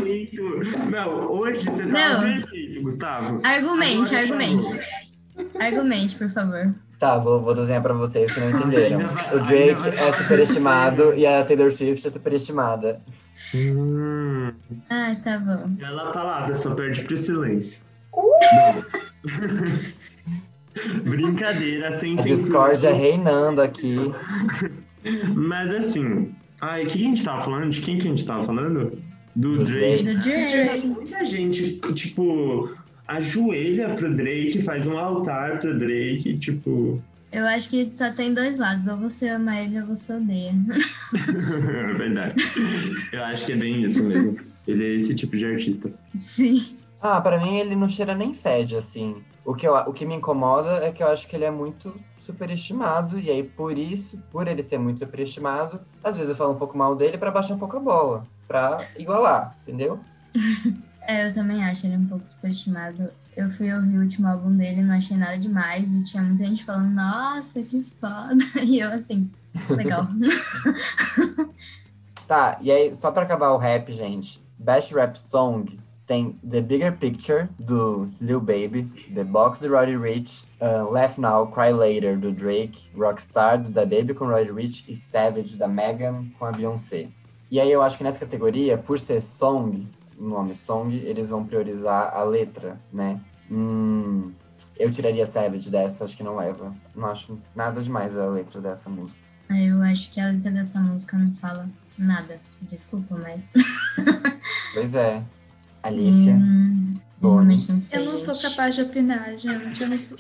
Não, 0.91 1.32
hoje 1.32 1.64
você 1.66 1.84
tá 1.88 1.88
Não. 1.88 2.22
perfeito, 2.22 2.82
Gustavo. 2.84 3.39
Argumente, 3.41 4.14
Agora, 4.16 4.20
argumente. 4.20 4.66
por 4.66 4.76
favor. 4.76 5.62
Argumente, 5.62 6.16
por 6.16 6.30
favor. 6.30 6.76
Tá, 7.00 7.18
vou, 7.18 7.41
vou 7.41 7.54
desenhar 7.54 7.82
pra 7.82 7.93
vocês 7.93 8.32
que 8.34 8.39
não 8.39 8.50
entenderam. 8.52 9.02
O 9.34 9.39
Drake 9.39 9.88
é 9.98 10.12
superestimado 10.14 11.14
e 11.16 11.26
a 11.26 11.43
Taylor 11.43 11.72
Swift 11.72 12.08
é 12.08 12.10
superestimada. 12.10 13.02
Hum, 13.54 14.52
Ah, 14.89 15.16
tá 15.24 15.38
bom. 15.38 15.68
bela 15.70 16.12
palavra, 16.12 16.56
só 16.56 16.74
perde 16.74 17.02
pro 17.04 17.18
silêncio. 17.18 17.80
Não. 18.16 19.86
Brincadeira, 21.04 21.91
sem 21.93 22.20
A 22.20 22.24
discórdia 22.24 22.93
reinando 22.93 23.62
aqui. 23.62 23.96
Mas 25.36 25.70
assim, 25.74 26.32
ai, 26.62 26.84
o 26.84 26.88
que 26.88 26.98
a 26.98 27.02
gente 27.02 27.24
tava 27.24 27.43
falando? 27.46 27.70
De 27.72 27.82
quem 27.82 27.98
que 27.98 28.08
a 28.08 28.12
gente 28.12 28.26
tava 28.26 28.46
falando? 28.46 28.91
Do, 29.36 29.54
Do 29.58 29.64
Drake. 29.66 30.04
Do 30.04 30.20
Drake. 30.24 30.88
Muita 30.88 31.26
gente, 31.26 31.80
tipo, 31.93 32.70
ajoelha 33.08 33.89
pro 33.95 34.14
Drake, 34.14 34.62
faz 34.64 34.88
um 34.88 34.97
altar 34.97 35.60
pro 35.60 35.78
Drake, 35.78 36.38
tipo. 36.38 37.01
Eu 37.32 37.45
acho 37.47 37.70
que 37.70 37.91
só 37.93 38.12
tem 38.12 38.34
dois 38.34 38.58
lados. 38.58 38.88
Ou 38.88 38.97
você 38.97 39.28
ama 39.30 39.60
ele 39.60 39.82
ou 39.82 39.88
você 39.88 40.14
odeia. 40.14 40.53
é 41.14 41.93
verdade. 41.93 42.36
Eu 43.12 43.24
acho 43.26 43.45
que 43.45 43.51
é 43.51 43.56
bem 43.58 43.84
isso 43.84 44.03
mesmo. 44.03 44.38
Ele 44.68 44.86
é 44.86 44.95
esse 44.95 45.14
tipo 45.14 45.36
de 45.36 45.45
artista. 45.45 45.91
Sim. 46.20 46.76
Ah, 47.01 47.20
pra 47.20 47.38
mim 47.38 47.58
ele 47.58 47.76
não 47.76 47.88
cheira 47.88 48.16
nem 48.16 48.34
fede, 48.34 48.76
assim. 48.76 49.18
O 49.43 49.53
que, 49.53 49.68
eu, 49.68 49.76
o 49.76 49.93
que 49.93 50.06
me 50.06 50.16
incomoda 50.16 50.86
é 50.86 50.91
que 50.91 51.03
eu 51.03 51.08
acho 51.08 51.28
que 51.28 51.36
ele 51.36 51.45
é 51.45 51.51
muito 51.51 51.93
superestimado. 52.20 53.20
E 53.20 53.30
aí, 53.30 53.43
por 53.43 53.78
isso, 53.78 54.18
por 54.32 54.47
ele 54.47 54.64
ser 54.64 54.80
muito 54.80 54.99
superestimado, 54.99 55.80
às 56.03 56.16
vezes 56.16 56.32
eu 56.32 56.36
falo 56.36 56.53
um 56.53 56.58
pouco 56.58 56.78
mal 56.78 56.95
dele 56.95 57.18
pra 57.18 57.32
baixar 57.32 57.53
um 57.53 57.60
pouco 57.60 57.78
a 57.78 57.80
bola. 57.80 58.24
Pra 58.47 58.88
igualar, 58.97 59.56
entendeu? 59.62 59.99
É, 61.08 61.28
eu 61.28 61.34
também 61.34 61.64
acho 61.64 61.86
ele 61.86 61.97
um 61.97 62.08
pouco 62.08 62.28
superestimado. 62.28 63.10
Eu 63.36 63.49
fui 63.51 63.72
ouvir 63.74 63.97
o 63.97 64.01
último 64.01 64.28
álbum 64.28 64.56
dele, 64.56 64.82
não 64.82 64.95
achei 64.95 65.18
nada 65.18 65.38
demais. 65.38 65.84
E 65.84 66.03
tinha 66.03 66.24
muita 66.24 66.45
gente 66.45 66.64
falando, 66.64 66.93
nossa, 66.93 67.62
que 67.62 67.84
foda. 67.99 68.38
E 68.64 68.80
eu 68.80 68.89
assim, 68.89 69.30
legal. 69.70 70.08
Tá, 72.28 72.58
e 72.60 72.72
aí, 72.72 72.91
só 72.95 73.12
pra 73.12 73.22
acabar 73.22 73.51
o 73.51 73.58
rap, 73.58 73.91
gente. 73.91 74.41
Best 74.58 74.95
Rap 74.95 75.16
Song 75.16 75.78
tem 76.06 76.34
The 76.47 76.62
Bigger 76.62 76.97
Picture, 76.97 77.47
do 77.60 78.10
Lil 78.20 78.39
Baby, 78.39 78.86
The 79.14 79.24
Box, 79.24 79.60
do 79.60 79.72
Roddy 79.72 79.95
Rich, 79.97 80.45
uh, 80.60 80.91
Laugh 80.91 81.18
Now, 81.18 81.47
Cry 81.47 81.72
Later, 81.72 82.18
do 82.18 82.32
Drake, 82.32 82.89
Rockstar, 82.95 83.62
do 83.62 83.72
The 83.72 83.86
Baby 83.86 84.14
com 84.14 84.26
Roddy 84.26 84.51
Rich 84.51 84.86
e 84.88 84.95
Savage, 84.95 85.58
da 85.58 85.68
Megan 85.68 86.26
com 86.38 86.45
a 86.45 86.51
Beyoncé. 86.51 87.10
E 87.49 87.60
aí 87.60 87.72
eu 87.72 87.82
acho 87.82 87.97
que 87.97 88.03
nessa 88.03 88.20
categoria, 88.20 88.78
por 88.78 88.99
ser 88.99 89.22
song, 89.22 89.88
nome 90.18 90.55
song, 90.55 90.95
eles 90.95 91.30
vão 91.30 91.45
priorizar 91.45 92.13
a 92.13 92.24
letra, 92.24 92.80
né? 92.91 93.20
Hum, 93.49 94.32
eu 94.78 94.89
tiraria 94.89 95.26
Savage 95.26 95.70
dessa, 95.70 96.05
acho 96.05 96.18
que 96.18 96.24
não 96.24 96.36
leva. 96.36 96.74
Não 96.95 97.07
acho 97.07 97.38
nada 97.55 97.82
demais 97.82 98.18
a 98.18 98.28
letra 98.28 98.61
dessa 98.61 98.89
música. 98.89 99.20
Aí 99.49 99.68
eu 99.68 99.82
acho 99.82 100.11
que 100.11 100.20
a 100.20 100.32
letra 100.32 100.51
dessa 100.51 100.80
música 100.80 101.18
não 101.18 101.32
fala 101.36 101.70
nada. 101.97 102.39
Desculpa, 102.72 103.18
mas. 103.18 103.41
Pois 104.74 104.93
é. 104.93 105.24
Alicia. 105.82 106.34
Hum, 106.34 106.95
não. 107.22 107.41
Eu 107.91 108.05
não 108.05 108.18
sou 108.18 108.38
capaz 108.38 108.76
de 108.76 108.82
opinar, 108.82 109.38
gente. 109.38 109.82
Eu 109.82 109.88
não 109.88 109.97
sou. 109.99 110.18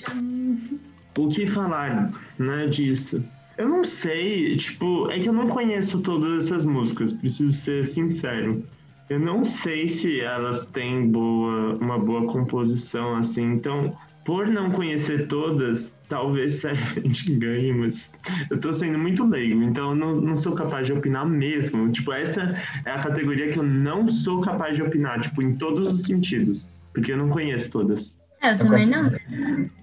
O 1.17 1.29
que 1.29 1.45
falar, 1.45 2.11
né, 2.39 2.67
disso? 2.67 3.21
Eu 3.57 3.69
não 3.69 3.83
sei, 3.85 4.57
tipo, 4.57 5.09
é 5.09 5.19
que 5.19 5.27
eu 5.27 5.33
não 5.33 5.47
conheço 5.47 5.99
todas 6.01 6.45
essas 6.45 6.65
músicas, 6.65 7.13
preciso 7.13 7.53
ser 7.53 7.85
sincero. 7.85 8.65
Eu 9.09 9.19
não 9.19 9.45
sei 9.45 9.87
se 9.87 10.19
elas 10.19 10.65
têm 10.65 11.07
boa, 11.07 11.75
uma 11.79 11.99
boa 11.99 12.25
composição, 12.25 13.15
assim, 13.15 13.43
então, 13.43 13.95
por 14.23 14.47
não 14.47 14.71
conhecer 14.71 15.27
todas, 15.27 15.95
talvez 16.09 16.65
a 16.65 16.73
gente 16.73 17.31
ganhe, 17.35 17.71
mas 17.71 18.11
eu 18.49 18.59
tô 18.59 18.73
sendo 18.73 18.97
muito 18.97 19.23
leigo, 19.23 19.61
então 19.61 19.91
eu 19.91 19.95
não, 19.95 20.15
não 20.15 20.35
sou 20.35 20.55
capaz 20.55 20.87
de 20.87 20.93
opinar 20.93 21.27
mesmo. 21.27 21.91
Tipo, 21.91 22.13
essa 22.13 22.55
é 22.83 22.91
a 22.91 22.97
categoria 22.97 23.51
que 23.51 23.59
eu 23.59 23.63
não 23.63 24.07
sou 24.07 24.41
capaz 24.41 24.75
de 24.75 24.81
opinar, 24.81 25.21
tipo, 25.21 25.39
em 25.41 25.53
todos 25.53 25.87
os 25.91 26.01
sentidos, 26.03 26.67
porque 26.91 27.11
eu 27.11 27.17
não 27.17 27.29
conheço 27.29 27.69
todas. 27.69 28.14
É, 28.45 28.53
eu 28.53 28.57
também 28.57 28.85
não. 28.85 29.07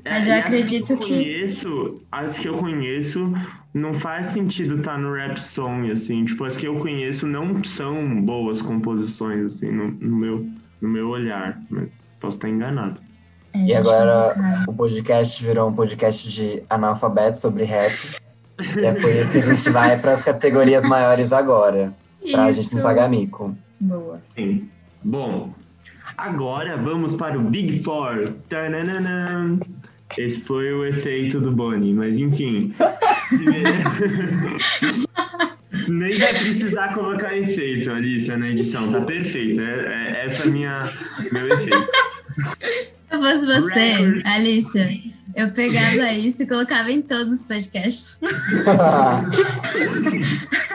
É, 0.05 0.11
Mas 0.11 0.29
eu 0.29 0.35
as 0.35 0.45
acredito 0.45 0.97
que 0.99 1.09
conheço, 1.09 2.03
as 2.13 2.39
que 2.39 2.49
eu 2.49 2.59
conheço, 2.59 3.33
não 3.75 3.95
faz 3.95 4.29
sentido 4.29 4.79
estar 4.79 4.99
no 4.99 5.13
rap 5.15 5.43
song, 5.43 5.91
assim. 5.91 6.25
Tipo, 6.25 6.45
as 6.45 6.57
que 6.57 6.67
eu 6.67 6.79
conheço 6.79 7.27
não 7.27 7.63
são 7.65 8.21
boas 8.23 8.63
composições, 8.63 9.47
assim, 9.55 9.71
no, 9.71 9.91
no 9.91 10.17
meu, 10.17 10.47
no 10.81 10.89
meu 10.89 11.09
olhar. 11.09 11.61
Mas 11.71 12.15
posso 12.21 12.37
estar 12.39 12.49
enganado. 12.49 13.01
É, 13.53 13.67
E 13.67 13.75
agora 13.75 14.65
o 14.69 14.73
podcast 14.73 15.45
virou 15.45 15.69
um 15.69 15.73
podcast 15.73 16.29
de 16.29 16.63
analfabeto 16.71 17.39
sobre 17.39 17.65
rap. 17.65 17.95
E 18.77 18.85
é 18.85 18.93
por 18.93 19.11
isso 19.11 19.33
que 19.33 19.39
a 19.39 19.43
gente 19.43 19.69
vai 19.71 19.99
para 19.99 20.13
as 20.13 20.23
categorias 20.23 20.85
maiores 20.85 21.33
agora. 21.33 21.93
Pra 22.31 22.53
gente 22.53 22.67
Isso. 22.67 22.77
não 22.77 22.83
pagar 22.83 23.09
mico. 23.09 23.57
Boa. 23.81 24.23
Sim. 24.37 24.69
Bom, 25.03 25.53
agora 26.17 26.77
vamos 26.77 27.15
para 27.15 27.39
o 27.39 27.43
Big 27.43 27.83
Four. 27.83 28.33
Tananana. 28.49 29.59
Esse 30.19 30.41
foi 30.43 30.73
o 30.73 30.85
efeito 30.85 31.41
do 31.41 31.53
Boni, 31.53 31.95
mas 31.95 32.19
enfim. 32.19 32.73
Nem 35.89 36.17
vai 36.19 36.35
precisar 36.35 36.93
colocar 36.95 37.37
efeito, 37.37 37.91
Alicia, 37.91 38.37
na 38.37 38.51
edição. 38.51 38.93
Tá 38.93 39.01
perfeito. 39.01 39.61
É, 39.61 40.21
é 40.21 40.27
essa 40.27 40.45
é 40.45 40.47
minha 40.47 40.93
meu 41.33 41.49
efeito. 41.49 41.81
Se 41.81 41.87
eu 43.11 43.19
fosse 43.21 43.47
você, 43.47 43.81
Record. 43.81 44.23
Alicia, 44.27 45.01
eu 45.35 45.51
pegava 45.51 46.13
isso 46.13 46.43
e 46.43 46.47
colocava 46.47 46.91
em 46.91 47.01
todos 47.01 47.41
os 47.41 47.43
podcasts. 47.43 48.19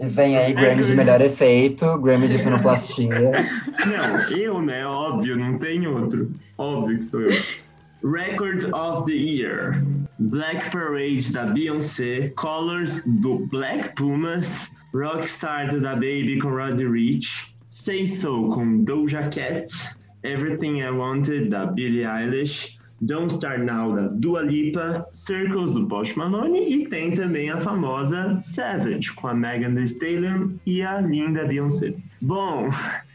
Vem 0.00 0.36
aí 0.36 0.52
Grammy 0.52 0.84
de 0.84 0.94
melhor 0.94 1.20
efeito, 1.20 1.98
Grammy 1.98 2.28
de 2.28 2.38
sonoplastia. 2.38 3.08
Não, 3.86 4.36
eu, 4.36 4.60
né? 4.60 4.86
Óbvio, 4.86 5.36
não 5.36 5.58
tem 5.58 5.86
outro. 5.86 6.30
Óbvio 6.58 6.98
que 6.98 7.04
sou 7.04 7.22
eu. 7.22 7.42
Record 8.04 8.72
of 8.74 9.06
the 9.06 9.16
Year. 9.16 9.82
Black 10.18 10.70
Parade 10.70 11.30
da 11.32 11.46
Beyoncé, 11.46 12.32
Colors 12.36 13.02
do 13.06 13.46
Black 13.46 13.94
Pumas, 13.96 14.66
Rockstar 14.94 15.78
da 15.80 15.94
Baby 15.94 16.38
com 16.40 16.48
Roddy 16.48 16.86
Rich, 16.86 17.54
Say 17.68 18.06
So 18.06 18.48
com 18.48 18.84
Doja 18.84 19.28
Cat, 19.28 19.66
Everything 20.22 20.80
I 20.80 20.90
Wanted 20.90 21.50
da 21.50 21.66
Billie 21.66 22.04
Eilish, 22.04 22.75
Don't 23.00 23.32
Start 23.32 23.60
Now 23.60 23.94
da 23.94 24.08
Dua 24.08 24.42
Lipa, 24.42 25.06
Circles 25.10 25.72
do 25.72 25.86
Post 25.86 26.18
Malone 26.18 26.60
e 26.60 26.88
tem 26.88 27.14
também 27.14 27.50
a 27.50 27.58
famosa 27.58 28.38
Savage 28.40 29.12
com 29.12 29.28
a 29.28 29.34
Megan 29.34 29.74
Thee 29.74 29.84
Stallion 29.84 30.50
e 30.64 30.82
a 30.82 31.00
linda 31.00 31.44
Beyoncé. 31.44 31.94
Bom, 32.20 32.70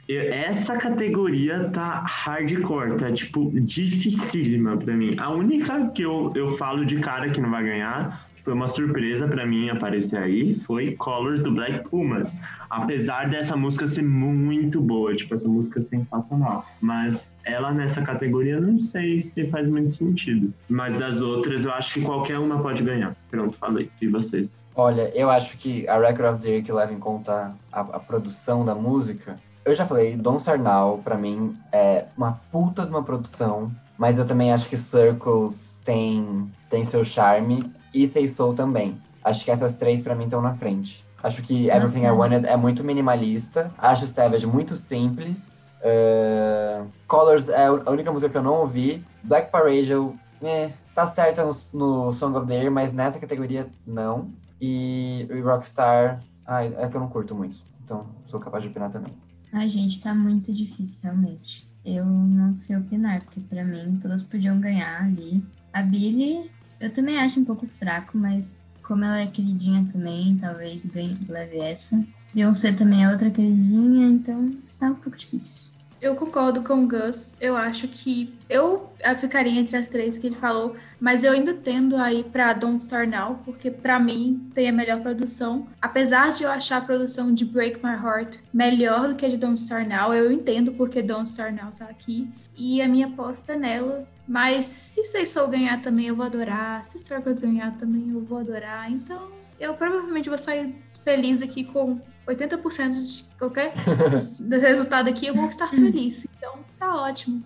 essa 0.08 0.78
categoria 0.78 1.70
tá 1.70 2.04
hardcore, 2.06 2.98
tá 2.98 3.12
tipo 3.12 3.52
dificílima 3.54 4.78
pra 4.78 4.96
mim. 4.96 5.16
A 5.18 5.30
única 5.30 5.90
que 5.90 6.04
eu, 6.04 6.32
eu 6.36 6.58
falo 6.58 6.86
de 6.86 7.00
cara 7.00 7.30
que 7.30 7.42
não 7.42 7.50
vai 7.50 7.64
ganhar, 7.64 8.30
foi 8.44 8.54
uma 8.54 8.68
surpresa 8.68 9.28
pra 9.28 9.46
mim 9.46 9.70
aparecer 9.70 10.18
aí, 10.18 10.56
foi 10.56 10.96
Colors 10.96 11.42
do 11.42 11.52
Black 11.52 11.88
Pumas. 11.90 12.38
Apesar 12.70 13.30
dessa 13.30 13.56
música 13.56 13.88
ser 13.88 14.04
muito 14.04 14.82
boa, 14.82 15.16
tipo, 15.16 15.34
essa 15.34 15.48
música 15.48 15.80
é 15.80 15.84
sensacional. 15.84 16.66
Mas 16.80 17.38
ela 17.44 17.72
nessa 17.72 18.02
categoria 18.02 18.60
não 18.60 18.80
sei 18.80 19.20
se 19.20 19.46
faz 19.48 19.68
muito 19.68 19.92
sentido. 19.94 20.54
Mas 20.70 20.98
das 20.98 21.22
outras 21.22 21.66
eu 21.66 21.72
acho 21.72 21.94
que 21.94 22.02
qualquer 22.02 22.40
uma 22.40 22.62
pode 22.62 22.84
ganhar. 22.84 23.16
Pronto, 23.30 23.58
falei. 23.58 23.90
E 24.02 24.08
vocês? 24.08 24.58
Olha, 24.76 25.12
eu 25.16 25.30
acho 25.30 25.58
que 25.58 25.88
a 25.88 26.00
Record 26.00 26.36
of 26.36 26.44
the 26.44 26.50
Year 26.50 26.64
que 26.64 26.72
leva 26.72 26.94
em 26.94 27.00
conta 27.00 27.54
a, 27.72 27.80
a 27.82 28.00
produção 28.00 28.66
da 28.66 28.74
música, 28.74 29.36
eu 29.66 29.74
já 29.74 29.86
falei, 29.86 30.16
Don't 30.16 30.40
Start 30.40 30.62
Now, 30.62 31.00
pra 31.04 31.18
mim, 31.18 31.56
é 31.72 32.06
uma 32.18 32.40
puta 32.52 32.84
de 32.84 32.90
uma 32.90 33.04
produção, 33.04 33.72
mas 33.98 34.18
eu 34.18 34.26
também 34.26 34.52
acho 34.52 34.70
que 34.70 34.78
Circles 34.78 35.80
tem, 35.84 36.50
tem 36.70 36.84
seu 36.86 37.04
charme 37.04 37.62
e 37.94 38.06
Say 38.08 38.28
Soul 38.28 38.54
também. 38.54 39.00
Acho 39.24 39.46
que 39.46 39.52
essas 39.52 39.74
três 39.74 40.02
pra 40.02 40.16
mim 40.16 40.26
estão 40.26 40.42
na 40.42 40.54
frente. 40.54 41.06
Acho 41.24 41.44
que 41.44 41.70
Everything 41.70 42.00
I 42.00 42.08
Nossa. 42.08 42.16
Wanted 42.16 42.48
é 42.48 42.58
muito 42.58 42.84
minimalista, 42.84 43.72
acho 43.78 44.08
Savage 44.08 44.48
muito 44.48 44.76
simples. 44.76 45.64
Uh, 45.82 46.88
Colors 47.08 47.50
é 47.50 47.66
a 47.66 47.92
única 47.92 48.12
música 48.12 48.32
que 48.32 48.38
eu 48.38 48.44
não 48.44 48.62
ouvi. 48.62 49.04
Black 49.24 49.52
Parade, 49.52 49.92
eu, 49.92 50.16
eh, 50.42 50.70
tá 50.96 51.06
certa 51.06 51.44
no, 51.44 51.52
no 51.74 52.14
Song 52.14 52.36
of 52.38 52.48
the 52.48 52.56
Year, 52.56 52.72
mas 52.72 52.92
nessa 52.92 53.20
categoria 53.20 53.68
não. 53.86 54.32
E, 54.60 55.28
e 55.30 55.42
Rockstar, 55.42 56.20
ai, 56.46 56.74
é 56.78 56.88
que 56.88 56.96
eu 56.96 57.02
não 57.02 57.08
curto 57.08 57.36
muito. 57.36 57.60
Então, 57.84 58.06
sou 58.26 58.40
capaz 58.40 58.64
de 58.64 58.70
opinar 58.70 58.90
também. 58.92 59.14
Ai, 59.54 59.68
gente, 59.68 60.00
tá 60.02 60.14
muito 60.14 60.54
difícil, 60.54 60.98
realmente. 61.04 61.66
Eu 61.84 62.06
não 62.06 62.58
sei 62.58 62.78
opinar, 62.78 63.22
porque 63.24 63.40
pra 63.42 63.66
mim 63.66 64.00
todas 64.02 64.22
podiam 64.24 64.60
ganhar 64.60 65.04
ali. 65.04 65.44
A 65.74 65.82
Billy, 65.82 66.50
eu 66.82 66.90
também 66.90 67.18
acho 67.18 67.40
um 67.40 67.46
pouco 67.46 67.68
fraco, 67.80 68.18
mas 68.18 68.60
como 68.82 69.06
ela 69.06 69.20
é 69.20 69.28
queridinha 69.28 69.88
também, 69.92 70.38
talvez 70.42 70.84
ganhe, 70.86 71.18
leve 71.30 71.60
essa. 71.60 72.04
Beyoncé 72.34 72.74
também 72.74 73.04
é 73.04 73.10
outra 73.10 73.30
queridinha, 73.30 74.08
então 74.08 74.58
tá 74.80 74.88
um 74.88 74.96
pouco 74.96 75.18
difícil. 75.18 75.70
Eu 76.02 76.16
concordo 76.16 76.64
com 76.64 76.84
o 76.84 76.88
Gus. 76.88 77.38
Eu 77.40 77.56
acho 77.56 77.88
que 77.88 78.34
eu 78.50 78.90
ficaria 79.20 79.60
entre 79.60 79.78
as 79.78 79.86
três 79.86 80.18
que 80.18 80.26
ele 80.26 80.36
falou, 80.36 80.76
mas 81.00 81.24
eu 81.24 81.32
ainda 81.32 81.54
tendo 81.54 81.96
aí 81.96 82.24
pra 82.24 82.54
Don't 82.54 82.82
Start 82.82 83.08
Now, 83.08 83.40
porque 83.46 83.70
pra 83.70 84.00
mim 84.00 84.50
tem 84.52 84.68
a 84.68 84.72
melhor 84.72 85.00
produção. 85.02 85.68
Apesar 85.80 86.32
de 86.32 86.44
eu 86.44 86.50
achar 86.50 86.78
a 86.78 86.82
produção 86.82 87.32
de 87.32 87.46
Break 87.46 87.86
My 87.86 87.94
Heart 87.94 88.38
melhor 88.52 89.10
do 89.10 89.16
que 89.16 89.28
a 89.28 89.30
de 89.30 89.38
Don't 89.38 89.60
Start 89.60 89.88
Now, 89.88 90.12
eu 90.12 90.32
entendo 90.32 90.72
porque 90.72 91.04
Don't 91.04 91.30
Start 91.30 91.54
Now 91.54 91.72
tá 91.72 91.86
aqui. 91.86 92.28
E 92.58 92.82
a 92.82 92.88
minha 92.88 93.06
aposta 93.06 93.54
é 93.54 93.56
nela. 93.56 94.08
Mas 94.28 94.66
se 94.66 95.06
Say 95.06 95.28
Soul 95.28 95.50
ganhar 95.50 95.82
também, 95.84 96.08
eu 96.08 96.16
vou 96.16 96.26
adorar. 96.26 96.84
Se 96.84 96.98
Circles 96.98 97.40
ganhar 97.40 97.76
também, 97.78 98.10
eu 98.10 98.22
vou 98.22 98.40
adorar. 98.40 98.92
Então, 98.92 99.30
eu 99.60 99.76
provavelmente 99.76 100.30
vou 100.30 100.38
sair 100.38 100.76
feliz 101.04 101.44
aqui 101.44 101.64
com 101.64 102.00
80% 102.36 102.92
de 102.92 103.26
qualquer 103.38 103.74
do 104.40 104.60
resultado 104.60 105.10
aqui, 105.10 105.28
eu 105.28 105.36
vou 105.36 105.48
estar 105.48 105.68
feliz. 105.68 106.28
Então, 106.38 106.60
tá 106.80 106.96
ótimo. 106.96 107.44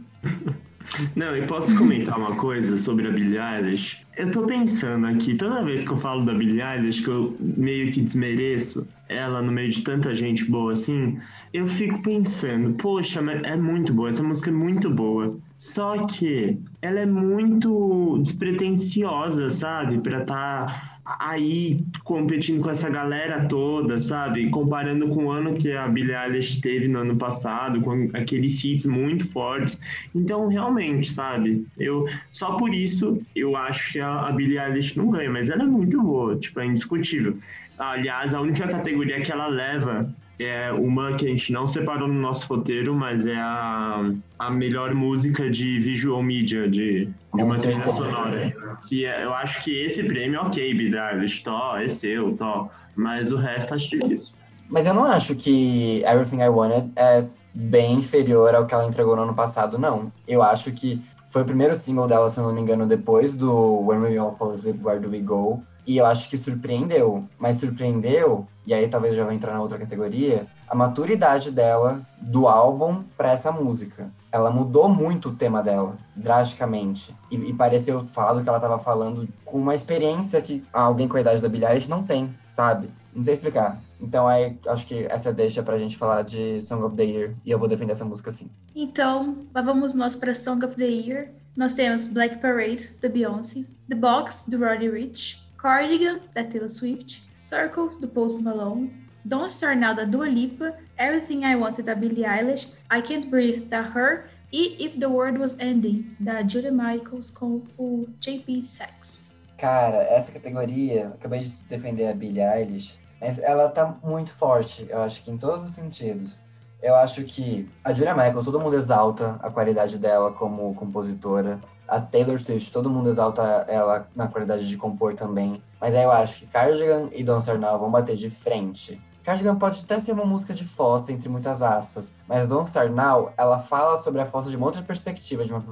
Não, 1.16 1.36
e 1.36 1.46
posso 1.48 1.76
comentar 1.78 2.18
uma 2.18 2.36
coisa 2.36 2.78
sobre 2.78 3.08
a 3.08 3.12
Billie 3.12 3.38
Eilish? 3.38 3.98
Eu 4.16 4.32
tô 4.32 4.44
pensando 4.44 5.08
aqui, 5.08 5.36
toda 5.36 5.64
vez 5.64 5.84
que 5.84 5.92
eu 5.92 5.98
falo 5.98 6.24
da 6.24 6.34
Billie 6.34 6.62
Eilish, 6.62 7.04
que 7.04 7.10
eu 7.10 7.36
meio 7.40 7.92
que 7.92 8.02
desmereço 8.02 8.88
ela 9.10 9.42
no 9.42 9.52
meio 9.52 9.72
de 9.72 9.82
tanta 9.82 10.16
gente 10.16 10.46
boa 10.46 10.74
assim, 10.74 11.20
eu 11.54 11.68
fico 11.68 12.02
pensando, 12.02 12.74
poxa, 12.76 13.22
mas 13.22 13.42
é 13.44 13.56
muito 13.56 13.94
boa, 13.94 14.10
essa 14.10 14.24
música 14.24 14.50
é 14.50 14.54
muito 14.54 14.90
boa. 14.90 15.38
Só 15.58 16.06
que 16.06 16.60
ela 16.82 17.00
é 17.00 17.06
muito 17.06 18.18
despretensiosa, 18.22 19.50
sabe? 19.50 20.00
Pra 20.00 20.26
tá 20.26 20.95
aí 21.06 21.84
competindo 22.04 22.62
com 22.62 22.70
essa 22.70 22.90
galera 22.90 23.46
toda, 23.48 24.00
sabe? 24.00 24.50
Comparando 24.50 25.08
com 25.10 25.26
o 25.26 25.32
ano 25.32 25.54
que 25.54 25.72
a 25.72 25.88
Billie 25.88 26.16
Eilish 26.16 26.60
teve 26.60 26.88
no 26.88 27.00
ano 27.00 27.16
passado, 27.16 27.80
com 27.82 28.10
aqueles 28.14 28.64
hits 28.64 28.86
muito 28.86 29.28
fortes. 29.28 29.80
Então, 30.14 30.48
realmente, 30.48 31.12
sabe? 31.12 31.66
Eu 31.78 32.08
só 32.32 32.58
por 32.58 32.74
isso 32.74 33.22
eu 33.36 33.56
acho 33.56 33.94
que 33.94 34.00
a, 34.00 34.32
Billie 34.32 34.58
Eilish 34.58 34.98
não 34.98 35.12
ganha, 35.12 35.30
mas 35.30 35.50
ela 35.50 35.64
é 35.64 35.68
muito 35.68 36.02
boa, 36.02 36.36
tipo, 36.36 36.60
é 36.60 36.66
indiscutível. 36.66 37.38
Aliás, 37.78 38.34
a 38.34 38.42
única 38.42 38.68
categoria 38.68 39.22
que 39.22 39.32
ela 39.32 39.48
leva 39.48 40.10
é 40.40 40.72
uma 40.74 41.14
que 41.16 41.26
a 41.26 41.30
gente 41.30 41.52
não 41.54 41.66
separou 41.66 42.08
no 42.08 42.14
nosso 42.20 42.46
roteiro, 42.48 42.94
mas 42.94 43.26
é 43.26 43.36
a, 43.38 44.12
a 44.38 44.50
melhor 44.52 44.94
música 44.94 45.50
de 45.50 45.80
visual 45.80 46.22
media, 46.22 46.70
de, 46.70 47.06
de 47.34 47.44
uma 47.44 47.56
trilha 47.58 47.84
sonora. 47.84 48.56
Que 48.88 49.06
é- 49.06 49.24
eu 49.24 49.34
acho 49.34 49.64
que 49.64 49.72
esse 49.72 50.04
prêmio, 50.04 50.42
ok, 50.42 50.74
Billie 50.74 50.98
Eilish, 51.00 51.42
tó, 51.44 51.78
é 51.78 51.88
seu, 51.88 52.36
tó. 52.36 52.70
Mas 52.96 53.32
o 53.32 53.38
resto 53.38 53.74
acho 53.74 53.90
difícil. 53.90 54.34
Mas 54.70 54.86
eu 54.86 54.94
não 54.94 55.06
acho 55.06 55.36
que 55.36 56.02
Everything 56.06 56.42
I 56.42 56.50
Wanted 56.50 56.92
é 56.96 57.26
bem 57.54 57.94
inferior 58.00 58.54
ao 58.56 58.66
que 58.66 58.74
ela 58.74 58.86
entregou 58.86 59.16
no 59.16 59.22
ano 59.24 59.36
passado, 59.36 59.78
não. 59.78 60.12
Eu 60.28 60.42
acho 60.44 60.72
que 60.72 61.00
foi 61.30 61.42
o 61.44 61.46
primeiro 61.46 61.76
single 61.76 62.08
dela, 62.08 62.30
se 62.30 62.40
eu 62.40 62.44
não 62.46 62.54
me 62.54 62.62
engano, 62.62 62.86
depois 62.88 63.34
do 63.34 63.80
When 63.86 64.00
We 64.00 64.18
All 64.18 64.32
Fall 64.34 64.52
Asleep, 64.52 64.80
Where 64.84 65.00
Do 65.00 65.10
We 65.10 65.20
Go? 65.20 65.62
E 65.86 65.98
eu 65.98 66.06
acho 66.06 66.30
que 66.30 66.38
surpreendeu. 66.38 67.28
Mas 67.38 67.58
surpreendeu, 67.58 68.48
e 68.66 68.74
aí 68.74 68.88
talvez 68.88 69.16
já 69.16 69.24
vou 69.24 69.34
entrar 69.34 69.54
na 69.54 69.62
outra 69.62 69.78
categoria, 69.78 70.48
a 70.68 70.74
maturidade 70.74 71.52
dela 71.52 72.02
do 72.20 72.48
álbum 72.48 73.04
para 73.16 73.32
essa 73.32 73.52
música. 73.52 74.10
Ela 74.32 74.50
mudou 74.50 74.90
muito 74.90 75.30
o 75.30 75.36
tema 75.36 75.62
dela, 75.62 75.98
drasticamente. 76.16 77.16
E, 77.30 77.36
e 77.36 77.54
pareceu 77.54 78.06
falar 78.08 78.34
do 78.34 78.42
que 78.42 78.50
ela 78.50 78.60
tava 78.60 78.80
falando 78.80 79.28
com 79.44 79.60
uma 79.60 79.76
experiência 79.76 80.42
que 80.42 80.64
alguém 80.74 81.08
com 81.08 81.18
a 81.18 81.22
idade 81.22 81.42
da 81.42 81.50
Billie 81.50 81.68
Eilish 81.68 81.88
não 81.88 82.04
tem, 82.04 82.34
sabe? 82.52 82.90
Não 83.14 83.24
sei 83.24 83.36
explicar. 83.36 83.80
Então 84.02 84.28
aí 84.28 84.58
acho 84.68 84.88
que 84.88 85.06
essa 85.10 85.32
deixa 85.32 85.64
pra 85.64 85.78
gente 85.78 85.96
falar 85.98 86.24
de 86.24 86.62
Song 86.62 86.84
of 86.84 86.96
the 86.96 87.04
Year. 87.04 87.36
E 87.46 87.52
eu 87.52 87.60
vou 87.60 87.68
defender 87.68 87.94
essa 87.94 88.04
música 88.06 88.32
sim. 88.32 88.50
Então, 88.76 89.38
vamos 89.54 89.94
nós 89.94 90.16
para 90.16 90.34
Song 90.36 90.66
of 90.66 90.76
the 90.76 90.86
Year. 90.86 91.30
Nós 91.56 91.72
temos 91.72 92.06
Black 92.06 92.42
Parade, 92.42 92.96
da 93.02 93.08
Beyoncé, 93.08 93.64
The 93.88 93.96
Box, 93.96 94.50
do 94.50 94.58
Roddy 94.58 94.90
Rich, 94.90 95.42
Cardigan, 95.58 96.20
da 96.34 96.44
Taylor 96.44 96.70
Swift, 96.70 97.24
Circles, 97.34 97.98
do 97.98 98.08
Post 98.08 98.44
Malone, 98.44 98.94
Don't 99.24 99.52
Start 99.52 99.78
Now, 99.78 99.96
da 99.96 100.06
Dua 100.06 100.28
Lipa, 100.28 100.76
Everything 100.98 101.44
I 101.44 101.56
Wanted, 101.56 101.86
da 101.86 101.96
Billie 101.96 102.26
Eilish, 102.26 102.72
I 102.92 103.02
Can't 103.02 103.30
Breathe, 103.30 103.68
da 103.70 103.82
Her, 103.82 104.30
e 104.52 104.86
If 104.86 105.00
the 105.00 105.08
World 105.08 105.40
Was 105.40 105.58
Ending, 105.60 106.16
da 106.20 106.48
Julia 106.48 106.72
Michaels 106.72 107.32
com 107.32 107.64
o 107.78 108.06
JP 108.20 108.64
Sachs. 108.64 109.34
Cara, 109.58 110.04
essa 110.04 110.32
categoria, 110.32 111.08
acabei 111.08 111.40
de 111.40 111.64
defender 111.64 112.08
a 112.08 112.14
Billie 112.14 112.44
Eilish, 112.44 113.00
mas 113.20 113.40
ela 113.40 113.70
tá 113.70 113.98
muito 114.04 114.32
forte, 114.32 114.86
eu 114.90 115.02
acho 115.02 115.24
que 115.24 115.32
em 115.32 115.38
todos 115.38 115.70
os 115.70 115.72
sentidos. 115.72 116.44
Eu 116.82 116.94
acho 116.94 117.24
que 117.24 117.68
a 117.84 117.94
Julia 117.94 118.14
Michaels, 118.14 118.46
todo 118.46 118.60
mundo 118.60 118.76
exalta 118.76 119.40
a 119.42 119.50
qualidade 119.50 119.98
dela 119.98 120.32
como 120.32 120.76
compositora. 120.76 121.60
A 121.88 122.00
Taylor 122.00 122.40
Swift, 122.40 122.72
todo 122.72 122.90
mundo 122.90 123.10
exalta 123.10 123.66
ela 123.68 124.08
na 124.16 124.28
qualidade 124.28 124.68
de 124.68 124.78
compor 124.78 125.14
também. 125.14 125.62
Mas 125.80 125.94
aí 125.94 126.04
eu 126.04 126.12
acho 126.12 126.40
que 126.42 126.48
Cardigan 126.48 127.10
e 127.14 127.24
Don't 127.24 127.42
Start 127.42 127.60
Now 127.60 127.78
vão 127.78 127.92
bater 127.92 128.16
de 128.16 128.30
frente. 128.30 129.00
Cardigan 129.26 129.56
pode 129.56 129.82
até 129.84 130.00
ser 130.00 130.12
uma 130.12 130.24
música 130.24 130.54
de 130.54 130.64
fossa, 130.64 131.12
entre 131.12 131.28
muitas 131.28 131.64
aspas, 131.64 132.14
mas 132.28 132.48
Don't 132.48 132.68
Start 132.68 132.92
Now, 132.92 133.34
ela 133.36 133.58
fala 133.58 133.98
sobre 133.98 134.22
a 134.22 134.26
fossa 134.26 134.52
de 134.52 134.56
uma 134.56 134.68
outra 134.68 134.84
perspectiva, 134.84 135.44
de 135.44 135.52
uma 135.52 135.64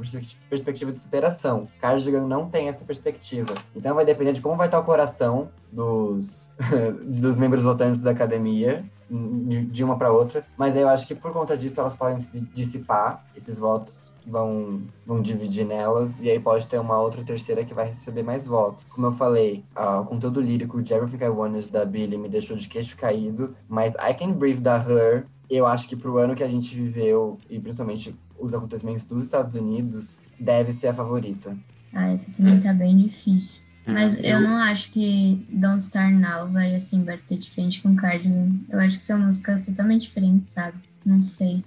perspectiva 0.49 0.91
de 0.91 0.97
superação. 0.97 1.67
Cardigan 1.79 2.25
não 2.25 2.49
tem 2.49 2.67
essa 2.67 2.83
perspectiva. 2.83 3.53
Então 3.75 3.93
vai 3.93 4.05
depender 4.05 4.33
de 4.33 4.41
como 4.41 4.57
vai 4.57 4.67
estar 4.67 4.79
o 4.79 4.83
coração 4.83 5.49
dos, 5.71 6.51
dos 7.05 7.37
membros 7.37 7.63
votantes 7.63 8.01
da 8.01 8.09
academia, 8.09 8.83
de 9.07 9.83
uma 9.83 9.97
para 9.97 10.11
outra. 10.11 10.43
Mas 10.57 10.75
eu 10.75 10.87
acho 10.89 11.05
que 11.05 11.13
por 11.13 11.31
conta 11.31 11.55
disso 11.55 11.79
elas 11.79 11.95
podem 11.95 12.17
dissipar, 12.53 13.23
esses 13.35 13.59
votos 13.59 14.12
vão, 14.25 14.81
vão 15.05 15.21
dividir 15.21 15.65
nelas, 15.65 16.21
e 16.21 16.29
aí 16.29 16.39
pode 16.39 16.67
ter 16.67 16.79
uma 16.79 16.99
outra 16.99 17.23
terceira 17.23 17.63
que 17.63 17.73
vai 17.73 17.87
receber 17.87 18.23
mais 18.23 18.47
votos. 18.47 18.85
Como 18.89 19.07
eu 19.07 19.11
falei, 19.11 19.63
uh, 19.75 20.01
o 20.01 20.05
conteúdo 20.05 20.41
lírico 20.41 20.81
de 20.81 20.93
Everything 20.93 21.25
I 21.25 21.29
Wanted 21.29 21.69
da 21.69 21.85
Billie 21.85 22.17
me 22.17 22.29
deixou 22.29 22.57
de 22.57 22.67
queixo 22.67 22.97
caído, 22.97 23.55
mas 23.67 23.93
I 23.93 24.13
Can 24.17 24.33
Breathe 24.33 24.61
da 24.61 24.77
Her, 24.77 25.25
eu 25.49 25.65
acho 25.65 25.87
que 25.87 25.95
pro 25.95 26.17
ano 26.17 26.35
que 26.35 26.43
a 26.43 26.47
gente 26.47 26.75
viveu, 26.75 27.37
e 27.49 27.59
principalmente 27.59 28.15
os 28.39 28.53
acontecimentos 28.53 29.05
dos 29.05 29.23
Estados 29.23 29.55
Unidos, 29.55 30.17
deve 30.39 30.71
ser 30.71 30.87
a 30.87 30.93
favorita. 30.93 31.55
Ah, 31.93 32.07
essa 32.07 32.31
também 32.31 32.59
tá 32.59 32.73
bem 32.73 32.97
difícil. 32.97 33.63
Mas 33.85 34.17
eu 34.23 34.39
não 34.39 34.55
acho 34.55 34.91
que 34.91 35.45
Don't 35.49 35.81
Start 35.83 36.13
Now 36.13 36.47
vai, 36.47 36.73
assim, 36.75 37.03
bater 37.03 37.37
de 37.37 37.51
frente 37.51 37.81
com 37.81 37.95
Cardigan. 37.95 38.51
Eu 38.69 38.79
acho 38.79 38.99
que 38.99 39.05
são 39.05 39.19
músicas 39.19 39.65
totalmente 39.65 40.03
diferentes, 40.03 40.53
sabe? 40.53 40.77
Não 41.05 41.23
sei. 41.23 41.61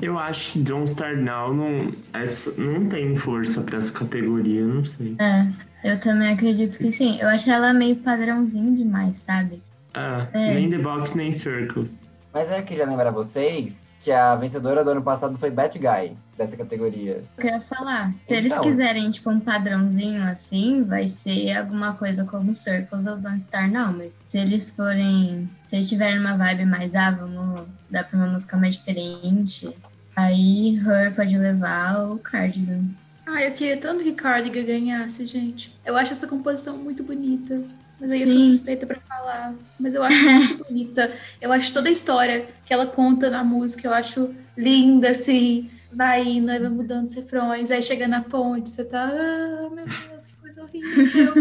Eu 0.00 0.18
acho 0.18 0.52
que 0.52 0.58
Don't 0.58 0.86
Start 0.86 1.18
Now 1.18 1.54
não, 1.54 1.92
essa, 2.12 2.50
não 2.52 2.88
tem 2.88 3.16
força 3.16 3.60
para 3.60 3.78
essa 3.78 3.92
categoria, 3.92 4.64
não 4.64 4.84
sei. 4.84 5.16
É, 5.18 5.46
eu 5.84 6.00
também 6.00 6.32
acredito 6.32 6.78
que 6.78 6.92
sim. 6.92 7.18
Eu 7.20 7.28
acho 7.28 7.50
ela 7.50 7.72
meio 7.72 7.96
padrãozinho 7.96 8.76
demais, 8.76 9.16
sabe? 9.16 9.62
Ah, 9.94 10.26
é. 10.32 10.54
nem 10.54 10.70
The 10.70 10.78
Box, 10.78 11.16
nem 11.16 11.32
Circles. 11.32 12.00
Mas 12.32 12.50
eu 12.50 12.62
queria 12.62 12.86
lembrar 12.86 13.10
vocês 13.10 13.94
que 14.00 14.10
a 14.10 14.34
vencedora 14.34 14.82
do 14.82 14.90
ano 14.90 15.02
passado 15.02 15.38
foi 15.38 15.50
Bad 15.50 15.78
Guy, 15.78 16.16
dessa 16.36 16.56
categoria. 16.56 17.22
Eu 17.36 17.42
queria 17.42 17.60
falar. 17.60 18.10
Se 18.10 18.16
então, 18.24 18.36
eles 18.36 18.58
quiserem, 18.58 19.10
tipo, 19.10 19.28
um 19.28 19.38
padrãozinho 19.38 20.22
assim, 20.24 20.82
vai 20.82 21.10
ser 21.10 21.52
alguma 21.52 21.92
coisa 21.92 22.24
como 22.24 22.54
Circles 22.54 23.06
ou 23.06 23.18
Don't 23.18 23.44
Star, 23.44 23.70
não. 23.70 23.92
Mas 23.92 24.12
se 24.30 24.38
eles 24.38 24.70
forem. 24.70 25.48
Se 25.68 25.76
eles 25.76 25.88
tiverem 25.90 26.18
uma 26.18 26.36
vibe 26.36 26.64
mais, 26.64 26.94
ah, 26.94 27.10
vamos 27.10 27.51
dar 27.92 28.04
pra 28.04 28.18
uma 28.18 28.26
música 28.26 28.56
mais 28.56 28.74
diferente, 28.74 29.68
aí 30.16 30.78
Her 30.78 31.14
pode 31.14 31.36
levar 31.36 32.10
o 32.10 32.18
Cardigan. 32.18 32.84
Ah, 33.26 33.42
eu 33.42 33.52
queria 33.52 33.76
tanto 33.76 34.02
que 34.02 34.12
Cardigan 34.12 34.64
ganhasse, 34.64 35.24
gente. 35.26 35.76
Eu 35.84 35.96
acho 35.96 36.12
essa 36.12 36.26
composição 36.26 36.76
muito 36.78 37.04
bonita. 37.04 37.62
Mas 38.00 38.10
aí 38.10 38.24
Sim. 38.24 38.24
eu 38.24 38.40
sou 38.40 38.50
suspeita 38.50 38.84
pra 38.84 38.98
falar. 39.00 39.54
Mas 39.78 39.94
eu 39.94 40.02
acho 40.02 40.24
muito 40.24 40.64
bonita. 40.66 41.12
Eu 41.40 41.52
acho 41.52 41.72
toda 41.72 41.88
a 41.88 41.92
história 41.92 42.46
que 42.64 42.74
ela 42.74 42.86
conta 42.86 43.30
na 43.30 43.44
música, 43.44 43.86
eu 43.86 43.94
acho 43.94 44.34
linda, 44.56 45.10
assim. 45.10 45.70
Vai 45.92 46.26
indo, 46.26 46.50
aí 46.50 46.58
vai 46.58 46.70
mudando 46.70 47.04
os 47.04 47.14
refrões, 47.14 47.70
aí 47.70 47.82
chega 47.82 48.08
na 48.08 48.22
ponte, 48.22 48.70
você 48.70 48.82
tá. 48.82 49.04
Ah, 49.04 49.68
meu 49.70 49.84
Deus, 49.84 50.26
que 50.26 50.36
coisa 50.36 50.62
horrível. 50.62 51.34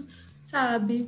Sabe? 0.40 1.06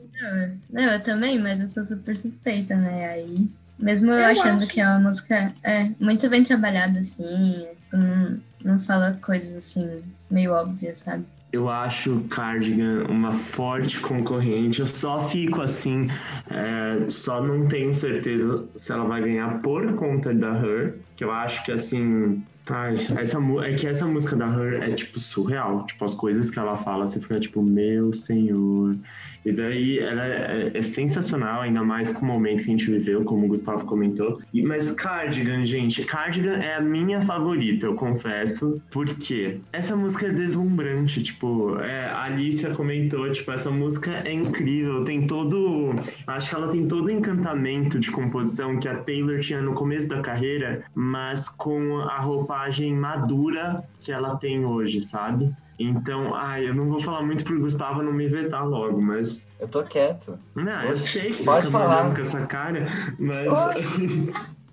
Não, 0.70 0.82
eu 0.82 1.02
também, 1.02 1.38
mas 1.38 1.58
eu 1.60 1.68
sou 1.68 1.86
super 1.86 2.14
suspeita, 2.14 2.76
né? 2.76 3.08
Aí. 3.08 3.48
Mesmo 3.80 4.10
eu, 4.10 4.18
eu 4.18 4.26
achando 4.26 4.62
acho. 4.62 4.68
que 4.68 4.80
é 4.80 4.86
uma 4.86 5.10
música 5.10 5.52
é, 5.64 5.90
muito 5.98 6.28
bem 6.28 6.44
trabalhada, 6.44 7.00
assim, 7.00 7.66
não, 7.92 8.40
não 8.64 8.80
fala 8.80 9.18
coisas 9.22 9.56
assim, 9.56 10.02
meio 10.30 10.52
óbvias, 10.52 10.98
sabe? 11.00 11.24
eu 11.52 11.68
acho 11.68 12.20
Cardigan 12.30 13.04
uma 13.08 13.32
forte 13.32 13.98
concorrente. 14.00 14.80
Eu 14.80 14.86
só 14.86 15.28
fico 15.28 15.60
assim, 15.60 16.08
é, 16.48 17.08
só 17.08 17.42
não 17.42 17.66
tenho 17.66 17.94
certeza 17.94 18.66
se 18.76 18.92
ela 18.92 19.04
vai 19.04 19.20
ganhar 19.22 19.58
por 19.60 19.94
conta 19.94 20.32
da 20.32 20.52
Her, 20.52 20.94
que 21.16 21.24
eu 21.24 21.30
acho 21.30 21.62
que 21.64 21.72
assim. 21.72 22.42
Ai, 22.68 22.94
essa, 23.18 23.38
é 23.64 23.74
que 23.74 23.86
essa 23.86 24.06
música 24.06 24.36
da 24.36 24.46
Her 24.46 24.82
é 24.82 24.94
tipo 24.94 25.18
surreal. 25.18 25.84
Tipo, 25.86 26.04
as 26.04 26.14
coisas 26.14 26.50
que 26.50 26.58
ela 26.58 26.76
fala, 26.76 27.06
você 27.06 27.18
fica 27.18 27.40
tipo, 27.40 27.62
meu 27.62 28.12
senhor. 28.14 28.96
E 29.44 29.52
daí 29.52 29.98
ela 29.98 30.26
é, 30.26 30.70
é, 30.74 30.82
sensacional, 30.82 31.62
ainda 31.62 31.82
mais 31.82 32.10
com 32.12 32.22
o 32.22 32.28
momento 32.28 32.64
que 32.64 32.70
a 32.70 32.76
gente 32.76 32.90
viveu, 32.90 33.24
como 33.24 33.46
o 33.46 33.48
Gustavo 33.48 33.84
comentou. 33.86 34.40
E, 34.52 34.62
mas 34.62 34.90
Cardigan, 34.92 35.64
gente, 35.64 36.04
Cardigan 36.04 36.56
é 36.56 36.76
a 36.76 36.80
minha 36.80 37.24
favorita, 37.24 37.86
eu 37.86 37.94
confesso. 37.94 38.80
Porque 38.90 39.58
essa 39.72 39.96
música 39.96 40.26
é 40.26 40.30
deslumbrante, 40.30 41.22
tipo, 41.22 41.78
é, 41.80 42.06
a 42.06 42.24
Alicia 42.24 42.70
comentou, 42.74 43.30
tipo, 43.32 43.50
essa 43.50 43.70
música 43.70 44.22
é 44.24 44.32
incrível, 44.32 45.04
tem 45.04 45.26
todo. 45.26 45.94
Acho 46.26 46.50
que 46.50 46.54
ela 46.54 46.68
tem 46.68 46.86
todo 46.86 47.06
o 47.06 47.10
encantamento 47.10 47.98
de 47.98 48.10
composição 48.10 48.78
que 48.78 48.88
a 48.88 48.96
Taylor 48.96 49.40
tinha 49.40 49.62
no 49.62 49.74
começo 49.74 50.08
da 50.08 50.20
carreira, 50.20 50.82
mas 50.94 51.48
com 51.48 51.98
a 52.00 52.18
roupagem 52.18 52.94
madura 52.94 53.82
que 54.00 54.12
ela 54.12 54.36
tem 54.36 54.64
hoje, 54.64 55.00
sabe? 55.00 55.50
Então, 55.82 56.34
ai, 56.34 56.68
eu 56.68 56.74
não 56.74 56.86
vou 56.88 57.00
falar 57.00 57.22
muito 57.22 57.42
pro 57.42 57.58
Gustavo 57.58 58.02
não 58.02 58.12
me 58.12 58.28
vetar 58.28 58.68
logo, 58.68 59.00
mas. 59.00 59.50
Eu 59.58 59.66
tô 59.66 59.82
quieto. 59.82 60.38
Não, 60.54 60.82
eu 60.84 60.94
sei 60.94 61.30
que 61.30 61.42
Pode 61.42 61.66
você 61.66 61.72
falar. 61.72 62.14
com 62.14 62.20
essa 62.20 62.44
cara, 62.44 62.86
mas. 63.18 63.48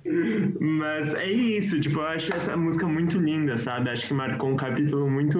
mas 0.60 1.14
é 1.14 1.32
isso, 1.32 1.80
tipo, 1.80 1.99
eu 1.99 2.08
acho 2.08 2.36
essa 2.36 2.58
música 2.58 2.86
muito 2.86 3.18
linda, 3.18 3.58
sabe? 3.58 3.89
Acho 3.89 4.05
que 4.05 4.14
marcou 4.14 4.49
um 4.49 4.58
capítulo 4.58 5.10
muito 5.10 5.39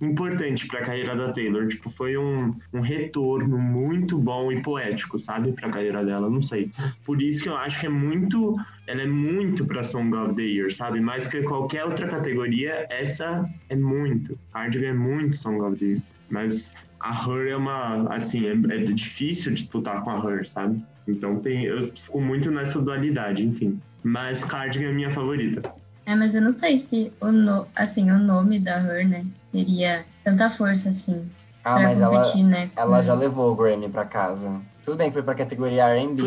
importante 0.00 0.66
para 0.66 0.80
a 0.80 0.84
carreira 0.84 1.14
da 1.14 1.32
Taylor. 1.32 1.68
Tipo, 1.68 1.90
foi 1.90 2.16
um, 2.16 2.50
um 2.72 2.80
retorno 2.80 3.58
muito 3.58 4.16
bom 4.18 4.50
e 4.50 4.62
poético, 4.62 5.18
sabe, 5.18 5.52
para 5.52 5.68
a 5.68 5.70
carreira 5.70 6.02
dela. 6.02 6.30
Não 6.30 6.40
sei. 6.40 6.70
Por 7.04 7.20
isso 7.20 7.42
que 7.42 7.48
eu 7.50 7.56
acho 7.56 7.78
que 7.78 7.86
é 7.86 7.90
muito, 7.90 8.56
ela 8.86 9.02
é 9.02 9.06
muito 9.06 9.64
para 9.66 9.82
Song 9.82 10.14
of 10.14 10.34
the 10.34 10.42
Year, 10.42 10.72
sabe? 10.72 11.00
Mais 11.00 11.26
que 11.26 11.42
qualquer 11.42 11.84
outra 11.84 12.06
categoria, 12.06 12.86
essa 12.90 13.48
é 13.68 13.76
muito. 13.76 14.38
Cardigan 14.52 14.88
é 14.88 14.92
muito 14.92 15.36
Song 15.36 15.60
of 15.62 15.76
the 15.76 15.84
Year. 15.84 16.00
Mas 16.30 16.74
a 17.00 17.12
Her 17.12 17.48
é 17.48 17.56
uma, 17.56 18.14
assim, 18.14 18.46
é, 18.46 18.52
é 18.52 18.78
difícil 18.84 19.54
disputar 19.54 20.02
com 20.02 20.10
a 20.10 20.18
Her, 20.18 20.46
sabe? 20.46 20.82
Então 21.06 21.38
tem, 21.38 21.64
eu 21.64 21.92
fico 21.94 22.20
muito 22.20 22.50
nessa 22.50 22.80
dualidade, 22.80 23.42
enfim. 23.42 23.80
Mas 24.02 24.44
Cardigan 24.44 24.88
é 24.88 24.92
minha 24.92 25.10
favorita. 25.10 25.72
É, 26.06 26.14
mas 26.14 26.34
eu 26.34 26.42
não 26.42 26.52
sei 26.52 26.78
se 26.78 27.10
o, 27.20 27.32
no, 27.32 27.66
assim, 27.74 28.10
o 28.10 28.18
nome 28.18 28.58
da 28.58 28.78
Her, 28.78 29.08
né, 29.08 29.24
teria 29.50 30.04
tanta 30.22 30.50
força 30.50 30.90
assim. 30.90 31.26
Ah, 31.64 31.80
mas 31.80 31.98
competir, 31.98 32.40
ela, 32.40 32.48
né, 32.48 32.70
ela 32.76 33.02
já 33.02 33.14
levou 33.14 33.52
o 33.52 33.56
Grammy 33.56 33.88
pra 33.88 34.04
casa. 34.04 34.60
Tudo 34.84 34.98
bem 34.98 35.08
que 35.08 35.14
foi 35.14 35.22
pra 35.22 35.34
categoria 35.34 35.88
R&B, 35.88 36.22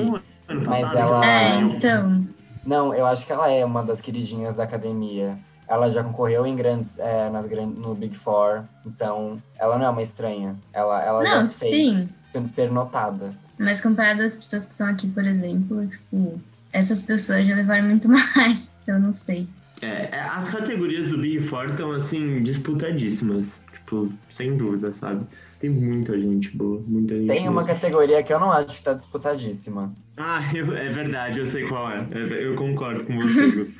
mas 0.65 0.95
ela... 0.95 1.23
É, 1.23 1.59
então... 1.59 2.27
Não, 2.67 2.93
eu 2.93 3.05
acho 3.05 3.25
que 3.25 3.31
ela 3.31 3.49
é 3.49 3.63
uma 3.63 3.81
das 3.81 4.01
queridinhas 4.01 4.55
da 4.55 4.63
academia. 4.63 5.39
Ela 5.65 5.89
já 5.89 6.03
concorreu 6.03 6.45
em 6.45 6.53
grandes, 6.53 6.99
é, 6.99 7.29
nas 7.29 7.47
grandes, 7.47 7.79
no 7.79 7.95
Big 7.95 8.13
Four, 8.13 8.63
então 8.85 9.41
ela 9.57 9.77
não 9.77 9.85
é 9.85 9.89
uma 9.89 10.01
estranha. 10.01 10.53
Ela, 10.73 11.01
ela 11.01 11.23
não, 11.23 11.31
já 11.31 11.47
fez 11.47 12.09
sim. 12.29 12.45
ser 12.45 12.69
notada. 12.69 13.33
Mas 13.57 13.79
comparado 13.79 14.21
às 14.21 14.35
pessoas 14.35 14.65
que 14.65 14.71
estão 14.71 14.87
aqui, 14.87 15.07
por 15.07 15.25
exemplo, 15.25 15.87
tipo, 15.87 16.41
essas 16.73 17.01
pessoas 17.03 17.47
já 17.47 17.55
levaram 17.55 17.85
muito 17.85 18.07
mais, 18.35 18.67
então 18.83 18.95
eu 18.95 19.01
não 19.01 19.13
sei. 19.13 19.47
É, 19.81 20.09
é, 20.11 20.19
as 20.19 20.49
categorias 20.49 21.07
do 21.07 21.17
Big 21.17 21.47
Four 21.47 21.67
estão, 21.69 21.91
assim, 21.93 22.43
disputadíssimas. 22.43 23.47
Tipo, 23.71 24.11
sem 24.29 24.57
dúvida, 24.57 24.91
sabe? 24.91 25.25
Tem 25.59 25.69
muita 25.71 26.17
gente 26.19 26.55
boa, 26.55 26.79
muita 26.87 27.15
gente 27.15 27.27
Tem 27.27 27.43
uma 27.49 27.63
boa. 27.63 27.73
categoria 27.73 28.21
que 28.21 28.31
eu 28.31 28.39
não 28.39 28.51
acho 28.51 28.75
que 28.77 28.83
tá 28.83 28.93
disputadíssima. 28.93 29.91
Ah, 30.15 30.41
eu- 30.55 30.75
é 30.77 30.89
verdade, 30.91 31.39
eu 31.39 31.47
sei 31.47 31.67
qual 31.67 31.89
é. 31.91 32.07
É, 32.11 32.45
Eu 32.47 32.55
concordo 32.55 33.03
com 33.05 33.17
você, 33.19 33.49
Gus. 33.51 33.73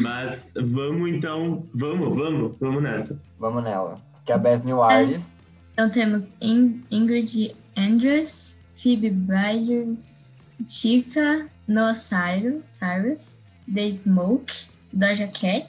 Mas 0.00 0.46
vamos 0.54 1.10
então, 1.10 1.66
vamos, 1.74 2.14
vamos, 2.16 2.56
vamos 2.60 2.82
nessa. 2.82 3.20
Vamos 3.38 3.64
nela. 3.64 3.96
Que 4.24 4.32
é 4.32 4.34
a 4.36 4.38
Best 4.38 4.64
New 4.64 4.80
Artist. 4.82 5.40
Então 5.72 5.90
temos 5.90 6.22
In- 6.40 6.82
Ingrid 6.90 7.54
Andress, 7.76 8.58
Phoebe 8.76 9.10
Bridgers, 9.10 10.36
Chica, 10.68 11.46
Noah 11.66 11.96
Cyrus, 11.96 12.62
Cyrus, 12.78 13.36
The 13.72 13.96
Smoke, 14.04 14.52
Doja 14.92 15.26
Cat, 15.26 15.68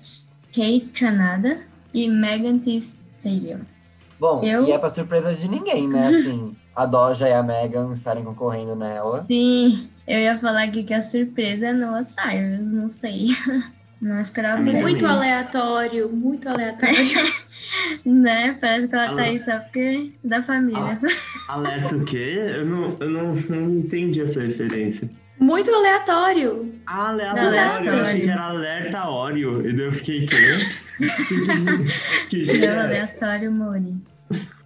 Kate 0.54 0.92
Canada 0.94 1.60
e 1.92 2.08
Megan 2.08 2.60
Thee 2.60 2.78
Stallion. 2.78 3.62
Bom, 4.20 4.44
Eu- 4.44 4.66
e 4.66 4.72
é 4.72 4.78
pra 4.78 4.90
surpresa 4.90 5.34
de 5.34 5.48
ninguém, 5.50 5.88
né? 5.88 6.08
Assim, 6.20 6.56
a 6.76 6.86
Doja 6.86 7.28
e 7.28 7.34
a 7.34 7.44
Megan 7.44 7.92
estarem 7.94 8.24
concorrendo 8.24 8.76
nela. 8.76 9.24
Sim, 9.28 9.88
eu 10.08 10.20
ia 10.20 10.38
falar 10.40 10.64
aqui 10.64 10.84
que 10.84 10.94
a 10.94 11.02
surpresa 11.04 11.68
é 11.68 11.74
Noah 11.74 12.04
Cyrus, 12.04 12.60
não 12.66 12.90
sei. 12.90 13.30
Não 14.02 14.20
esperava 14.20 14.62
Muito 14.62 14.82
Muito 14.82 15.08
aleatório, 15.08 16.10
muito 16.10 16.48
aleatório. 16.50 16.96
Né? 18.06 18.56
Parece 18.60 18.88
que 18.90 18.96
ela 18.96 19.16
tá 19.16 19.22
aí 19.22 19.40
só 19.40 19.58
porque 19.60 20.12
é 20.24 20.28
da 20.28 20.44
família. 20.44 21.00
Alerta 21.48 21.96
o 21.96 22.04
quê? 22.06 22.36
Eu 22.58 22.66
não, 22.66 22.96
eu 23.00 23.10
não, 23.10 23.36
não 23.36 23.70
entendi 23.80 24.22
essa 24.22 24.42
referência. 24.42 25.10
muito 25.40 25.74
aleatório. 25.74 26.76
Ah, 26.86 27.10
aleatório, 27.10 27.48
eu 27.48 27.50
achei 27.50 27.80
Aleatório. 27.88 28.22
que 28.22 28.30
era 28.30 28.44
alerta 28.44 29.10
Oreo. 29.10 29.68
E 29.68 29.74
daí 29.74 29.86
eu 29.86 29.94
fiquei, 29.94 30.26
quê? 30.26 30.36
que, 32.30 32.46
que, 32.46 32.66
é? 32.66 32.80
aleatório 32.80 33.52
Mori. 33.52 33.94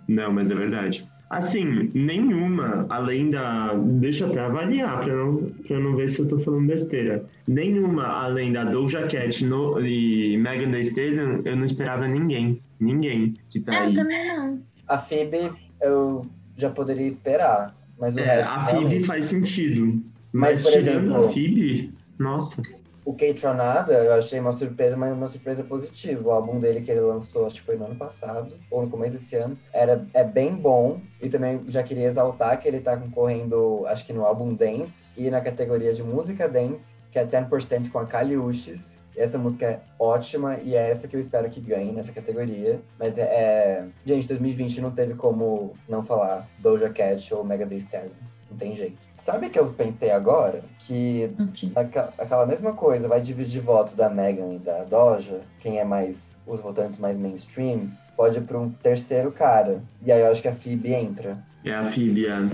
Não, 0.07 0.31
mas 0.31 0.49
é 0.49 0.55
verdade. 0.55 1.05
Assim, 1.29 1.91
nenhuma, 1.93 2.87
além 2.89 3.29
da. 3.29 3.71
Deixa 3.75 4.23
eu 4.25 4.31
até 4.31 4.39
avaliar 4.39 5.03
pra 5.03 5.15
não, 5.15 5.35
pra 5.67 5.75
eu 5.75 5.79
não 5.83 5.95
ver 5.95 6.09
se 6.09 6.17
eu 6.19 6.27
tô 6.27 6.39
falando 6.39 6.65
besteira. 6.65 7.23
Nenhuma, 7.47 8.03
além 8.07 8.51
da 8.51 8.63
Doja 8.63 9.03
Cat 9.07 9.45
no, 9.45 9.79
e 9.85 10.35
Megan 10.37 10.71
Thee 10.71 10.81
Stallion, 10.81 11.41
eu 11.45 11.55
não 11.55 11.65
esperava 11.65 12.07
ninguém. 12.07 12.59
Ninguém 12.79 13.35
que 13.51 13.59
tá 13.59 13.73
Ah, 13.73 13.81
aí. 13.83 13.93
também 13.93 14.27
não. 14.27 14.59
A 14.87 14.97
Phoebe, 14.97 15.51
eu 15.79 16.25
já 16.57 16.71
poderia 16.71 17.05
esperar. 17.07 17.75
Mas 17.99 18.15
o 18.15 18.19
É, 18.19 18.23
resto, 18.37 18.49
a 18.49 18.65
Phoebe 18.65 18.79
realmente. 18.79 19.03
faz 19.05 19.25
sentido. 19.27 20.01
Mas, 20.33 20.53
Mas, 20.55 20.61
por 20.63 20.71
tirando 20.71 20.87
exemplo- 20.87 21.25
a 21.25 21.29
Phoebe, 21.31 21.91
nossa. 22.17 22.63
O 23.09 23.13
Kate 23.13 23.43
Ranada, 23.43 23.93
eu 23.93 24.13
achei 24.13 24.39
uma 24.39 24.51
surpresa, 24.51 24.95
mas 24.95 25.17
uma 25.17 25.27
surpresa 25.27 25.63
positiva. 25.63 26.29
O 26.29 26.31
álbum 26.31 26.59
dele 26.59 26.79
que 26.79 26.91
ele 26.91 26.99
lançou, 26.99 27.47
acho 27.47 27.55
que 27.55 27.61
foi 27.63 27.75
no 27.75 27.85
ano 27.85 27.95
passado, 27.95 28.53
ou 28.69 28.83
no 28.83 28.87
começo 28.87 29.13
desse 29.13 29.35
ano, 29.35 29.57
era, 29.73 30.05
é 30.13 30.23
bem 30.23 30.53
bom. 30.53 31.01
E 31.19 31.27
também 31.27 31.59
já 31.69 31.81
queria 31.81 32.05
exaltar 32.05 32.61
que 32.61 32.67
ele 32.67 32.79
tá 32.79 32.95
concorrendo, 32.95 33.83
acho 33.87 34.05
que 34.05 34.13
no 34.13 34.23
álbum 34.23 34.53
Dance, 34.53 35.05
e 35.17 35.31
na 35.31 35.41
categoria 35.41 35.91
de 35.91 36.03
música 36.03 36.47
Dance, 36.47 36.97
que 37.11 37.17
é 37.17 37.25
10% 37.25 37.89
com 37.89 37.97
a 37.97 38.05
Kali 38.05 38.37
Uchis. 38.37 38.99
Essa 39.17 39.39
música 39.39 39.65
é 39.65 39.79
ótima 39.97 40.59
e 40.63 40.75
é 40.75 40.91
essa 40.91 41.07
que 41.07 41.15
eu 41.15 41.19
espero 41.19 41.49
que 41.49 41.59
ganhe 41.59 41.91
nessa 41.91 42.11
categoria. 42.11 42.79
Mas 42.99 43.17
é, 43.17 43.23
é... 43.23 43.85
Gente, 44.05 44.27
2020 44.27 44.81
não 44.81 44.91
teve 44.91 45.15
como 45.15 45.73
não 45.89 46.03
falar 46.03 46.47
Doja 46.59 46.91
Cat 46.91 47.33
ou 47.33 47.43
Mega 47.43 47.67
Stallion. 47.73 48.28
Não 48.49 48.57
tem 48.57 48.75
jeito. 48.75 48.97
Sabe 49.17 49.47
o 49.47 49.49
que 49.49 49.59
eu 49.59 49.67
pensei 49.67 50.11
agora? 50.11 50.61
Que 50.79 51.31
Ok. 51.39 51.71
Aquela, 51.75 52.13
aquela 52.17 52.45
mesma 52.45 52.73
coisa, 52.73 53.07
vai 53.07 53.21
dividir 53.21 53.61
voto 53.61 53.95
da 53.95 54.09
Megan 54.09 54.53
e 54.53 54.59
da 54.59 54.83
Doja, 54.83 55.41
quem 55.59 55.77
é 55.79 55.83
mais, 55.85 56.37
os 56.47 56.59
votantes 56.61 56.99
mais 56.99 57.17
mainstream, 57.17 57.89
pode 58.17 58.37
ir 58.37 58.41
pra 58.41 58.57
um 58.57 58.69
terceiro 58.69 59.31
cara. 59.31 59.81
E 60.05 60.11
aí 60.11 60.21
eu 60.21 60.31
acho 60.31 60.41
que 60.41 60.47
a 60.47 60.53
Phoebe 60.53 60.93
entra. 60.93 61.37
É 61.63 61.73
a 61.75 61.91
Phoebe, 61.91 62.25
é. 62.27 62.49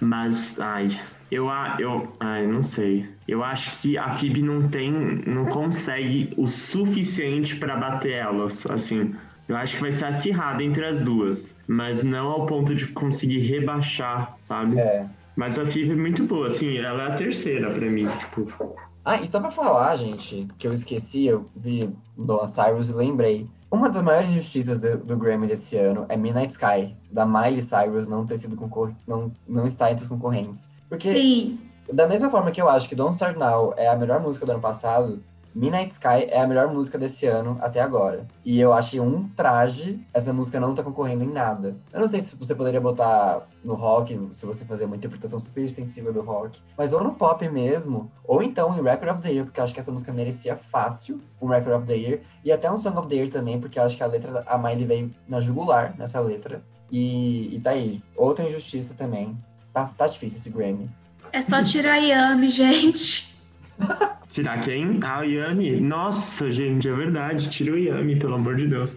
Mas, 0.00 0.58
ai, 0.58 0.88
eu, 1.30 1.48
a- 1.48 1.76
eu, 1.78 2.08
ai, 2.18 2.46
não 2.46 2.62
sei. 2.62 3.08
Eu 3.28 3.44
acho 3.44 3.78
que 3.80 3.96
a 3.96 4.10
Phoebe 4.18 4.42
não 4.42 4.66
tem, 4.68 4.90
não 5.26 5.46
consegue 5.46 6.32
o 6.36 6.48
suficiente 6.48 7.56
pra 7.56 7.76
bater 7.76 8.12
elas, 8.14 8.66
assim. 8.66 9.14
Eu 9.46 9.56
acho 9.56 9.76
que 9.76 9.80
vai 9.82 9.92
ser 9.92 10.04
acirrada 10.06 10.62
entre 10.62 10.84
as 10.84 11.00
duas, 11.00 11.54
mas 11.66 12.02
não 12.02 12.28
ao 12.28 12.44
ponto 12.46 12.74
de 12.74 12.86
conseguir 12.88 13.38
rebaixar, 13.38 14.36
sabe? 14.42 14.78
É. 14.78 15.06
Mas 15.38 15.56
a 15.56 15.64
Phoebe 15.64 15.92
é 15.92 15.94
muito 15.94 16.24
boa, 16.24 16.48
assim, 16.48 16.78
ela 16.78 17.04
é 17.04 17.06
a 17.12 17.14
terceira 17.14 17.70
pra 17.70 17.88
mim, 17.88 18.08
tipo. 18.18 18.74
Ah, 19.04 19.22
e 19.22 19.28
só 19.28 19.38
pra 19.38 19.52
falar, 19.52 19.94
gente, 19.94 20.48
que 20.58 20.66
eu 20.66 20.72
esqueci, 20.72 21.26
eu 21.26 21.46
vi 21.54 21.94
Dona 22.16 22.48
Cyrus 22.48 22.90
e 22.90 22.92
lembrei. 22.92 23.48
Uma 23.70 23.88
das 23.88 24.02
maiores 24.02 24.30
injustiças 24.30 24.80
do, 24.80 24.98
do 24.98 25.16
Grammy 25.16 25.46
desse 25.46 25.76
ano 25.76 26.06
é 26.08 26.16
Midnight 26.16 26.52
Sky, 26.52 26.96
da 27.12 27.24
Miley 27.24 27.62
Cyrus 27.62 28.08
não 28.08 28.26
ter 28.26 28.36
sido 28.36 28.56
concor 28.56 28.92
não, 29.06 29.30
não 29.46 29.64
estar 29.64 29.92
entre 29.92 30.02
os 30.02 30.08
concorrentes. 30.08 30.70
Porque 30.88 31.12
Sim. 31.12 31.60
Da 31.92 32.08
mesma 32.08 32.28
forma 32.30 32.50
que 32.50 32.60
eu 32.60 32.68
acho 32.68 32.88
que 32.88 32.96
Don't 32.96 33.14
Start 33.14 33.36
Now 33.36 33.74
é 33.76 33.86
a 33.86 33.94
melhor 33.94 34.20
música 34.20 34.44
do 34.44 34.50
ano 34.50 34.60
passado, 34.60 35.22
Midnight 35.58 35.92
Sky 35.92 36.28
é 36.28 36.40
a 36.40 36.46
melhor 36.46 36.72
música 36.72 36.96
desse 36.96 37.26
ano 37.26 37.58
até 37.60 37.80
agora. 37.80 38.28
E 38.44 38.60
eu 38.60 38.72
achei 38.72 39.00
um 39.00 39.28
traje 39.30 40.00
essa 40.14 40.32
música 40.32 40.60
não 40.60 40.72
tá 40.72 40.84
concorrendo 40.84 41.24
em 41.24 41.32
nada. 41.32 41.76
Eu 41.92 41.98
não 41.98 42.06
sei 42.06 42.20
se 42.20 42.36
você 42.36 42.54
poderia 42.54 42.80
botar 42.80 43.44
no 43.64 43.74
rock, 43.74 44.16
se 44.30 44.46
você 44.46 44.64
fazer 44.64 44.84
uma 44.84 44.94
interpretação 44.94 45.40
super 45.40 45.68
sensível 45.68 46.12
do 46.12 46.22
rock, 46.22 46.60
mas 46.76 46.92
ou 46.92 47.02
no 47.02 47.14
pop 47.14 47.46
mesmo, 47.48 48.08
ou 48.24 48.40
então 48.40 48.78
em 48.78 48.80
Record 48.80 49.10
of 49.10 49.20
the 49.20 49.32
Year, 49.32 49.44
porque 49.44 49.58
eu 49.58 49.64
acho 49.64 49.74
que 49.74 49.80
essa 49.80 49.90
música 49.90 50.12
merecia 50.12 50.54
fácil 50.54 51.20
um 51.42 51.48
Record 51.48 51.78
of 51.78 51.86
the 51.86 51.96
Year, 51.96 52.20
e 52.44 52.52
até 52.52 52.70
um 52.70 52.78
Song 52.78 52.96
of 52.96 53.08
the 53.08 53.16
Year 53.16 53.28
também, 53.28 53.60
porque 53.60 53.80
eu 53.80 53.82
acho 53.82 53.96
que 53.96 54.02
a 54.04 54.06
letra 54.06 54.44
a 54.46 54.56
Miley 54.56 54.84
veio 54.84 55.10
na 55.26 55.40
jugular 55.40 55.92
nessa 55.98 56.20
letra. 56.20 56.62
E, 56.88 57.56
e 57.56 57.58
tá 57.58 57.70
aí. 57.70 58.00
Outra 58.16 58.44
injustiça 58.44 58.94
também. 58.94 59.36
Tá, 59.72 59.84
tá 59.86 60.06
difícil 60.06 60.38
esse 60.38 60.50
Grammy. 60.50 60.88
É 61.32 61.42
só 61.42 61.64
tirar 61.64 61.96
Yami, 61.96 62.48
gente. 62.48 63.36
Tirar 64.38 64.60
quem? 64.60 65.00
Ah, 65.02 65.18
o 65.18 65.24
Yami. 65.24 65.80
Nossa, 65.80 66.48
gente, 66.48 66.88
é 66.88 66.94
verdade. 66.94 67.50
Tira 67.50 67.72
o 67.72 67.76
Yami, 67.76 68.20
pelo 68.20 68.36
amor 68.36 68.54
de 68.54 68.68
Deus. 68.68 68.94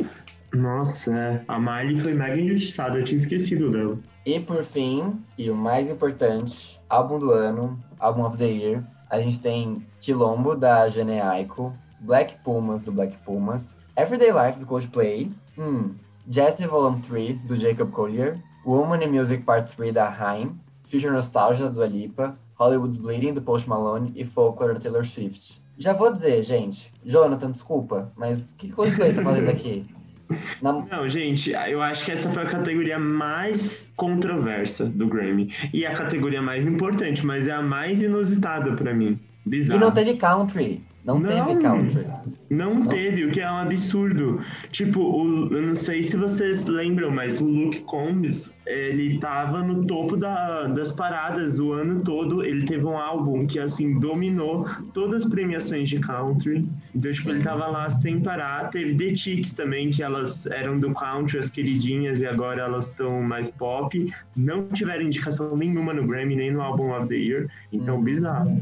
Nossa, 0.54 1.12
é. 1.12 1.44
A 1.48 1.60
Miley 1.60 2.00
foi 2.00 2.14
mega 2.14 2.40
injustiçada, 2.40 3.00
eu 3.00 3.04
tinha 3.04 3.18
esquecido 3.18 3.72
dela. 3.72 3.98
E 4.24 4.40
por 4.40 4.62
fim, 4.62 5.20
e 5.36 5.50
o 5.50 5.56
mais 5.56 5.90
importante, 5.90 6.80
álbum 6.88 7.18
do 7.18 7.32
ano, 7.32 7.80
álbum 8.00 8.24
of 8.24 8.38
the 8.38 8.46
year, 8.46 8.84
a 9.10 9.20
gente 9.20 9.40
tem 9.40 9.84
Quilombo 10.00 10.56
da 10.56 10.88
Jane 10.88 11.20
Aiko, 11.20 11.74
Black 12.00 12.38
Pumas 12.44 12.84
do 12.84 12.92
Black 12.92 13.18
Pumas, 13.26 13.76
Everyday 13.98 14.32
Life 14.32 14.60
do 14.60 14.68
Coldplay, 14.68 15.32
hum, 15.58 15.96
Jazzy 16.28 16.68
Volume 16.68 17.02
3 17.02 17.40
do 17.40 17.56
Jacob 17.56 17.90
Collier, 17.90 18.40
Woman 18.64 19.04
in 19.04 19.08
Music 19.08 19.44
Part 19.44 19.76
3 19.76 19.92
da 19.92 20.08
Haim, 20.08 20.56
Future 20.84 21.12
Nostalgia 21.12 21.68
do 21.68 21.82
Alipa, 21.82 22.38
Hollywood's 22.62 22.98
Bleeding 22.98 23.34
do 23.34 23.42
Post 23.42 23.68
Malone 23.68 24.12
e 24.16 24.24
Folklore 24.24 24.74
da 24.76 24.80
Taylor 24.80 25.04
Swift. 25.04 25.60
Já 25.80 25.94
vou 25.94 26.14
dizer, 26.14 26.44
gente, 26.44 26.94
Jonathan, 27.04 27.50
desculpa, 27.52 28.12
mas 28.16 28.54
que 28.58 28.72
Coldplay 28.72 29.14
tá 29.14 29.24
fazendo 29.24 29.50
aqui? 29.50 29.84
Na- 30.62 30.74
Não, 30.74 31.10
gente, 31.10 31.50
eu 31.52 31.82
acho 31.82 32.06
que 32.06 32.12
essa 32.12 32.30
foi 32.30 32.44
a 32.44 32.46
categoria 32.46 33.00
mais 33.00 33.84
controversa 33.98 34.86
do 34.86 35.08
Grammy. 35.08 35.52
E 35.74 35.86
a 35.86 35.94
categoria 35.94 36.42
mais 36.42 36.66
importante, 36.66 37.26
mas 37.26 37.48
é 37.48 37.52
a 37.52 37.62
mais 37.64 38.02
inusitada 38.02 38.72
pra 38.74 38.94
mim. 38.94 39.20
Bizarro. 39.46 39.78
E 39.80 39.82
não 39.84 39.92
teve 39.92 40.14
country. 40.14 40.84
Não, 41.04 41.18
Não. 41.20 41.28
teve 41.28 41.60
country. 41.62 42.06
Não 42.50 42.86
teve, 42.86 43.26
o 43.26 43.32
que 43.32 43.42
é 43.42 43.50
um 43.52 43.56
absurdo. 43.58 44.40
Tipo, 44.72 45.00
o- 45.02 45.48
eu 45.52 45.62
não 45.62 45.76
sei 45.76 46.04
se 46.04 46.16
vocês 46.16 46.66
lembram, 46.66 47.10
mas 47.10 47.42
o 47.42 47.46
Luke 47.46 47.80
Combs, 47.86 48.54
ele 48.68 49.18
tava 49.18 49.64
no 49.64 49.84
topo 49.88 50.16
da- 50.16 50.68
das 50.68 50.92
paradas 50.92 51.58
o 51.60 51.72
ano 51.74 52.02
todo. 52.04 52.44
Ele 52.44 52.66
teve 52.68 52.86
um 52.86 52.98
álbum 52.98 53.48
que, 53.48 53.58
assim, 53.58 54.00
dominou 54.00 54.68
todas 54.94 55.24
as 55.24 55.30
premiações 55.32 55.90
de 55.90 55.98
country. 56.00 56.68
Então, 56.94 57.12
tipo, 57.12 57.24
Sim. 57.24 57.32
ele 57.32 57.44
tava 57.44 57.66
lá 57.68 57.90
sem 57.90 58.20
parar. 58.20 58.70
Teve 58.70 58.94
The 58.96 59.16
Chicks 59.16 59.54
também, 59.54 59.90
que 59.90 60.04
elas 60.04 60.46
eram 60.46 60.80
do 60.80 60.92
country, 60.92 61.40
as 61.40 61.50
queridinhas, 61.50 62.20
e 62.20 62.28
agora 62.28 62.62
elas 62.62 62.90
estão 62.90 63.24
mais 63.24 63.50
pop. 63.50 64.14
Não 64.36 64.68
tiveram 64.68 65.02
indicação 65.04 65.56
nenhuma 65.58 65.94
no 65.94 66.06
Grammy, 66.06 66.36
nem 66.36 66.52
no 66.52 66.62
Album 66.62 66.92
of 66.96 67.08
the 67.08 67.16
Year. 67.16 67.48
Então, 67.74 67.96
Uhum. 67.96 68.04
bizarro. 68.04 68.60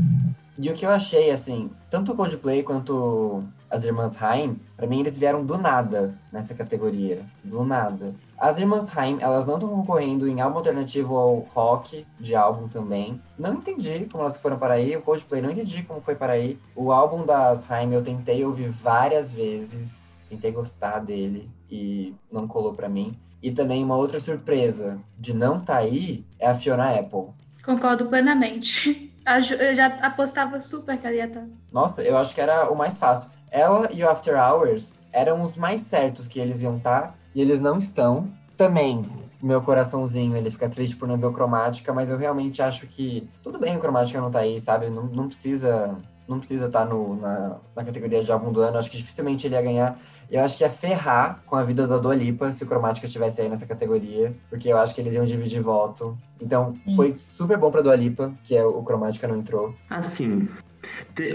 E 0.61 0.69
o 0.69 0.73
que 0.73 0.85
eu 0.85 0.89
achei, 0.89 1.31
assim, 1.31 1.71
tanto 1.89 2.11
o 2.11 2.15
Coldplay 2.15 2.63
quanto 2.63 3.41
as 3.71 3.85
irmãs 3.85 4.21
Haim, 4.21 4.59
pra 4.75 4.85
mim 4.85 4.99
eles 4.99 5.17
vieram 5.17 5.45
do 5.45 5.57
nada 5.57 6.13
nessa 6.33 6.53
categoria. 6.53 7.25
Do 7.41 7.63
nada. 7.63 8.13
As 8.37 8.59
irmãs 8.59 8.85
Haim, 8.97 9.19
elas 9.21 9.45
não 9.45 9.53
estão 9.53 9.69
concorrendo 9.69 10.27
em 10.27 10.41
álbum 10.41 10.57
alternativo 10.57 11.15
ao 11.15 11.39
rock 11.53 12.05
de 12.19 12.35
álbum 12.35 12.67
também. 12.67 13.21
Não 13.37 13.53
entendi 13.53 14.05
como 14.11 14.25
elas 14.25 14.41
foram 14.41 14.59
para 14.59 14.73
aí. 14.73 14.97
O 14.97 15.01
Coldplay 15.01 15.41
não 15.41 15.49
entendi 15.49 15.81
como 15.83 16.01
foi 16.01 16.15
para 16.15 16.33
aí. 16.33 16.59
O 16.75 16.91
álbum 16.91 17.23
das 17.23 17.71
Haim 17.71 17.93
eu 17.93 18.03
tentei 18.03 18.43
ouvir 18.43 18.67
várias 18.67 19.31
vezes. 19.31 20.17
Tentei 20.27 20.51
gostar 20.51 20.99
dele 20.99 21.49
e 21.71 22.13
não 22.29 22.49
colou 22.49 22.73
pra 22.73 22.89
mim. 22.89 23.17
E 23.41 23.49
também 23.49 23.81
uma 23.81 23.95
outra 23.95 24.19
surpresa 24.19 24.99
de 25.17 25.33
não 25.33 25.57
tá 25.57 25.77
aí 25.77 26.25
é 26.37 26.49
a 26.49 26.53
Fiona 26.53 26.89
Apple. 26.99 27.29
Concordo 27.63 28.07
plenamente. 28.07 29.05
Eu 29.25 29.75
já 29.75 29.87
apostava 30.01 30.59
super 30.61 30.97
que 30.97 31.05
ela 31.05 31.15
ia 31.15 31.25
estar. 31.25 31.45
Nossa, 31.71 32.01
eu 32.01 32.17
acho 32.17 32.33
que 32.33 32.41
era 32.41 32.71
o 32.71 32.75
mais 32.75 32.97
fácil. 32.97 33.31
Ela 33.51 33.89
e 33.91 34.03
o 34.03 34.09
After 34.09 34.35
Hours 34.37 34.99
eram 35.11 35.41
os 35.41 35.55
mais 35.55 35.81
certos 35.81 36.27
que 36.27 36.39
eles 36.39 36.61
iam 36.61 36.77
estar, 36.77 37.15
e 37.33 37.41
eles 37.41 37.61
não 37.61 37.79
estão. 37.79 38.31
Também, 38.57 39.01
meu 39.41 39.61
coraçãozinho, 39.61 40.35
ele 40.35 40.51
fica 40.51 40.69
triste 40.69 40.95
por 40.95 41.07
não 41.07 41.17
ver 41.17 41.27
o 41.27 41.31
cromática, 41.31 41.93
mas 41.93 42.09
eu 42.09 42.17
realmente 42.17 42.61
acho 42.61 42.87
que 42.87 43.29
tudo 43.41 43.57
bem 43.57 43.75
o 43.75 43.79
cromática 43.79 44.19
não 44.19 44.29
tá 44.29 44.39
aí, 44.39 44.59
sabe? 44.59 44.89
Não, 44.89 45.03
não 45.03 45.27
precisa 45.27 45.95
não 46.29 46.37
precisa 46.37 46.67
estar 46.67 46.85
tá 46.85 46.85
no, 46.85 47.15
na, 47.15 47.57
na 47.75 47.83
categoria 47.83 48.23
de 48.23 48.31
álbum 48.31 48.51
do 48.51 48.61
ano. 48.61 48.77
Acho 48.77 48.91
que 48.91 48.97
dificilmente 48.97 49.47
ele 49.47 49.55
ia 49.55 49.61
ganhar. 49.61 49.99
Eu 50.29 50.41
acho 50.41 50.55
que 50.55 50.63
ia 50.63 50.69
ferrar 50.69 51.41
com 51.45 51.55
a 51.55 51.63
vida 51.63 51.87
da 51.87 51.97
Dua 51.97 52.15
Lipa 52.15 52.51
se 52.51 52.63
o 52.63 52.67
Cromática 52.67 53.07
estivesse 53.07 53.41
aí 53.41 53.49
nessa 53.49 53.65
categoria, 53.65 54.33
porque 54.49 54.69
eu 54.69 54.77
acho 54.77 54.93
que 54.93 55.01
eles 55.01 55.15
iam 55.15 55.25
dividir 55.25 55.59
voto. 55.59 56.15
Então, 56.39 56.75
foi 56.95 57.15
super 57.15 57.57
bom 57.57 57.71
pra 57.71 57.81
Dua 57.81 57.95
Lipa, 57.95 58.31
que 58.43 58.55
é 58.55 58.63
o 58.63 58.83
Cromática 58.83 59.27
não 59.27 59.37
entrou. 59.37 59.73
Assim, 59.89 60.47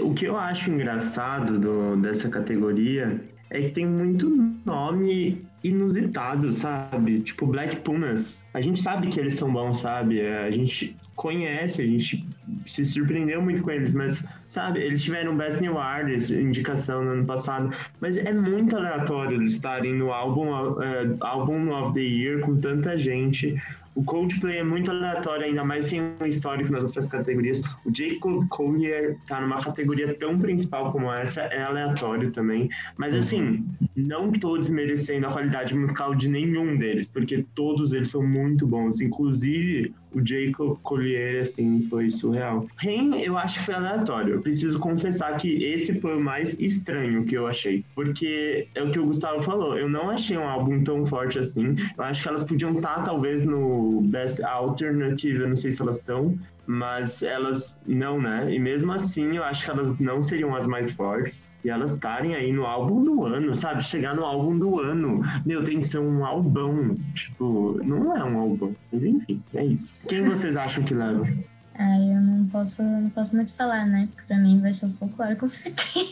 o 0.01 0.13
que 0.13 0.25
eu 0.25 0.37
acho 0.37 0.71
engraçado 0.71 1.59
do, 1.59 1.97
dessa 1.97 2.29
categoria 2.29 3.21
é 3.49 3.61
que 3.61 3.69
tem 3.71 3.85
muito 3.85 4.29
nome 4.65 5.45
inusitado, 5.63 6.53
sabe? 6.53 7.21
Tipo 7.21 7.47
Black 7.47 7.77
Pumas. 7.77 8.39
A 8.53 8.61
gente 8.61 8.81
sabe 8.81 9.07
que 9.07 9.19
eles 9.19 9.35
são 9.35 9.51
bons, 9.51 9.81
sabe? 9.81 10.25
A 10.25 10.49
gente 10.49 10.95
conhece, 11.15 11.81
a 11.81 11.85
gente 11.85 12.25
se 12.65 12.85
surpreendeu 12.85 13.41
muito 13.41 13.61
com 13.61 13.71
eles, 13.71 13.93
mas, 13.93 14.23
sabe, 14.47 14.79
eles 14.81 15.03
tiveram 15.03 15.35
Best 15.35 15.61
New 15.61 15.77
Artist, 15.77 16.33
indicação 16.33 17.03
no 17.03 17.11
ano 17.11 17.25
passado, 17.25 17.71
mas 17.99 18.17
é 18.17 18.33
muito 18.33 18.75
aleatório 18.75 19.37
eles 19.37 19.53
estarem 19.53 19.93
no 19.93 20.11
álbum, 20.11 20.51
uh, 20.51 21.17
álbum 21.21 21.71
of 21.71 21.93
the 21.93 22.01
Year 22.01 22.39
com 22.41 22.59
tanta 22.59 22.97
gente. 22.97 23.55
O 23.95 24.03
Coldplay 24.03 24.57
é 24.57 24.63
muito 24.63 24.91
aleatório, 24.91 25.45
ainda 25.45 25.63
mais 25.63 25.85
sem 25.85 26.01
um 26.01 26.25
histórico 26.25 26.69
nas 26.69 26.83
outras 26.83 27.07
categorias. 27.07 27.61
O 27.85 27.95
Jacob 27.95 28.45
Collier 28.49 29.17
tá 29.25 29.39
numa 29.39 29.61
categoria 29.61 30.13
tão 30.15 30.37
principal 30.37 30.91
como 30.91 31.09
essa, 31.13 31.43
é 31.43 31.63
aleatório 31.63 32.29
também. 32.31 32.69
Mas 32.97 33.13
uhum. 33.13 33.19
assim, 33.19 33.65
não 33.95 34.33
todos 34.33 34.69
merecendo 34.69 35.27
a 35.27 35.31
qualidade 35.31 35.73
musical 35.73 36.13
de 36.13 36.27
nenhum 36.27 36.75
deles, 36.77 37.05
porque 37.05 37.45
todos 37.55 37.93
eles 37.93 38.09
são 38.09 38.21
muito 38.21 38.67
bons. 38.67 38.99
Inclusive, 38.99 39.93
o 40.15 40.25
Jacob 40.25 40.77
Collier, 40.81 41.41
assim, 41.41 41.85
foi 41.89 42.09
surreal. 42.09 42.65
Rain, 42.77 43.21
eu 43.21 43.37
acho 43.37 43.59
que 43.59 43.65
foi 43.65 43.75
aleatório. 43.75 44.35
Eu 44.35 44.41
preciso 44.41 44.79
confessar 44.79 45.35
que 45.37 45.63
esse 45.63 45.99
foi 45.99 46.17
o 46.17 46.23
mais 46.23 46.57
estranho 46.59 47.25
que 47.25 47.35
eu 47.35 47.45
achei. 47.45 47.83
Porque 47.93 48.67
é 48.73 48.81
o 48.81 48.89
que 48.89 48.99
o 48.99 49.05
Gustavo 49.05 49.43
falou, 49.43 49.77
eu 49.77 49.89
não 49.89 50.09
achei 50.09 50.37
um 50.37 50.47
álbum 50.47 50.83
tão 50.83 51.05
forte 51.05 51.37
assim. 51.37 51.75
Eu 51.97 52.03
acho 52.03 52.23
que 52.23 52.29
elas 52.29 52.43
podiam 52.43 52.71
estar, 52.71 53.03
talvez, 53.03 53.45
no 53.45 54.01
Best 54.03 54.41
Alternative, 54.41 55.41
eu 55.41 55.49
não 55.49 55.57
sei 55.57 55.71
se 55.71 55.81
elas 55.81 55.97
estão, 55.97 56.37
mas 56.65 57.21
elas 57.21 57.79
não, 57.85 58.21
né? 58.21 58.53
E 58.53 58.57
mesmo 58.57 58.91
assim, 58.93 59.35
eu 59.35 59.43
acho 59.43 59.65
que 59.65 59.71
elas 59.71 59.99
não 59.99 60.23
seriam 60.23 60.55
as 60.55 60.65
mais 60.65 60.91
fortes. 60.91 61.47
E 61.65 61.69
elas 61.71 61.93
estarem 61.93 62.35
aí 62.35 62.53
no 62.53 62.63
álbum 62.63 63.03
do 63.03 63.25
ano, 63.25 63.55
sabe? 63.55 63.83
Chegar 63.83 64.15
no 64.15 64.23
álbum 64.23 64.55
do 64.55 64.79
ano. 64.79 65.19
Meu, 65.43 65.63
tem 65.63 65.79
que 65.79 65.87
ser 65.87 65.97
um 65.97 66.23
albão. 66.23 66.95
Tipo, 67.15 67.81
não 67.83 68.15
é 68.15 68.23
um 68.23 68.37
álbum. 68.39 68.71
Mas 68.93 69.03
enfim, 69.03 69.41
é 69.51 69.65
isso. 69.65 69.91
Quem 70.07 70.21
vocês 70.29 70.55
acham 70.55 70.83
que 70.83 70.93
leva? 70.93 71.27
Ah, 71.73 71.97
eu 71.97 72.21
não 72.21 72.45
posso, 72.49 72.83
não 72.83 73.09
posso 73.09 73.35
muito 73.35 73.51
falar, 73.53 73.83
né? 73.87 74.07
Porque 74.13 74.27
pra 74.27 74.37
mim 74.37 74.61
vai 74.61 74.75
ser 74.75 74.85
um 74.85 74.93
folclore 74.93 75.35
com 75.37 75.49
certeza. 75.49 76.05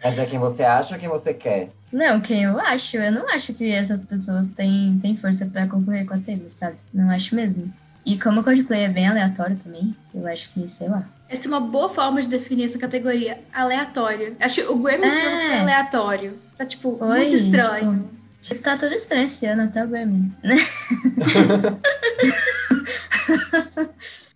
Mas 0.00 0.16
é 0.16 0.26
quem 0.26 0.38
você 0.38 0.62
acha 0.62 0.94
ou 0.94 1.00
quem 1.00 1.08
você 1.08 1.34
quer? 1.34 1.70
Não, 1.92 2.20
quem 2.20 2.44
eu 2.44 2.56
acho. 2.60 2.96
Eu 2.96 3.10
não 3.10 3.28
acho 3.30 3.52
que 3.52 3.68
essas 3.68 4.00
pessoas 4.04 4.46
têm, 4.54 4.96
têm 5.02 5.16
força 5.16 5.44
pra 5.44 5.66
concorrer 5.66 6.06
com 6.06 6.14
a 6.14 6.18
Taylor, 6.18 6.50
sabe? 6.56 6.76
Não 6.94 7.10
acho 7.10 7.34
mesmo. 7.34 7.68
E 8.06 8.16
como 8.16 8.42
o 8.42 8.44
Coldplay 8.44 8.84
é 8.84 8.88
bem 8.88 9.08
aleatório 9.08 9.58
também, 9.64 9.92
eu 10.14 10.24
acho 10.28 10.52
que, 10.52 10.68
sei 10.68 10.88
lá. 10.88 11.04
Essa 11.30 11.46
é 11.46 11.48
uma 11.48 11.60
boa 11.60 11.88
forma 11.88 12.20
de 12.20 12.26
definir 12.26 12.64
essa 12.64 12.76
categoria, 12.76 13.38
aleatório. 13.52 14.34
Acho 14.40 14.56
que 14.56 14.62
o 14.62 14.76
Grammy 14.76 15.06
é. 15.06 15.10
foi 15.10 15.58
aleatório. 15.60 16.32
Tá, 16.58 16.66
tipo, 16.66 16.98
Oi, 17.00 17.20
muito 17.20 17.36
estranho. 17.36 18.10
Tipo, 18.42 18.62
tá 18.62 18.76
tudo 18.76 18.92
estranho 18.94 19.28
esse 19.28 19.46
ano, 19.46 19.62
até 19.62 19.84
o 19.84 19.88
Grammy? 19.88 20.32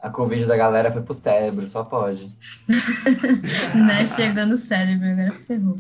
A 0.01 0.11
Covid 0.11 0.45
da 0.45 0.57
galera 0.57 0.93
foi 0.93 1.03
pro 1.03 1.15
cérebro, 1.15 1.67
só 1.67 1.83
pode. 1.83 2.29
né? 3.75 4.07
Chegou 4.15 4.47
no 4.47 4.59
cérebro, 4.59 5.09
agora 5.09 5.33
ferrou. 5.49 5.79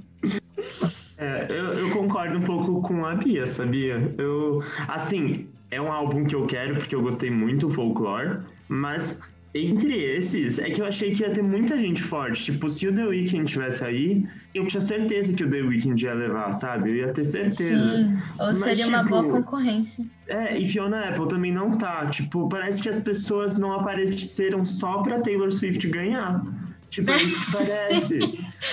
É, 1.16 1.46
eu, 1.48 1.74
eu, 1.74 1.90
concordo 1.90 2.38
um 2.38 2.42
pouco 2.42 2.82
com 2.82 3.06
a 3.06 3.14
Bia, 3.14 3.46
sabia? 3.46 4.12
Eu, 4.18 4.64
assim, 4.88 5.46
é 5.70 5.80
um 5.80 5.92
álbum 5.92 6.24
que 6.24 6.34
eu 6.34 6.44
quero 6.46 6.74
porque 6.76 6.94
eu 6.94 7.02
gostei 7.02 7.30
muito 7.30 7.68
do 7.68 7.74
Folklore, 7.74 8.40
mas 8.66 9.20
entre 9.54 9.94
esses, 10.16 10.58
é 10.58 10.68
que 10.68 10.80
eu 10.80 10.86
achei 10.86 11.12
que 11.12 11.22
ia 11.22 11.30
ter 11.30 11.42
muita 11.42 11.78
gente 11.78 12.02
forte. 12.02 12.44
Tipo, 12.44 12.68
se 12.68 12.88
o 12.88 12.92
The 12.92 13.04
Weeknd 13.06 13.44
tivesse 13.50 13.84
aí, 13.84 14.26
eu 14.52 14.66
tinha 14.66 14.80
certeza 14.80 15.32
que 15.32 15.44
o 15.44 15.50
The 15.50 15.62
Weeknd 15.62 16.04
ia 16.04 16.12
levar, 16.12 16.52
sabe? 16.52 16.90
Eu 16.90 16.96
ia 16.96 17.12
ter 17.12 17.24
certeza. 17.24 17.62
Sim, 17.62 18.18
ou 18.40 18.46
Mas, 18.48 18.58
seria 18.58 18.86
tipo, 18.86 18.88
uma 18.88 19.04
boa 19.04 19.22
concorrência. 19.22 20.04
É, 20.26 20.58
e 20.58 20.68
Fiona 20.68 21.08
Apple 21.08 21.28
também 21.28 21.52
não 21.52 21.78
tá. 21.78 22.06
Tipo, 22.06 22.48
parece 22.48 22.82
que 22.82 22.88
as 22.88 23.00
pessoas 23.00 23.56
não 23.56 23.72
apareceram 23.72 24.64
só 24.64 25.02
pra 25.02 25.20
Taylor 25.20 25.52
Swift 25.52 25.86
ganhar. 25.86 26.44
Tipo, 26.90 27.10
é 27.12 27.16
isso 27.16 27.44
que 27.44 27.52
parece. 27.52 28.18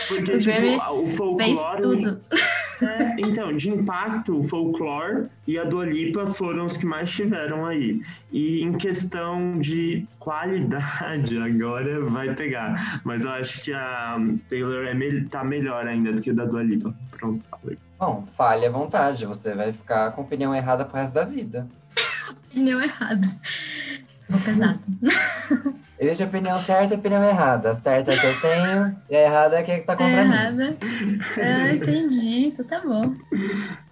Porque, 0.08 0.32
o 0.32 0.40
tipo, 0.40 0.94
o 0.94 1.10
folclore. 1.12 1.82
tudo. 1.82 2.22
É, 2.82 3.16
então, 3.20 3.56
de 3.56 3.70
impacto, 3.70 4.40
o 4.40 4.48
folclore 4.48 5.28
e 5.48 5.58
a 5.58 5.64
Dua 5.64 5.86
Lipa 5.86 6.34
foram 6.34 6.66
os 6.66 6.78
que 6.78 6.86
mais 6.86 7.12
tiveram 7.12 7.66
aí. 7.66 8.02
E 8.32 8.64
em 8.64 8.74
questão 8.74 9.52
de 9.60 10.08
qualidade, 10.20 11.38
agora 11.42 12.02
vai 12.02 12.34
pegar. 12.34 13.02
Mas 13.04 13.24
eu 13.24 13.32
acho 13.32 13.64
que 13.64 13.74
a 13.74 14.18
Taylor 14.50 14.86
é 14.88 14.94
me 14.94 15.24
tá 15.26 15.44
melhor 15.44 15.88
ainda 15.88 16.12
do 16.14 16.22
que 16.22 16.32
a 16.32 16.34
da 16.34 16.46
Dua 16.46 16.64
Lipa. 16.64 16.94
Pronto, 17.12 17.44
falei. 17.50 17.78
Bom, 18.00 18.26
fale 18.26 18.66
à 18.66 18.72
vontade, 18.72 19.26
você 19.26 19.54
vai 19.54 19.72
ficar 19.72 20.12
com 20.12 20.22
opinião 20.22 20.56
errada 20.56 20.84
pro 20.84 20.98
resto 20.98 21.14
da 21.14 21.24
vida. 21.24 21.68
opinião 22.50 22.82
errada. 22.82 23.28
Vou 24.28 24.40
pesado. 24.42 24.80
Existe 26.02 26.24
a 26.24 26.26
opinião 26.26 26.58
certa 26.58 26.96
e 26.96 26.98
a 26.98 27.00
opinião 27.00 27.24
errada. 27.24 27.70
A 27.70 27.76
certa 27.76 28.12
é 28.12 28.18
que 28.18 28.26
eu 28.26 28.42
tenho 28.42 28.98
e 29.08 29.16
a 29.16 29.22
errada 29.22 29.60
é 29.60 29.62
que 29.62 29.82
tá 29.82 29.96
contra 29.96 30.12
é 30.12 30.26
mim. 30.26 30.34
Errada. 30.34 30.78
Ah, 31.38 31.74
entendi. 31.76 32.48
Então 32.48 32.66
tá 32.66 32.80
bom. 32.80 33.14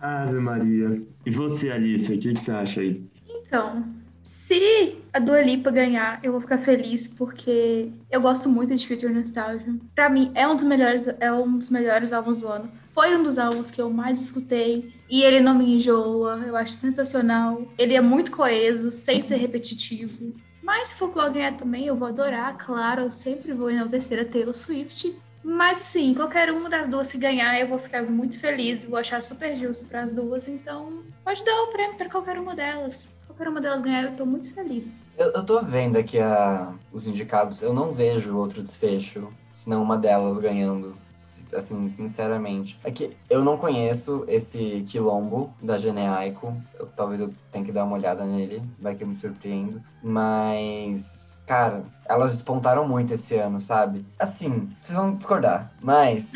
Ave 0.02 0.40
Maria. 0.40 1.00
E 1.24 1.30
você, 1.30 1.70
Alice, 1.70 2.12
o 2.12 2.18
que, 2.18 2.34
que 2.34 2.42
você 2.42 2.50
acha 2.50 2.82
aí? 2.82 3.00
Então, 3.30 3.86
se 4.24 4.96
a 5.14 5.20
Dua 5.20 5.40
Lipa 5.44 5.70
ganhar, 5.70 6.20
eu 6.24 6.32
vou 6.32 6.42
ficar 6.42 6.58
feliz 6.58 7.08
porque 7.08 7.92
eu 8.10 8.22
gosto 8.22 8.50
muito 8.50 8.76
de 8.76 8.88
Future 8.88 9.14
Nostalgia. 9.14 9.76
Pra 9.94 10.10
mim, 10.10 10.32
é 10.34 10.48
um 10.48 10.56
dos 10.56 10.66
melhores, 10.66 11.06
é 11.20 11.32
um 11.32 11.58
dos 11.58 11.70
melhores 11.70 12.12
álbuns 12.12 12.40
do 12.40 12.48
ano. 12.48 12.72
Foi 12.90 13.16
um 13.16 13.22
dos 13.22 13.38
álbuns 13.38 13.70
que 13.70 13.80
eu 13.80 13.92
mais 13.92 14.20
escutei 14.20 14.92
e 15.08 15.22
ele 15.22 15.42
não 15.42 15.56
me 15.56 15.76
enjoa. 15.76 16.44
Eu 16.44 16.56
acho 16.56 16.74
sensacional. 16.74 17.72
Ele 17.78 17.94
é 17.94 18.02
muito 18.02 18.32
coeso, 18.32 18.92
sem 18.92 19.22
ser 19.22 19.36
repetitivo. 19.36 20.34
Mas 20.70 20.90
se 20.90 20.96
for 20.96 21.10
ganhar 21.32 21.58
também, 21.58 21.88
eu 21.88 21.96
vou 21.96 22.08
adorar, 22.08 22.56
claro, 22.56 23.02
eu 23.02 23.12
sempre 23.12 23.54
vou 23.54 23.72
enaltecer 23.72 24.22
a 24.22 24.24
Taylor 24.24 24.54
Swift. 24.54 25.20
Mas 25.44 25.82
assim, 25.82 26.14
qualquer 26.14 26.52
uma 26.52 26.70
das 26.70 26.88
duas 26.88 27.08
se 27.08 27.18
ganhar, 27.18 27.60
eu 27.60 27.68
vou 27.68 27.80
ficar 27.80 28.04
muito 28.04 28.40
feliz, 28.40 28.86
vou 28.86 29.00
achar 29.00 29.20
super 29.24 29.56
justo 29.56 29.86
para 29.86 30.04
as 30.04 30.12
duas, 30.12 30.48
então 30.48 31.02
pode 31.24 31.44
dar 31.44 31.64
o 31.64 31.68
prêmio 31.72 31.98
para 31.98 32.08
qualquer 32.08 32.38
uma 32.38 32.56
delas. 32.56 33.12
Qualquer 33.26 33.48
uma 33.48 33.60
delas 33.60 33.82
ganhar, 33.82 34.04
eu 34.04 34.16
tô 34.16 34.28
muito 34.28 34.54
feliz. 34.54 34.94
Eu, 35.18 35.32
eu 35.32 35.44
tô 35.44 35.60
vendo 35.60 35.98
aqui 35.98 36.20
a, 36.20 36.72
os 36.94 37.08
indicados, 37.08 37.64
eu 37.64 37.74
não 37.74 37.92
vejo 37.92 38.38
outro 38.38 38.62
desfecho, 38.62 39.28
senão 39.52 39.82
uma 39.82 39.98
delas 39.98 40.38
ganhando 40.38 40.96
assim, 41.54 41.88
sinceramente. 41.88 42.80
É 42.84 42.92
que 42.92 43.16
eu 43.30 43.44
não 43.44 43.58
conheço 43.58 44.24
esse 44.28 44.84
quilombo 44.88 45.54
da 45.62 45.78
Geneaico. 45.78 46.56
Eu, 46.78 46.88
talvez 46.88 47.22
eu 47.22 47.34
tenha 47.52 47.64
que 47.64 47.72
dar 47.72 47.86
uma 47.86 47.96
olhada 47.96 48.26
nele, 48.26 48.62
vai 48.80 48.96
que 48.96 49.04
eu 49.04 49.08
me 49.08 49.16
surpreendo. 49.16 49.82
Mas, 50.04 51.42
cara, 51.46 51.84
elas 52.06 52.34
despontaram 52.34 52.88
muito 52.88 53.14
esse 53.14 53.36
ano, 53.36 53.60
sabe? 53.62 54.06
Assim, 54.18 54.70
vocês 54.80 54.98
vão 54.98 55.16
discordar, 55.16 55.72
mas 55.82 56.34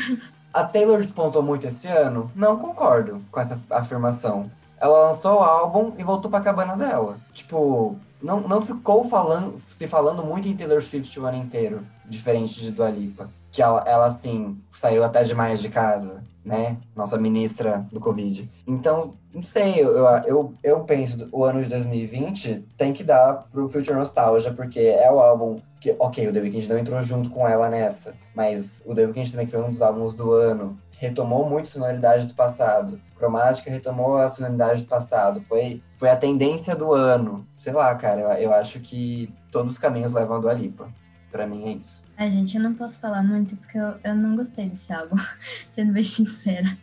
a 0.52 0.64
Taylor 0.64 0.98
despontou 0.98 1.42
muito 1.42 1.66
esse 1.66 1.88
ano? 1.88 2.30
Não 2.34 2.58
concordo 2.58 3.20
com 3.30 3.40
essa 3.40 3.58
afirmação. 3.70 4.50
Ela 4.80 5.10
lançou 5.10 5.36
o 5.36 5.42
álbum 5.42 5.92
e 5.98 6.04
voltou 6.04 6.30
pra 6.30 6.40
cabana 6.40 6.76
dela. 6.76 7.16
Tipo, 7.32 7.96
não, 8.22 8.40
não 8.40 8.60
ficou 8.60 9.04
falando, 9.08 9.58
se 9.58 9.86
falando 9.86 10.22
muito 10.22 10.46
em 10.46 10.56
Taylor 10.56 10.82
Swift 10.82 11.18
o 11.18 11.26
ano 11.26 11.38
inteiro, 11.38 11.80
diferente 12.06 12.60
de 12.60 12.70
Dua 12.70 12.90
Lipa 12.90 13.28
que 13.54 13.62
ela, 13.62 13.84
ela 13.86 14.06
assim, 14.06 14.60
saiu 14.72 15.04
até 15.04 15.22
demais 15.22 15.60
de 15.60 15.68
casa, 15.68 16.24
né? 16.44 16.76
Nossa 16.96 17.16
ministra 17.16 17.86
do 17.92 18.00
Covid. 18.00 18.50
Então, 18.66 19.14
não 19.32 19.44
sei, 19.44 19.80
eu, 19.80 19.96
eu, 20.26 20.52
eu 20.60 20.80
penso, 20.80 21.28
o 21.30 21.44
ano 21.44 21.62
de 21.62 21.70
2020 21.70 22.64
tem 22.76 22.92
que 22.92 23.04
dar 23.04 23.44
pro 23.52 23.68
Future 23.68 23.96
Nostalgia, 23.96 24.52
porque 24.52 24.80
é 24.80 25.08
o 25.08 25.20
álbum 25.20 25.60
que, 25.80 25.94
ok, 26.00 26.26
o 26.26 26.32
The 26.32 26.40
Weeknd 26.40 26.68
não 26.68 26.78
entrou 26.78 27.00
junto 27.04 27.30
com 27.30 27.46
ela 27.46 27.68
nessa, 27.68 28.16
mas 28.34 28.82
o 28.86 28.92
The 28.92 29.06
Weeknd 29.06 29.30
também 29.30 29.46
foi 29.46 29.62
um 29.62 29.70
dos 29.70 29.82
álbuns 29.82 30.14
do 30.14 30.32
ano, 30.32 30.76
retomou 30.98 31.48
muito 31.48 31.66
a 31.66 31.70
sonoridade 31.70 32.26
do 32.26 32.34
passado. 32.34 33.00
Cromática 33.16 33.70
retomou 33.70 34.16
a 34.16 34.28
sonoridade 34.28 34.82
do 34.82 34.88
passado. 34.88 35.40
Foi, 35.40 35.80
foi 35.96 36.10
a 36.10 36.16
tendência 36.16 36.74
do 36.74 36.92
ano. 36.92 37.46
Sei 37.56 37.72
lá, 37.72 37.94
cara, 37.94 38.20
eu, 38.20 38.28
eu 38.30 38.52
acho 38.52 38.80
que 38.80 39.32
todos 39.52 39.70
os 39.70 39.78
caminhos 39.78 40.12
levam 40.12 40.38
a 40.38 40.40
Dua 40.40 40.52
Lipa. 40.52 40.88
Pra 41.30 41.46
mim 41.46 41.68
é 41.68 41.72
isso. 41.72 42.03
A 42.16 42.28
gente, 42.28 42.56
eu 42.56 42.62
não 42.62 42.74
posso 42.74 42.98
falar 42.98 43.22
muito 43.22 43.56
porque 43.56 43.78
eu, 43.78 43.94
eu 44.04 44.14
não 44.14 44.36
gostei 44.36 44.68
desse 44.68 44.92
álbum, 44.92 45.16
sendo 45.74 45.92
bem 45.92 46.04
sincera. 46.04 46.76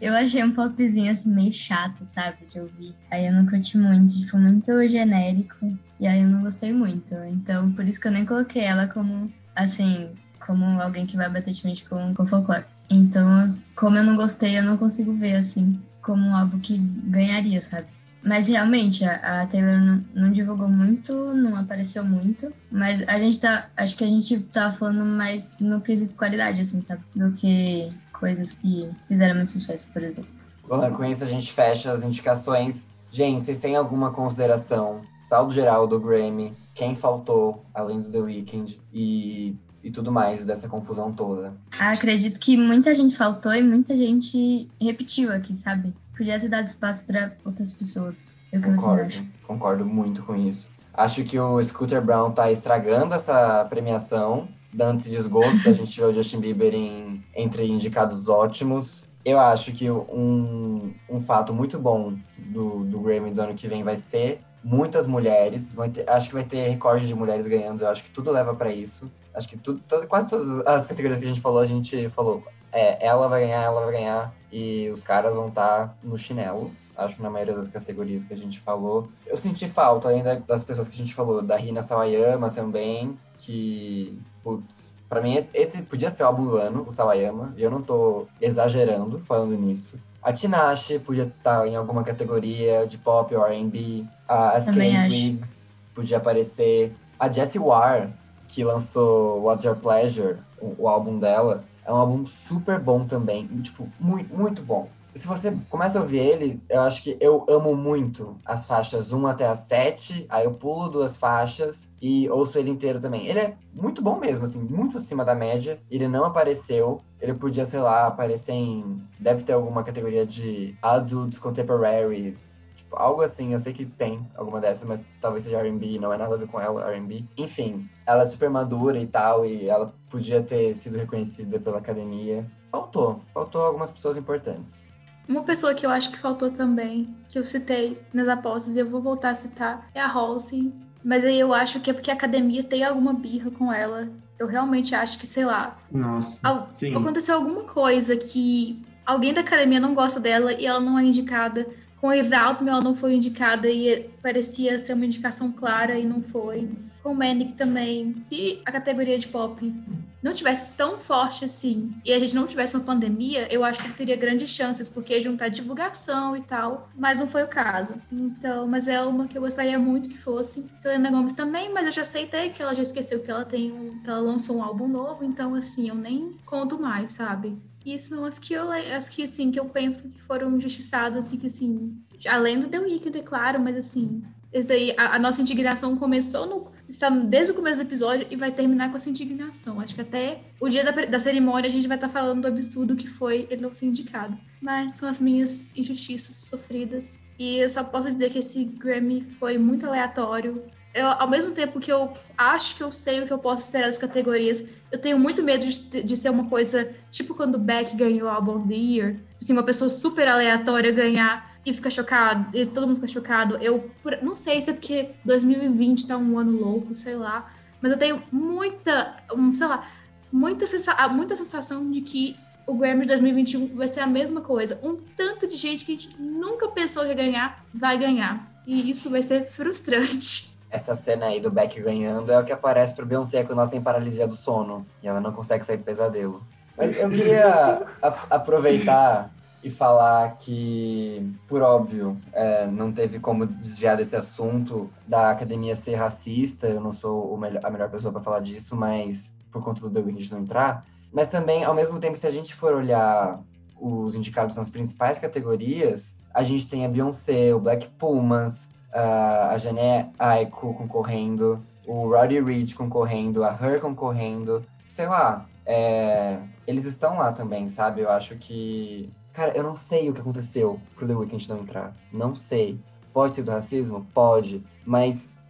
eu 0.00 0.14
achei 0.14 0.42
um 0.42 0.52
popzinho 0.52 1.12
assim 1.12 1.28
meio 1.28 1.52
chato, 1.52 2.06
sabe, 2.14 2.38
de 2.50 2.58
ouvir. 2.60 2.94
Aí 3.10 3.26
eu 3.26 3.32
não 3.32 3.46
curti 3.46 3.76
muito, 3.76 4.18
tipo, 4.18 4.36
muito 4.38 4.88
genérico. 4.88 5.78
E 6.00 6.06
aí 6.06 6.22
eu 6.22 6.28
não 6.28 6.42
gostei 6.42 6.72
muito. 6.72 7.14
Então, 7.26 7.70
por 7.72 7.86
isso 7.86 8.00
que 8.00 8.08
eu 8.08 8.12
nem 8.12 8.24
coloquei 8.24 8.62
ela 8.62 8.88
como, 8.88 9.32
assim, 9.54 10.08
como 10.40 10.80
alguém 10.80 11.06
que 11.06 11.16
vai 11.16 11.28
bater 11.28 11.52
de 11.52 11.62
frente 11.62 11.84
com, 11.84 12.14
com 12.14 12.26
folclore. 12.26 12.64
Então, 12.90 13.56
como 13.76 13.96
eu 13.96 14.04
não 14.04 14.16
gostei, 14.16 14.58
eu 14.58 14.62
não 14.62 14.76
consigo 14.76 15.12
ver, 15.14 15.36
assim, 15.36 15.80
como 16.02 16.34
algo 16.34 16.58
que 16.58 16.76
ganharia, 16.76 17.62
sabe? 17.62 17.86
Mas 18.24 18.46
realmente, 18.46 19.04
a, 19.04 19.42
a 19.42 19.46
Taylor 19.46 19.80
não, 19.80 20.04
não, 20.14 20.32
divulgou 20.32 20.68
muito, 20.68 21.12
não 21.34 21.56
apareceu 21.56 22.04
muito. 22.04 22.52
Mas 22.70 23.06
a 23.08 23.18
gente 23.18 23.40
tá. 23.40 23.66
Acho 23.76 23.96
que 23.96 24.04
a 24.04 24.06
gente 24.06 24.38
tá 24.52 24.72
falando 24.72 25.04
mais 25.04 25.44
no 25.60 25.80
quesito 25.80 26.14
qualidade, 26.14 26.60
assim, 26.60 26.82
sabe? 26.86 27.02
Do 27.14 27.32
que 27.32 27.92
coisas 28.12 28.52
que 28.52 28.88
fizeram 29.08 29.36
muito 29.36 29.52
sucesso, 29.52 29.88
por 29.92 30.02
exemplo. 30.02 30.42
Bom, 30.68 30.90
com 30.92 31.04
isso 31.04 31.24
a 31.24 31.26
gente 31.26 31.52
fecha 31.52 31.90
as 31.90 32.04
indicações. 32.04 32.88
Gente, 33.10 33.42
vocês 33.42 33.58
têm 33.58 33.74
alguma 33.74 34.12
consideração? 34.12 35.02
Saldo 35.24 35.52
geral 35.52 35.86
do 35.86 36.00
Grammy, 36.00 36.52
quem 36.74 36.94
faltou, 36.94 37.64
além 37.74 38.00
do 38.00 38.10
The 38.10 38.18
Weeknd, 38.18 38.80
e, 38.92 39.56
e 39.82 39.90
tudo 39.90 40.10
mais 40.12 40.44
dessa 40.44 40.68
confusão 40.68 41.12
toda. 41.12 41.52
Acredito 41.78 42.38
que 42.38 42.56
muita 42.56 42.94
gente 42.94 43.16
faltou 43.16 43.54
e 43.54 43.62
muita 43.62 43.96
gente 43.96 44.68
repetiu 44.80 45.32
aqui, 45.32 45.54
sabe? 45.54 45.92
Podia 46.16 46.38
ter 46.38 46.48
dado 46.48 46.66
espaço 46.66 47.04
para 47.04 47.32
outras 47.44 47.72
pessoas. 47.72 48.34
Eu 48.52 48.60
concordo, 48.60 49.14
concordo 49.44 49.84
muito 49.84 50.22
com 50.22 50.36
isso. 50.36 50.70
Acho 50.92 51.24
que 51.24 51.38
o 51.38 51.62
Scooter 51.62 52.02
Brown 52.02 52.32
tá 52.32 52.50
estragando 52.50 53.14
essa 53.14 53.64
premiação 53.64 54.46
dando 54.72 55.00
esse 55.00 55.10
desgosto 55.10 55.62
da 55.64 55.72
gente 55.72 56.00
ver 56.00 56.06
o 56.06 56.12
Justin 56.12 56.40
Bieber 56.40 56.74
em, 56.74 57.22
entre 57.34 57.66
indicados 57.66 58.28
ótimos. 58.28 59.08
Eu 59.24 59.38
acho 59.38 59.72
que 59.72 59.90
um, 59.90 60.92
um 61.08 61.20
fato 61.20 61.52
muito 61.52 61.78
bom 61.78 62.14
do, 62.38 62.84
do 62.84 63.00
Grammy 63.00 63.30
do 63.32 63.42
ano 63.42 63.54
que 63.54 63.68
vem 63.68 63.84
vai 63.84 63.96
ser 63.96 64.40
muitas 64.64 65.06
mulheres. 65.06 65.76
Ter, 65.92 66.08
acho 66.08 66.28
que 66.28 66.34
vai 66.34 66.44
ter 66.44 66.68
recorde 66.68 67.06
de 67.06 67.14
mulheres 67.14 67.46
ganhando. 67.46 67.82
Eu 67.82 67.88
acho 67.88 68.02
que 68.02 68.10
tudo 68.10 68.32
leva 68.32 68.54
para 68.54 68.72
isso. 68.72 69.10
Acho 69.34 69.48
que 69.48 69.56
tudo, 69.56 69.80
todo, 69.86 70.06
quase 70.06 70.28
todas 70.28 70.66
as 70.66 70.86
categorias 70.86 71.18
que 71.18 71.24
a 71.24 71.28
gente 71.28 71.40
falou, 71.40 71.60
a 71.60 71.66
gente 71.66 72.08
falou. 72.08 72.42
É, 72.72 73.06
ela 73.06 73.28
vai 73.28 73.42
ganhar, 73.42 73.62
ela 73.62 73.82
vai 73.82 73.92
ganhar. 73.92 74.34
E 74.52 74.90
os 74.90 75.02
caras 75.02 75.34
vão 75.34 75.48
estar 75.48 75.88
tá 75.88 75.94
no 76.04 76.18
chinelo. 76.18 76.70
Acho 76.96 77.16
que 77.16 77.22
na 77.22 77.30
maioria 77.30 77.54
das 77.54 77.68
categorias 77.68 78.22
que 78.22 78.34
a 78.34 78.36
gente 78.36 78.60
falou. 78.60 79.08
Eu 79.26 79.36
senti 79.36 79.66
falta 79.66 80.08
ainda 80.08 80.36
das 80.46 80.62
pessoas 80.62 80.88
que 80.88 80.94
a 80.94 80.98
gente 80.98 81.14
falou. 81.14 81.40
Da 81.40 81.56
Rina 81.56 81.80
Sawayama 81.80 82.50
também, 82.50 83.16
que 83.38 84.18
putz, 84.42 84.92
pra 85.08 85.20
mim 85.20 85.34
esse, 85.34 85.56
esse, 85.56 85.82
podia 85.82 86.10
ser 86.10 86.22
o 86.22 86.26
álbum 86.26 86.44
do 86.44 86.56
ano, 86.56 86.86
o 86.86 86.92
Sawayama, 86.92 87.54
e 87.56 87.62
eu 87.62 87.70
não 87.70 87.80
tô 87.80 88.26
exagerando 88.40 89.18
falando 89.20 89.56
nisso. 89.56 89.98
A 90.22 90.32
Tinashe 90.32 90.98
podia 90.98 91.24
estar 91.24 91.60
tá 91.60 91.68
em 91.68 91.74
alguma 91.74 92.04
categoria 92.04 92.86
de 92.86 92.96
pop 92.98 93.34
ou 93.34 93.44
R&B. 93.44 94.04
A 94.28 94.52
Kate 94.60 94.78
Wiggs 94.78 95.74
podia 95.94 96.18
aparecer. 96.18 96.92
A 97.18 97.28
Jessie 97.30 97.58
Ware, 97.58 98.08
que 98.48 98.62
lançou 98.62 99.42
What's 99.42 99.64
Your 99.64 99.76
Pleasure, 99.76 100.36
o, 100.60 100.82
o 100.82 100.88
álbum 100.88 101.18
dela, 101.18 101.64
é 101.84 101.92
um 101.92 101.96
álbum 101.96 102.26
super 102.26 102.78
bom 102.80 103.04
também. 103.04 103.46
Tipo, 103.62 103.88
muito, 104.00 104.34
muito 104.34 104.62
bom 104.62 104.88
se 105.14 105.26
você 105.26 105.56
começa 105.68 105.98
a 105.98 106.02
ouvir 106.02 106.18
ele, 106.18 106.62
eu 106.68 106.80
acho 106.80 107.02
que 107.02 107.16
eu 107.20 107.44
amo 107.48 107.76
muito 107.76 108.36
as 108.44 108.66
faixas 108.66 109.12
1 109.12 109.26
até 109.26 109.46
as 109.46 109.60
7, 109.60 110.26
aí 110.28 110.44
eu 110.44 110.52
pulo 110.52 110.88
duas 110.88 111.16
faixas 111.16 111.92
e 112.00 112.28
ouço 112.30 112.58
ele 112.58 112.70
inteiro 112.70 112.98
também. 112.98 113.26
Ele 113.26 113.38
é 113.38 113.54
muito 113.74 114.00
bom 114.00 114.18
mesmo, 114.18 114.44
assim, 114.44 114.62
muito 114.62 114.96
acima 114.96 115.24
da 115.24 115.34
média. 115.34 115.78
Ele 115.90 116.08
não 116.08 116.24
apareceu, 116.24 117.00
ele 117.20 117.34
podia, 117.34 117.64
sei 117.64 117.80
lá, 117.80 118.06
aparecer 118.06 118.52
em. 118.52 119.02
Deve 119.18 119.44
ter 119.44 119.52
alguma 119.52 119.82
categoria 119.82 120.24
de 120.24 120.74
Adult 120.80 121.38
Contemporaries. 121.38 122.61
Algo 122.92 123.22
assim, 123.22 123.52
eu 123.52 123.58
sei 123.58 123.72
que 123.72 123.84
tem 123.84 124.26
alguma 124.36 124.60
dessas, 124.60 124.88
mas 124.88 125.04
talvez 125.20 125.44
seja 125.44 125.62
RB, 125.62 125.98
não 125.98 126.12
é 126.12 126.16
nada 126.16 126.34
a 126.34 126.38
ver 126.38 126.46
com 126.46 126.60
ela, 126.60 126.90
RB. 126.90 127.24
Enfim, 127.36 127.88
ela 128.06 128.22
é 128.22 128.26
super 128.26 128.50
madura 128.50 128.98
e 128.98 129.06
tal, 129.06 129.46
e 129.46 129.68
ela 129.68 129.94
podia 130.10 130.42
ter 130.42 130.74
sido 130.74 130.98
reconhecida 130.98 131.58
pela 131.58 131.78
academia. 131.78 132.46
Faltou, 132.70 133.20
faltou 133.28 133.62
algumas 133.62 133.90
pessoas 133.90 134.16
importantes. 134.16 134.88
Uma 135.28 135.42
pessoa 135.42 135.74
que 135.74 135.86
eu 135.86 135.90
acho 135.90 136.10
que 136.10 136.18
faltou 136.18 136.50
também, 136.50 137.14
que 137.28 137.38
eu 137.38 137.44
citei 137.44 138.00
nas 138.12 138.28
apostas, 138.28 138.74
e 138.76 138.80
eu 138.80 138.88
vou 138.88 139.00
voltar 139.00 139.30
a 139.30 139.34
citar, 139.34 139.86
é 139.94 140.00
a 140.00 140.08
Halsey. 140.10 140.72
Mas 141.04 141.24
aí 141.24 141.38
eu 141.38 141.52
acho 141.52 141.80
que 141.80 141.90
é 141.90 141.92
porque 141.92 142.10
a 142.10 142.14
academia 142.14 142.62
tem 142.62 142.84
alguma 142.84 143.12
birra 143.12 143.50
com 143.50 143.72
ela. 143.72 144.08
Eu 144.38 144.46
realmente 144.46 144.94
acho 144.94 145.18
que, 145.18 145.26
sei 145.26 145.44
lá. 145.44 145.76
Nossa. 145.90 146.40
Aconteceu 146.48 147.34
alguma 147.34 147.62
coisa 147.64 148.16
que 148.16 148.80
alguém 149.04 149.34
da 149.34 149.40
academia 149.40 149.80
não 149.80 149.94
gosta 149.94 150.20
dela 150.20 150.52
e 150.52 150.64
ela 150.64 150.80
não 150.80 150.98
é 150.98 151.04
indicada. 151.04 151.66
Com 152.02 152.08
o 152.08 152.12
Exalto, 152.12 152.68
ela 152.68 152.80
não 152.80 152.96
foi 152.96 153.14
indicada 153.14 153.68
e 153.68 154.10
parecia 154.20 154.76
ser 154.76 154.92
uma 154.92 155.06
indicação 155.06 155.52
clara 155.52 155.96
e 155.96 156.04
não 156.04 156.20
foi 156.20 156.68
com 157.00 157.12
o 157.12 157.14
Manic 157.14 157.52
também. 157.52 158.24
Se 158.28 158.60
a 158.66 158.72
categoria 158.72 159.16
de 159.16 159.28
pop 159.28 159.72
não 160.20 160.34
tivesse 160.34 160.66
tão 160.76 160.98
forte 160.98 161.44
assim 161.44 161.94
e 162.04 162.12
a 162.12 162.18
gente 162.18 162.34
não 162.34 162.48
tivesse 162.48 162.74
uma 162.74 162.82
pandemia, 162.82 163.46
eu 163.54 163.62
acho 163.62 163.80
que 163.84 163.92
teria 163.92 164.16
grandes 164.16 164.50
chances, 164.50 164.88
porque 164.88 165.20
juntar 165.20 165.46
divulgação 165.46 166.36
e 166.36 166.40
tal, 166.40 166.90
mas 166.96 167.20
não 167.20 167.28
foi 167.28 167.44
o 167.44 167.48
caso. 167.48 167.94
Então, 168.10 168.66
mas 168.66 168.88
é 168.88 169.00
uma 169.00 169.28
que 169.28 169.38
eu 169.38 169.42
gostaria 169.42 169.78
muito 169.78 170.08
que 170.08 170.18
fosse. 170.18 170.66
Selena 170.78 171.08
Gomes 171.08 171.34
também, 171.34 171.72
mas 171.72 171.86
eu 171.86 171.92
já 171.92 172.02
aceitei 172.02 172.50
que 172.50 172.60
ela 172.60 172.74
já 172.74 172.82
esqueceu 172.82 173.20
que 173.20 173.30
ela 173.30 173.44
tem 173.44 173.70
um, 173.70 174.02
que 174.02 174.10
ela 174.10 174.18
lançou 174.18 174.56
um 174.56 174.64
álbum 174.64 174.88
novo, 174.88 175.22
então 175.22 175.54
assim, 175.54 175.88
eu 175.88 175.94
nem 175.94 176.36
conto 176.44 176.82
mais, 176.82 177.12
sabe? 177.12 177.56
E 177.84 177.98
são 177.98 178.24
as 178.24 178.38
que 178.38 178.54
eu 178.54 178.70
as 178.70 179.08
que 179.08 179.24
assim 179.24 179.50
que 179.50 179.58
eu 179.58 179.64
penso 179.64 180.08
que 180.08 180.20
foram 180.22 180.56
injustiçadas 180.56 181.32
e 181.32 181.36
que 181.36 181.46
assim, 181.46 181.96
além 182.26 182.60
do 182.60 182.68
The 182.68 182.78
Weeknd, 182.78 183.18
é 183.18 183.22
claro, 183.22 183.60
mas 183.60 183.76
assim, 183.76 184.22
daí, 184.66 184.94
a, 184.98 185.16
a, 185.16 185.18
nossa 185.18 185.40
indignação 185.40 185.96
começou 185.96 186.46
no, 186.46 186.70
está 186.88 187.08
desde 187.08 187.52
o 187.52 187.54
começo 187.54 187.82
do 187.82 187.86
episódio 187.86 188.26
e 188.30 188.36
vai 188.36 188.52
terminar 188.52 188.90
com 188.90 188.98
essa 188.98 189.08
indignação. 189.08 189.80
Acho 189.80 189.94
que 189.94 190.02
até 190.02 190.40
o 190.60 190.68
dia 190.68 190.84
da, 190.84 190.90
da 190.90 191.18
cerimônia 191.18 191.68
a 191.68 191.70
gente 191.70 191.88
vai 191.88 191.96
estar 191.96 192.08
tá 192.08 192.12
falando 192.12 192.42
do 192.42 192.48
absurdo 192.48 192.94
que 192.94 193.06
foi 193.06 193.46
ele 193.48 193.62
não 193.62 193.72
ser 193.72 193.86
indicado. 193.86 194.36
Mas 194.60 194.92
são 194.92 195.08
as 195.08 195.18
minhas 195.20 195.74
injustiças 195.76 196.36
sofridas. 196.36 197.18
E 197.38 197.56
eu 197.56 197.68
só 197.68 197.82
posso 197.82 198.08
dizer 198.08 198.30
que 198.30 198.40
esse 198.40 198.64
Grammy 198.64 199.22
foi 199.40 199.56
muito 199.56 199.86
aleatório. 199.86 200.62
Eu, 200.94 201.06
ao 201.06 201.28
mesmo 201.28 201.52
tempo 201.52 201.80
que 201.80 201.90
eu 201.90 202.12
acho 202.36 202.76
que 202.76 202.82
eu 202.82 202.92
sei 202.92 203.20
o 203.20 203.26
que 203.26 203.32
eu 203.32 203.38
posso 203.38 203.62
esperar 203.62 203.86
das 203.86 203.98
categorias, 203.98 204.62
eu 204.90 204.98
tenho 204.98 205.18
muito 205.18 205.42
medo 205.42 205.66
de, 205.66 206.02
de 206.02 206.16
ser 206.16 206.30
uma 206.30 206.48
coisa 206.48 206.92
tipo 207.10 207.34
quando 207.34 207.54
o 207.54 207.58
Beck 207.58 207.96
ganhou 207.96 208.28
o 208.28 208.30
Album 208.30 208.56
of 208.56 208.68
the 208.68 208.74
Year. 208.74 209.16
Assim, 209.40 209.52
uma 209.54 209.62
pessoa 209.62 209.88
super 209.88 210.28
aleatória 210.28 210.92
ganhar 210.92 211.50
e 211.64 211.72
fica 211.72 211.88
chocado, 211.88 212.56
e 212.56 212.66
todo 212.66 212.86
mundo 212.86 212.96
fica 212.96 213.08
chocado. 213.08 213.56
Eu 213.56 213.90
não 214.20 214.36
sei 214.36 214.60
se 214.60 214.70
é 214.70 214.72
porque 214.72 215.10
2020 215.24 216.06
tá 216.06 216.16
um 216.16 216.38
ano 216.38 216.58
louco, 216.58 216.94
sei 216.94 217.16
lá, 217.16 217.50
mas 217.80 217.92
eu 217.92 217.98
tenho 217.98 218.22
muita, 218.30 219.16
sei 219.54 219.66
lá, 219.66 219.88
muita, 220.30 220.66
sensa 220.66 221.08
muita 221.08 221.36
sensação 221.36 221.90
de 221.90 222.00
que 222.00 222.36
o 222.66 222.74
Grammy 222.74 223.02
de 223.02 223.08
2021 223.08 223.74
vai 223.74 223.88
ser 223.88 224.00
a 224.00 224.06
mesma 224.06 224.40
coisa. 224.40 224.78
Um 224.82 224.96
tanto 225.16 225.46
de 225.46 225.56
gente 225.56 225.84
que 225.84 225.92
a 225.92 225.96
gente 225.96 226.20
nunca 226.20 226.68
pensou 226.68 227.02
que 227.02 227.08
ia 227.08 227.14
ganhar, 227.14 227.64
vai 227.72 227.98
ganhar. 227.98 228.48
E 228.66 228.90
isso 228.90 229.10
vai 229.10 229.22
ser 229.22 229.44
frustrante. 229.44 230.51
Essa 230.72 230.94
cena 230.94 231.26
aí 231.26 231.38
do 231.38 231.50
Beck 231.50 231.80
ganhando 231.80 232.32
é 232.32 232.40
o 232.40 232.44
que 232.44 232.52
aparece 232.52 232.94
pro 232.94 233.04
Beyoncé 233.06 233.44
quando 233.44 233.60
ela 233.60 233.68
tem 233.68 233.80
paralisia 233.80 234.26
do 234.26 234.34
sono 234.34 234.86
e 235.02 235.06
ela 235.06 235.20
não 235.20 235.30
consegue 235.30 235.64
sair 235.64 235.76
do 235.76 235.84
pesadelo. 235.84 236.42
Mas 236.76 236.96
eu 236.96 237.10
queria 237.10 237.86
aproveitar 238.30 239.30
e 239.62 239.70
falar 239.70 240.36
que, 240.36 241.30
por 241.46 241.62
óbvio, 241.62 242.16
é, 242.32 242.66
não 242.66 242.90
teve 242.90 243.20
como 243.20 243.46
desviar 243.46 243.96
desse 243.96 244.16
assunto 244.16 244.90
da 245.06 245.30
academia 245.30 245.76
ser 245.76 245.94
racista. 245.94 246.66
Eu 246.66 246.80
não 246.80 246.92
sou 246.92 247.36
melhor, 247.36 247.64
a 247.64 247.70
melhor 247.70 247.90
pessoa 247.90 248.10
para 248.10 248.22
falar 248.22 248.40
disso, 248.40 248.74
mas 248.74 249.36
por 249.52 249.62
conta 249.62 249.82
do 249.82 249.90
The 249.90 250.00
Weeknd 250.00 250.32
não 250.32 250.40
entrar. 250.40 250.84
Mas 251.12 251.28
também, 251.28 251.62
ao 251.62 251.74
mesmo 251.74 252.00
tempo, 252.00 252.16
se 252.16 252.26
a 252.26 252.30
gente 252.30 252.54
for 252.54 252.74
olhar 252.74 253.38
os 253.78 254.14
indicados 254.14 254.56
nas 254.56 254.70
principais 254.70 255.18
categorias, 255.18 256.16
a 256.32 256.42
gente 256.42 256.68
tem 256.68 256.84
a 256.84 256.88
Beyoncé, 256.88 257.54
o 257.54 257.60
Black 257.60 257.88
Pumas, 257.90 258.71
a 258.92 259.56
Jané 259.58 260.10
Aiko 260.18 260.74
concorrendo, 260.74 261.62
o 261.86 262.08
Roddy 262.08 262.40
Ricch 262.40 262.74
concorrendo, 262.74 263.44
a 263.44 263.50
Her 263.50 263.80
concorrendo. 263.80 264.64
Sei 264.88 265.06
lá, 265.06 265.46
é, 265.64 266.38
eles 266.66 266.84
estão 266.84 267.16
lá 267.18 267.32
também, 267.32 267.68
sabe? 267.68 268.02
Eu 268.02 268.10
acho 268.10 268.36
que 268.36 269.10
Cara, 269.32 269.52
eu 269.56 269.62
não 269.62 269.74
sei 269.74 270.10
o 270.10 270.12
que 270.12 270.20
aconteceu 270.20 270.78
pro 270.94 271.06
The 271.06 271.14
Weeknd 271.14 271.48
não 271.48 271.58
entrar. 271.58 271.92
Não 272.12 272.36
sei. 272.36 272.78
Pode 273.12 273.34
ser 273.34 273.42
do 273.42 273.50
racismo? 273.50 274.06
Pode. 274.12 274.62
Mas. 274.84 275.40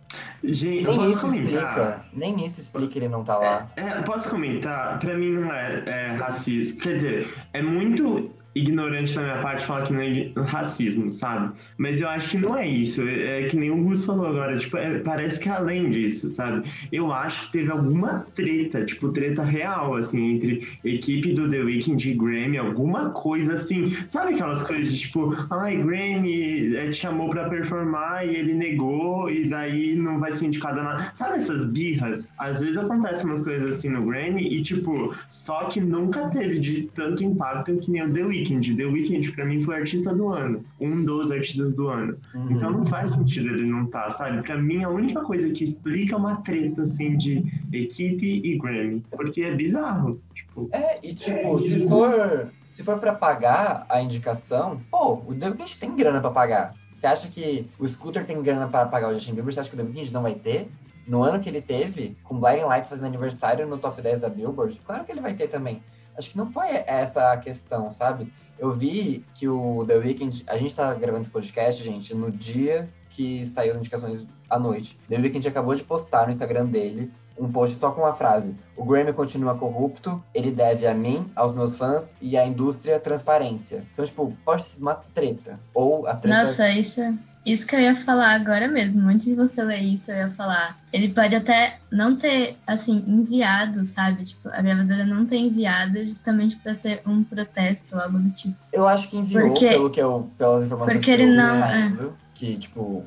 Gente, 0.45 0.85
nem 0.85 1.11
isso 1.11 1.21
comentar. 1.21 1.53
explica. 1.53 2.05
Nem 2.13 2.45
isso 2.45 2.61
explica 2.61 2.99
ele 2.99 3.09
não 3.09 3.25
tá 3.25 3.37
lá. 3.37 3.71
É, 3.77 3.81
é, 3.83 4.03
posso 4.03 4.29
comentar? 4.31 5.01
Pra 5.01 5.17
mim 5.17 5.33
não 5.33 5.53
é, 5.53 5.83
é 5.87 6.11
racismo. 6.13 6.79
Quer 6.79 6.95
dizer, 6.97 7.35
é 7.53 7.63
muito 7.63 8.31
ignorante 8.55 9.15
da 9.15 9.23
minha 9.23 9.39
parte 9.39 9.65
falar 9.65 9.87
que 9.87 9.93
não 9.93 10.01
é 10.01 10.33
racismo, 10.45 11.13
sabe? 11.13 11.53
Mas 11.79 12.01
eu 12.01 12.09
acho 12.09 12.31
que 12.31 12.39
não 12.39 12.57
é 12.57 12.67
isso. 12.67 13.03
É, 13.03 13.45
que 13.49 13.57
nem 13.57 13.71
o 13.71 13.77
Gus 13.83 14.05
falou 14.05 14.27
agora, 14.27 14.57
tipo, 14.57 14.77
é, 14.77 14.99
parece 14.99 15.41
que 15.41 15.49
é 15.49 15.53
além 15.53 15.91
disso, 15.91 16.31
sabe? 16.31 16.69
Eu 16.91 17.13
acho 17.13 17.47
que 17.47 17.53
teve 17.53 17.71
alguma 17.71 18.21
treta, 18.35 18.85
tipo, 18.85 19.09
treta 19.11 19.43
real, 19.43 19.97
assim, 19.97 20.35
entre 20.35 20.67
equipe 20.85 21.33
do 21.33 21.49
The 21.49 21.61
Weeknd 21.61 22.11
e 22.11 22.15
Grammy, 22.15 22.59
alguma 22.59 23.11
coisa 23.11 23.55
assim. 23.55 23.91
Sabe 24.09 24.35
aquelas 24.35 24.63
coisas 24.63 24.93
de, 24.93 24.99
tipo, 24.99 25.35
ai, 25.51 25.77
Grammy 25.77 26.77
é, 26.77 26.87
te 26.91 26.95
chamou 26.95 27.31
pra 27.31 27.49
performar 27.49 28.27
e 28.27 28.37
ele 28.37 28.55
negou 28.55 29.31
e 29.31 29.49
daí 29.49 29.95
não 29.95 30.19
vai 30.19 30.33
ser 30.33 30.47
indicado 30.47 30.83
nada. 30.83 31.11
Sabe 31.15 31.39
essas 31.39 31.65
birras? 31.65 32.29
Às 32.39 32.61
vezes 32.61 32.77
acontecem 32.77 33.27
umas 33.27 33.43
coisas 33.43 33.71
assim 33.71 33.89
no 33.89 34.03
Grammy 34.05 34.43
e, 34.43 34.63
tipo, 34.63 35.15
só 35.31 35.65
que 35.65 35.81
nunca 35.81 36.29
teve 36.29 36.59
de 36.59 36.83
tanto 36.95 37.25
impacto 37.25 37.77
que 37.77 37.91
nem 37.91 38.03
o 38.03 38.13
The 38.13 38.25
Weeknd. 38.25 38.42
Weeknd. 38.43 38.77
The 38.77 38.85
Weeknd, 38.85 39.33
pra 39.33 39.45
mim, 39.45 39.63
foi 39.63 39.77
artista 39.77 40.15
do 40.15 40.29
ano. 40.29 40.65
Um 40.81 41.05
dos 41.05 41.31
artistas 41.31 41.75
do 41.75 41.89
ano. 41.89 42.17
Uhum. 42.35 42.53
Então 42.53 42.71
não 42.71 42.87
faz 42.87 43.15
sentido 43.15 43.49
ele 43.51 43.67
não 43.67 43.85
estar, 43.85 44.05
tá, 44.05 44.11
sabe? 44.11 44.43
Pra 44.43 44.57
mim, 44.61 44.83
a 44.83 44.89
única 44.89 45.21
coisa 45.23 45.49
que 45.51 45.65
explica 45.65 46.17
uma 46.17 46.37
treta, 46.37 46.83
assim, 46.83 47.17
de 47.17 47.45
equipe 47.73 48.41
e 48.45 48.59
Grammy. 48.59 49.03
Porque 49.11 49.43
é 49.43 49.55
bizarro. 49.55 50.21
Tipo... 50.35 50.69
É, 50.73 50.99
e 51.03 51.15
tipo, 51.15 51.61
se 51.61 51.89
for... 51.89 52.49
Se 52.71 52.83
for 52.83 52.99
pra 52.99 53.13
pagar 53.13 53.85
a 53.87 54.01
indicação, 54.01 54.81
pô, 54.91 55.21
o 55.27 55.35
The 55.35 55.51
Weeknd 55.51 55.79
tem 55.79 55.95
grana 55.95 56.23
pra 56.23 56.31
pagar. 56.31 56.75
Você 56.91 57.07
acha 57.07 57.29
que 57.29 57.67
o 57.79 57.87
Scooter 57.87 58.25
tem 58.25 58.43
grana 58.43 58.67
pra 58.67 58.87
pagar 58.87 59.11
o 59.11 59.13
Justin 59.13 59.35
Bieber? 59.35 59.53
Você 59.53 59.61
acha 59.61 59.69
que 59.69 59.75
o 59.75 59.79
The 59.79 59.85
Weeknd 59.85 60.11
não 60.13 60.23
vai 60.23 60.35
ter? 60.35 60.69
No 61.07 61.23
ano 61.23 61.41
que 61.41 61.49
ele 61.49 61.61
teve, 61.61 62.17
com 62.23 62.39
Blinding 62.39 62.65
Lights 62.65 62.89
fazendo 62.89 63.07
aniversário 63.07 63.67
no 63.67 63.77
top 63.77 64.01
10 64.01 64.21
da 64.21 64.29
Billboard, 64.29 64.81
claro 64.87 65.05
que 65.05 65.13
ele 65.13 65.21
vai 65.21 65.35
ter 65.35 65.49
também. 65.49 65.83
Acho 66.17 66.31
que 66.31 66.37
não 66.37 66.47
foi 66.47 66.69
essa 66.87 67.33
a 67.33 67.37
questão, 67.37 67.91
sabe? 67.91 68.33
Eu 68.59 68.71
vi 68.71 69.25
que 69.35 69.49
o 69.49 69.85
The 69.87 69.97
Weeknd, 69.97 70.45
a 70.47 70.57
gente 70.57 70.75
tá 70.75 70.93
gravando 70.95 71.23
esse 71.23 71.31
podcast, 71.31 71.83
gente, 71.83 72.15
no 72.15 72.31
dia 72.31 72.89
que 73.11 73.45
saiu 73.45 73.73
as 73.73 73.79
indicações 73.79 74.29
à 74.49 74.59
noite. 74.59 74.97
The 75.09 75.17
Weeknd 75.17 75.49
acabou 75.49 75.75
de 75.75 75.83
postar 75.83 76.27
no 76.27 76.33
Instagram 76.33 76.67
dele 76.67 77.11
um 77.39 77.51
post 77.51 77.79
só 77.79 77.91
com 77.91 78.03
uma 78.03 78.15
frase: 78.15 78.57
O 78.77 78.85
Grammy 78.85 79.13
continua 79.13 79.57
corrupto, 79.57 80.23
ele 80.35 80.51
deve 80.51 80.87
a 80.87 80.95
mim, 80.95 81.31
aos 81.35 81.55
meus 81.55 81.77
fãs 81.77 82.15
e 82.21 82.37
à 82.37 82.47
indústria 82.47 83.01
transparência. 83.01 83.85
Então, 83.93 84.05
tipo, 84.05 84.37
pode 84.45 84.65
uma 84.79 84.95
treta. 84.95 85.59
Ou 85.75 86.07
a 86.07 86.15
treta. 86.15 86.45
Nossa, 86.45 86.69
isso. 86.71 87.01
Isso 87.45 87.67
que 87.67 87.75
eu 87.75 87.81
ia 87.81 87.97
falar 88.05 88.35
agora 88.35 88.69
mesmo, 88.69 89.09
antes 89.09 89.25
de 89.25 89.35
você 89.35 89.63
ler 89.63 89.81
isso, 89.81 90.11
eu 90.11 90.17
ia 90.17 90.31
falar. 90.31 90.79
Ele 90.93 91.09
pode 91.09 91.35
até 91.35 91.79
não 91.91 92.15
ter, 92.15 92.57
assim, 92.67 93.05
enviado, 93.07 93.87
sabe? 93.89 94.25
Tipo, 94.25 94.49
a 94.49 94.63
gravadora 94.63 95.05
não 95.05 95.27
ter 95.27 95.39
enviado 95.39 96.05
justamente 96.05 96.57
para 96.57 96.75
ser 96.75 97.03
um 97.05 97.25
protesto 97.25 97.85
ou 97.93 98.01
algo 98.01 98.19
do 98.19 98.31
tipo. 98.31 98.55
Eu 98.73 98.87
acho 98.87 99.09
que 99.09 99.17
enviou, 99.17 99.49
porque, 99.49 99.69
pelo 99.69 99.91
que 99.91 100.01
eu, 100.01 100.31
pelas 100.39 100.65
informações 100.65 100.97
porque 100.97 101.17
que 101.17 101.23
ele 101.23 101.33
eu 101.33 101.37
não, 101.37 101.65
é. 101.65 101.93
Que, 102.35 102.57
tipo, 102.57 103.05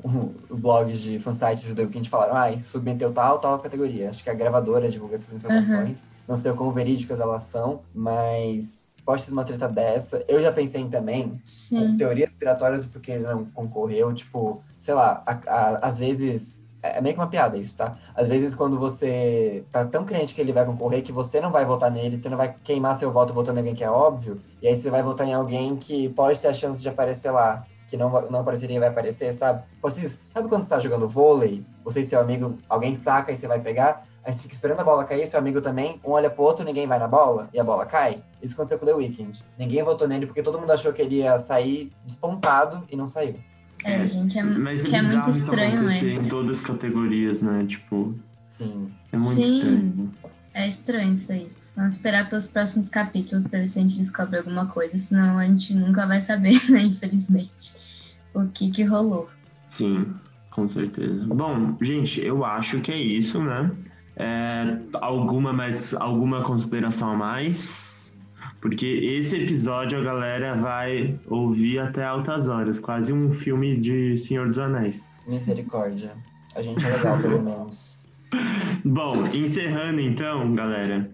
o 0.50 0.56
blogs 0.56 1.00
de 1.00 1.18
fansites 1.18 1.74
do 1.74 1.86
que 1.86 1.98
a 1.98 2.02
gente 2.02 2.10
falaram, 2.10 2.36
ah, 2.36 2.60
submeteu 2.60 3.12
tal, 3.12 3.38
tal 3.38 3.58
categoria. 3.58 4.10
Acho 4.10 4.22
que 4.22 4.30
a 4.30 4.34
gravadora 4.34 4.88
divulga 4.88 5.16
essas 5.16 5.32
informações. 5.32 6.02
Uhum. 6.02 6.34
Não 6.34 6.38
sei 6.38 6.52
quão 6.52 6.72
verídicas 6.72 7.20
elas 7.20 7.42
são, 7.44 7.80
mas 7.94 8.85
pode 9.06 9.22
ter 9.22 9.32
uma 9.32 9.44
treta 9.44 9.68
dessa. 9.68 10.24
Eu 10.26 10.42
já 10.42 10.50
pensei 10.50 10.80
em 10.80 10.90
também 10.90 11.40
em 11.72 11.96
teorias 11.96 12.30
respiratórias 12.30 12.84
porque 12.84 13.12
ele 13.12 13.24
não 13.24 13.44
concorreu, 13.44 14.12
tipo, 14.12 14.60
sei 14.80 14.94
lá, 14.94 15.22
a, 15.24 15.32
a, 15.46 15.76
às 15.86 15.96
vezes. 15.98 16.60
É, 16.82 16.98
é 16.98 17.00
meio 17.00 17.14
que 17.14 17.20
uma 17.20 17.28
piada 17.28 17.56
isso, 17.56 17.76
tá? 17.76 17.96
Às 18.14 18.26
vezes, 18.26 18.54
quando 18.54 18.78
você 18.78 19.64
tá 19.70 19.84
tão 19.84 20.04
crente 20.04 20.34
que 20.34 20.40
ele 20.40 20.52
vai 20.52 20.66
concorrer 20.66 21.02
que 21.02 21.12
você 21.12 21.40
não 21.40 21.50
vai 21.52 21.64
votar 21.64 21.90
nele, 21.90 22.18
você 22.18 22.28
não 22.28 22.36
vai 22.36 22.54
queimar 22.64 22.98
seu 22.98 23.10
voto 23.10 23.32
votando 23.32 23.58
em 23.58 23.60
alguém 23.60 23.74
que 23.74 23.84
é 23.84 23.90
óbvio, 23.90 24.40
e 24.60 24.66
aí 24.66 24.74
você 24.74 24.90
vai 24.90 25.02
votar 25.02 25.26
em 25.26 25.32
alguém 25.32 25.76
que 25.76 26.08
pode 26.10 26.40
ter 26.40 26.48
a 26.48 26.54
chance 26.54 26.82
de 26.82 26.88
aparecer 26.88 27.30
lá, 27.30 27.64
que 27.88 27.96
não, 27.96 28.28
não 28.30 28.40
apareceria 28.40 28.76
e 28.76 28.80
vai 28.80 28.88
aparecer, 28.88 29.32
sabe? 29.32 29.62
Sabe 30.34 30.48
quando 30.48 30.64
você 30.64 30.68
tá 30.68 30.78
jogando 30.78 31.08
vôlei, 31.08 31.64
você 31.84 32.00
e 32.00 32.06
seu 32.06 32.20
amigo, 32.20 32.58
alguém 32.68 32.94
saca 32.94 33.32
e 33.32 33.36
você 33.36 33.46
vai 33.46 33.60
pegar? 33.60 34.04
Aí 34.26 34.32
você 34.32 34.42
fica 34.42 34.54
esperando 34.54 34.80
a 34.80 34.84
bola 34.84 35.04
cair, 35.04 35.24
seu 35.28 35.38
amigo 35.38 35.60
também, 35.60 36.00
um 36.04 36.10
olha 36.10 36.28
pro 36.28 36.42
outro, 36.42 36.64
ninguém 36.64 36.84
vai 36.84 36.98
na 36.98 37.06
bola, 37.06 37.48
e 37.54 37.60
a 37.60 37.64
bola 37.64 37.86
cai. 37.86 38.20
Isso 38.42 38.54
aconteceu 38.54 38.76
com 38.76 38.84
o 38.84 38.88
The 38.88 38.94
Weeknd. 38.94 39.40
Ninguém 39.56 39.84
votou 39.84 40.08
nele 40.08 40.26
porque 40.26 40.42
todo 40.42 40.58
mundo 40.58 40.72
achou 40.72 40.92
que 40.92 41.00
ele 41.00 41.18
ia 41.18 41.38
sair 41.38 41.92
despontado 42.04 42.82
e 42.90 42.96
não 42.96 43.06
saiu. 43.06 43.36
É, 43.84 44.04
gente, 44.04 44.36
é, 44.36 44.42
Mas 44.42 44.84
é, 44.84 44.96
é 44.96 45.02
muito 45.02 45.30
estranho, 45.30 45.82
né? 45.82 45.98
em 46.00 46.28
todas 46.28 46.58
as 46.58 46.60
categorias, 46.60 47.40
né? 47.40 47.64
Tipo. 47.68 48.18
Sim. 48.42 48.90
É 49.12 49.16
muito 49.16 49.40
Sim. 49.40 49.58
estranho. 49.58 50.12
É 50.52 50.68
estranho 50.68 51.14
isso 51.14 51.30
aí. 51.30 51.48
Vamos 51.76 51.94
esperar 51.94 52.28
pelos 52.28 52.48
próximos 52.48 52.88
capítulos 52.88 53.46
pra 53.46 53.60
ver 53.60 53.68
se 53.68 53.78
a 53.78 53.82
gente 53.82 53.98
descobre 53.98 54.38
alguma 54.38 54.66
coisa, 54.66 54.98
senão 54.98 55.38
a 55.38 55.44
gente 55.44 55.72
nunca 55.72 56.04
vai 56.04 56.20
saber, 56.20 56.60
né? 56.68 56.82
Infelizmente, 56.82 57.74
o 58.34 58.44
que 58.46 58.72
que 58.72 58.82
rolou. 58.82 59.30
Sim, 59.68 60.12
com 60.50 60.68
certeza. 60.68 61.26
Bom, 61.26 61.76
gente, 61.80 62.20
eu 62.20 62.44
acho 62.44 62.80
que 62.80 62.90
é 62.90 62.98
isso, 62.98 63.40
né? 63.40 63.70
É, 64.16 64.78
alguma 64.94 65.52
mais 65.52 65.92
alguma 65.94 66.42
consideração 66.42 67.10
a 67.10 67.16
mais? 67.16 68.14
Porque 68.60 68.86
esse 68.86 69.36
episódio 69.36 69.98
a 69.98 70.02
galera 70.02 70.54
vai 70.56 71.18
ouvir 71.28 71.78
até 71.78 72.04
altas 72.04 72.48
horas, 72.48 72.78
quase 72.78 73.12
um 73.12 73.32
filme 73.32 73.76
de 73.76 74.16
Senhor 74.16 74.48
dos 74.48 74.58
Anéis. 74.58 75.04
Misericórdia. 75.26 76.12
A 76.54 76.62
gente 76.62 76.84
é 76.84 76.96
legal, 76.96 77.18
pelo 77.18 77.42
menos. 77.42 77.96
Bom, 78.84 79.22
encerrando 79.34 80.00
então, 80.00 80.52
galera. 80.52 81.10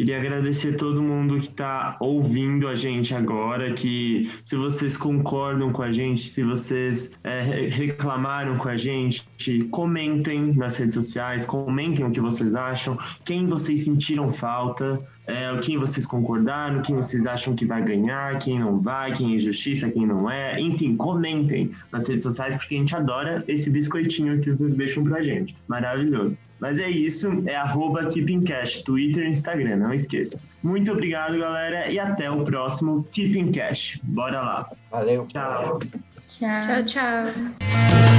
Queria 0.00 0.16
agradecer 0.16 0.76
todo 0.76 1.02
mundo 1.02 1.38
que 1.38 1.48
está 1.48 1.98
ouvindo 2.00 2.66
a 2.68 2.74
gente 2.74 3.14
agora, 3.14 3.74
que 3.74 4.30
se 4.42 4.56
vocês 4.56 4.96
concordam 4.96 5.70
com 5.70 5.82
a 5.82 5.92
gente, 5.92 6.22
se 6.22 6.42
vocês 6.42 7.10
é, 7.22 7.68
reclamaram 7.68 8.56
com 8.56 8.70
a 8.70 8.78
gente, 8.78 9.22
comentem 9.70 10.54
nas 10.54 10.78
redes 10.78 10.94
sociais, 10.94 11.44
comentem 11.44 12.06
o 12.06 12.10
que 12.10 12.18
vocês 12.18 12.54
acham, 12.54 12.98
quem 13.26 13.46
vocês 13.46 13.84
sentiram 13.84 14.32
falta, 14.32 15.06
é, 15.30 15.56
quem 15.58 15.78
vocês 15.78 16.04
concordaram, 16.04 16.82
quem 16.82 16.96
vocês 16.96 17.26
acham 17.26 17.54
que 17.54 17.64
vai 17.64 17.82
ganhar, 17.82 18.38
quem 18.38 18.58
não 18.58 18.80
vai, 18.80 19.12
quem 19.12 19.36
é 19.36 19.38
justiça, 19.38 19.90
quem 19.90 20.06
não 20.06 20.30
é. 20.30 20.60
Enfim, 20.60 20.96
comentem 20.96 21.70
nas 21.92 22.08
redes 22.08 22.24
sociais, 22.24 22.56
porque 22.56 22.74
a 22.74 22.78
gente 22.78 22.94
adora 22.94 23.44
esse 23.46 23.70
biscoitinho 23.70 24.40
que 24.40 24.52
vocês 24.52 24.74
deixam 24.74 25.04
pra 25.04 25.22
gente. 25.22 25.56
Maravilhoso. 25.68 26.38
Mas 26.58 26.78
é 26.78 26.90
isso, 26.90 27.28
é 27.46 27.56
arroba 27.56 28.06
Cash, 28.46 28.82
Twitter 28.82 29.24
e 29.24 29.30
Instagram, 29.30 29.76
não 29.76 29.94
esqueça. 29.94 30.40
Muito 30.62 30.92
obrigado, 30.92 31.38
galera, 31.38 31.90
e 31.90 31.98
até 31.98 32.30
o 32.30 32.44
próximo 32.44 33.06
Keeping 33.10 33.52
Cash. 33.52 33.98
Bora 34.02 34.40
lá. 34.40 34.70
Valeu. 34.90 35.26
Tchau. 35.26 35.80
Tchau, 36.28 36.84
tchau. 36.84 36.84
tchau. 36.84 38.09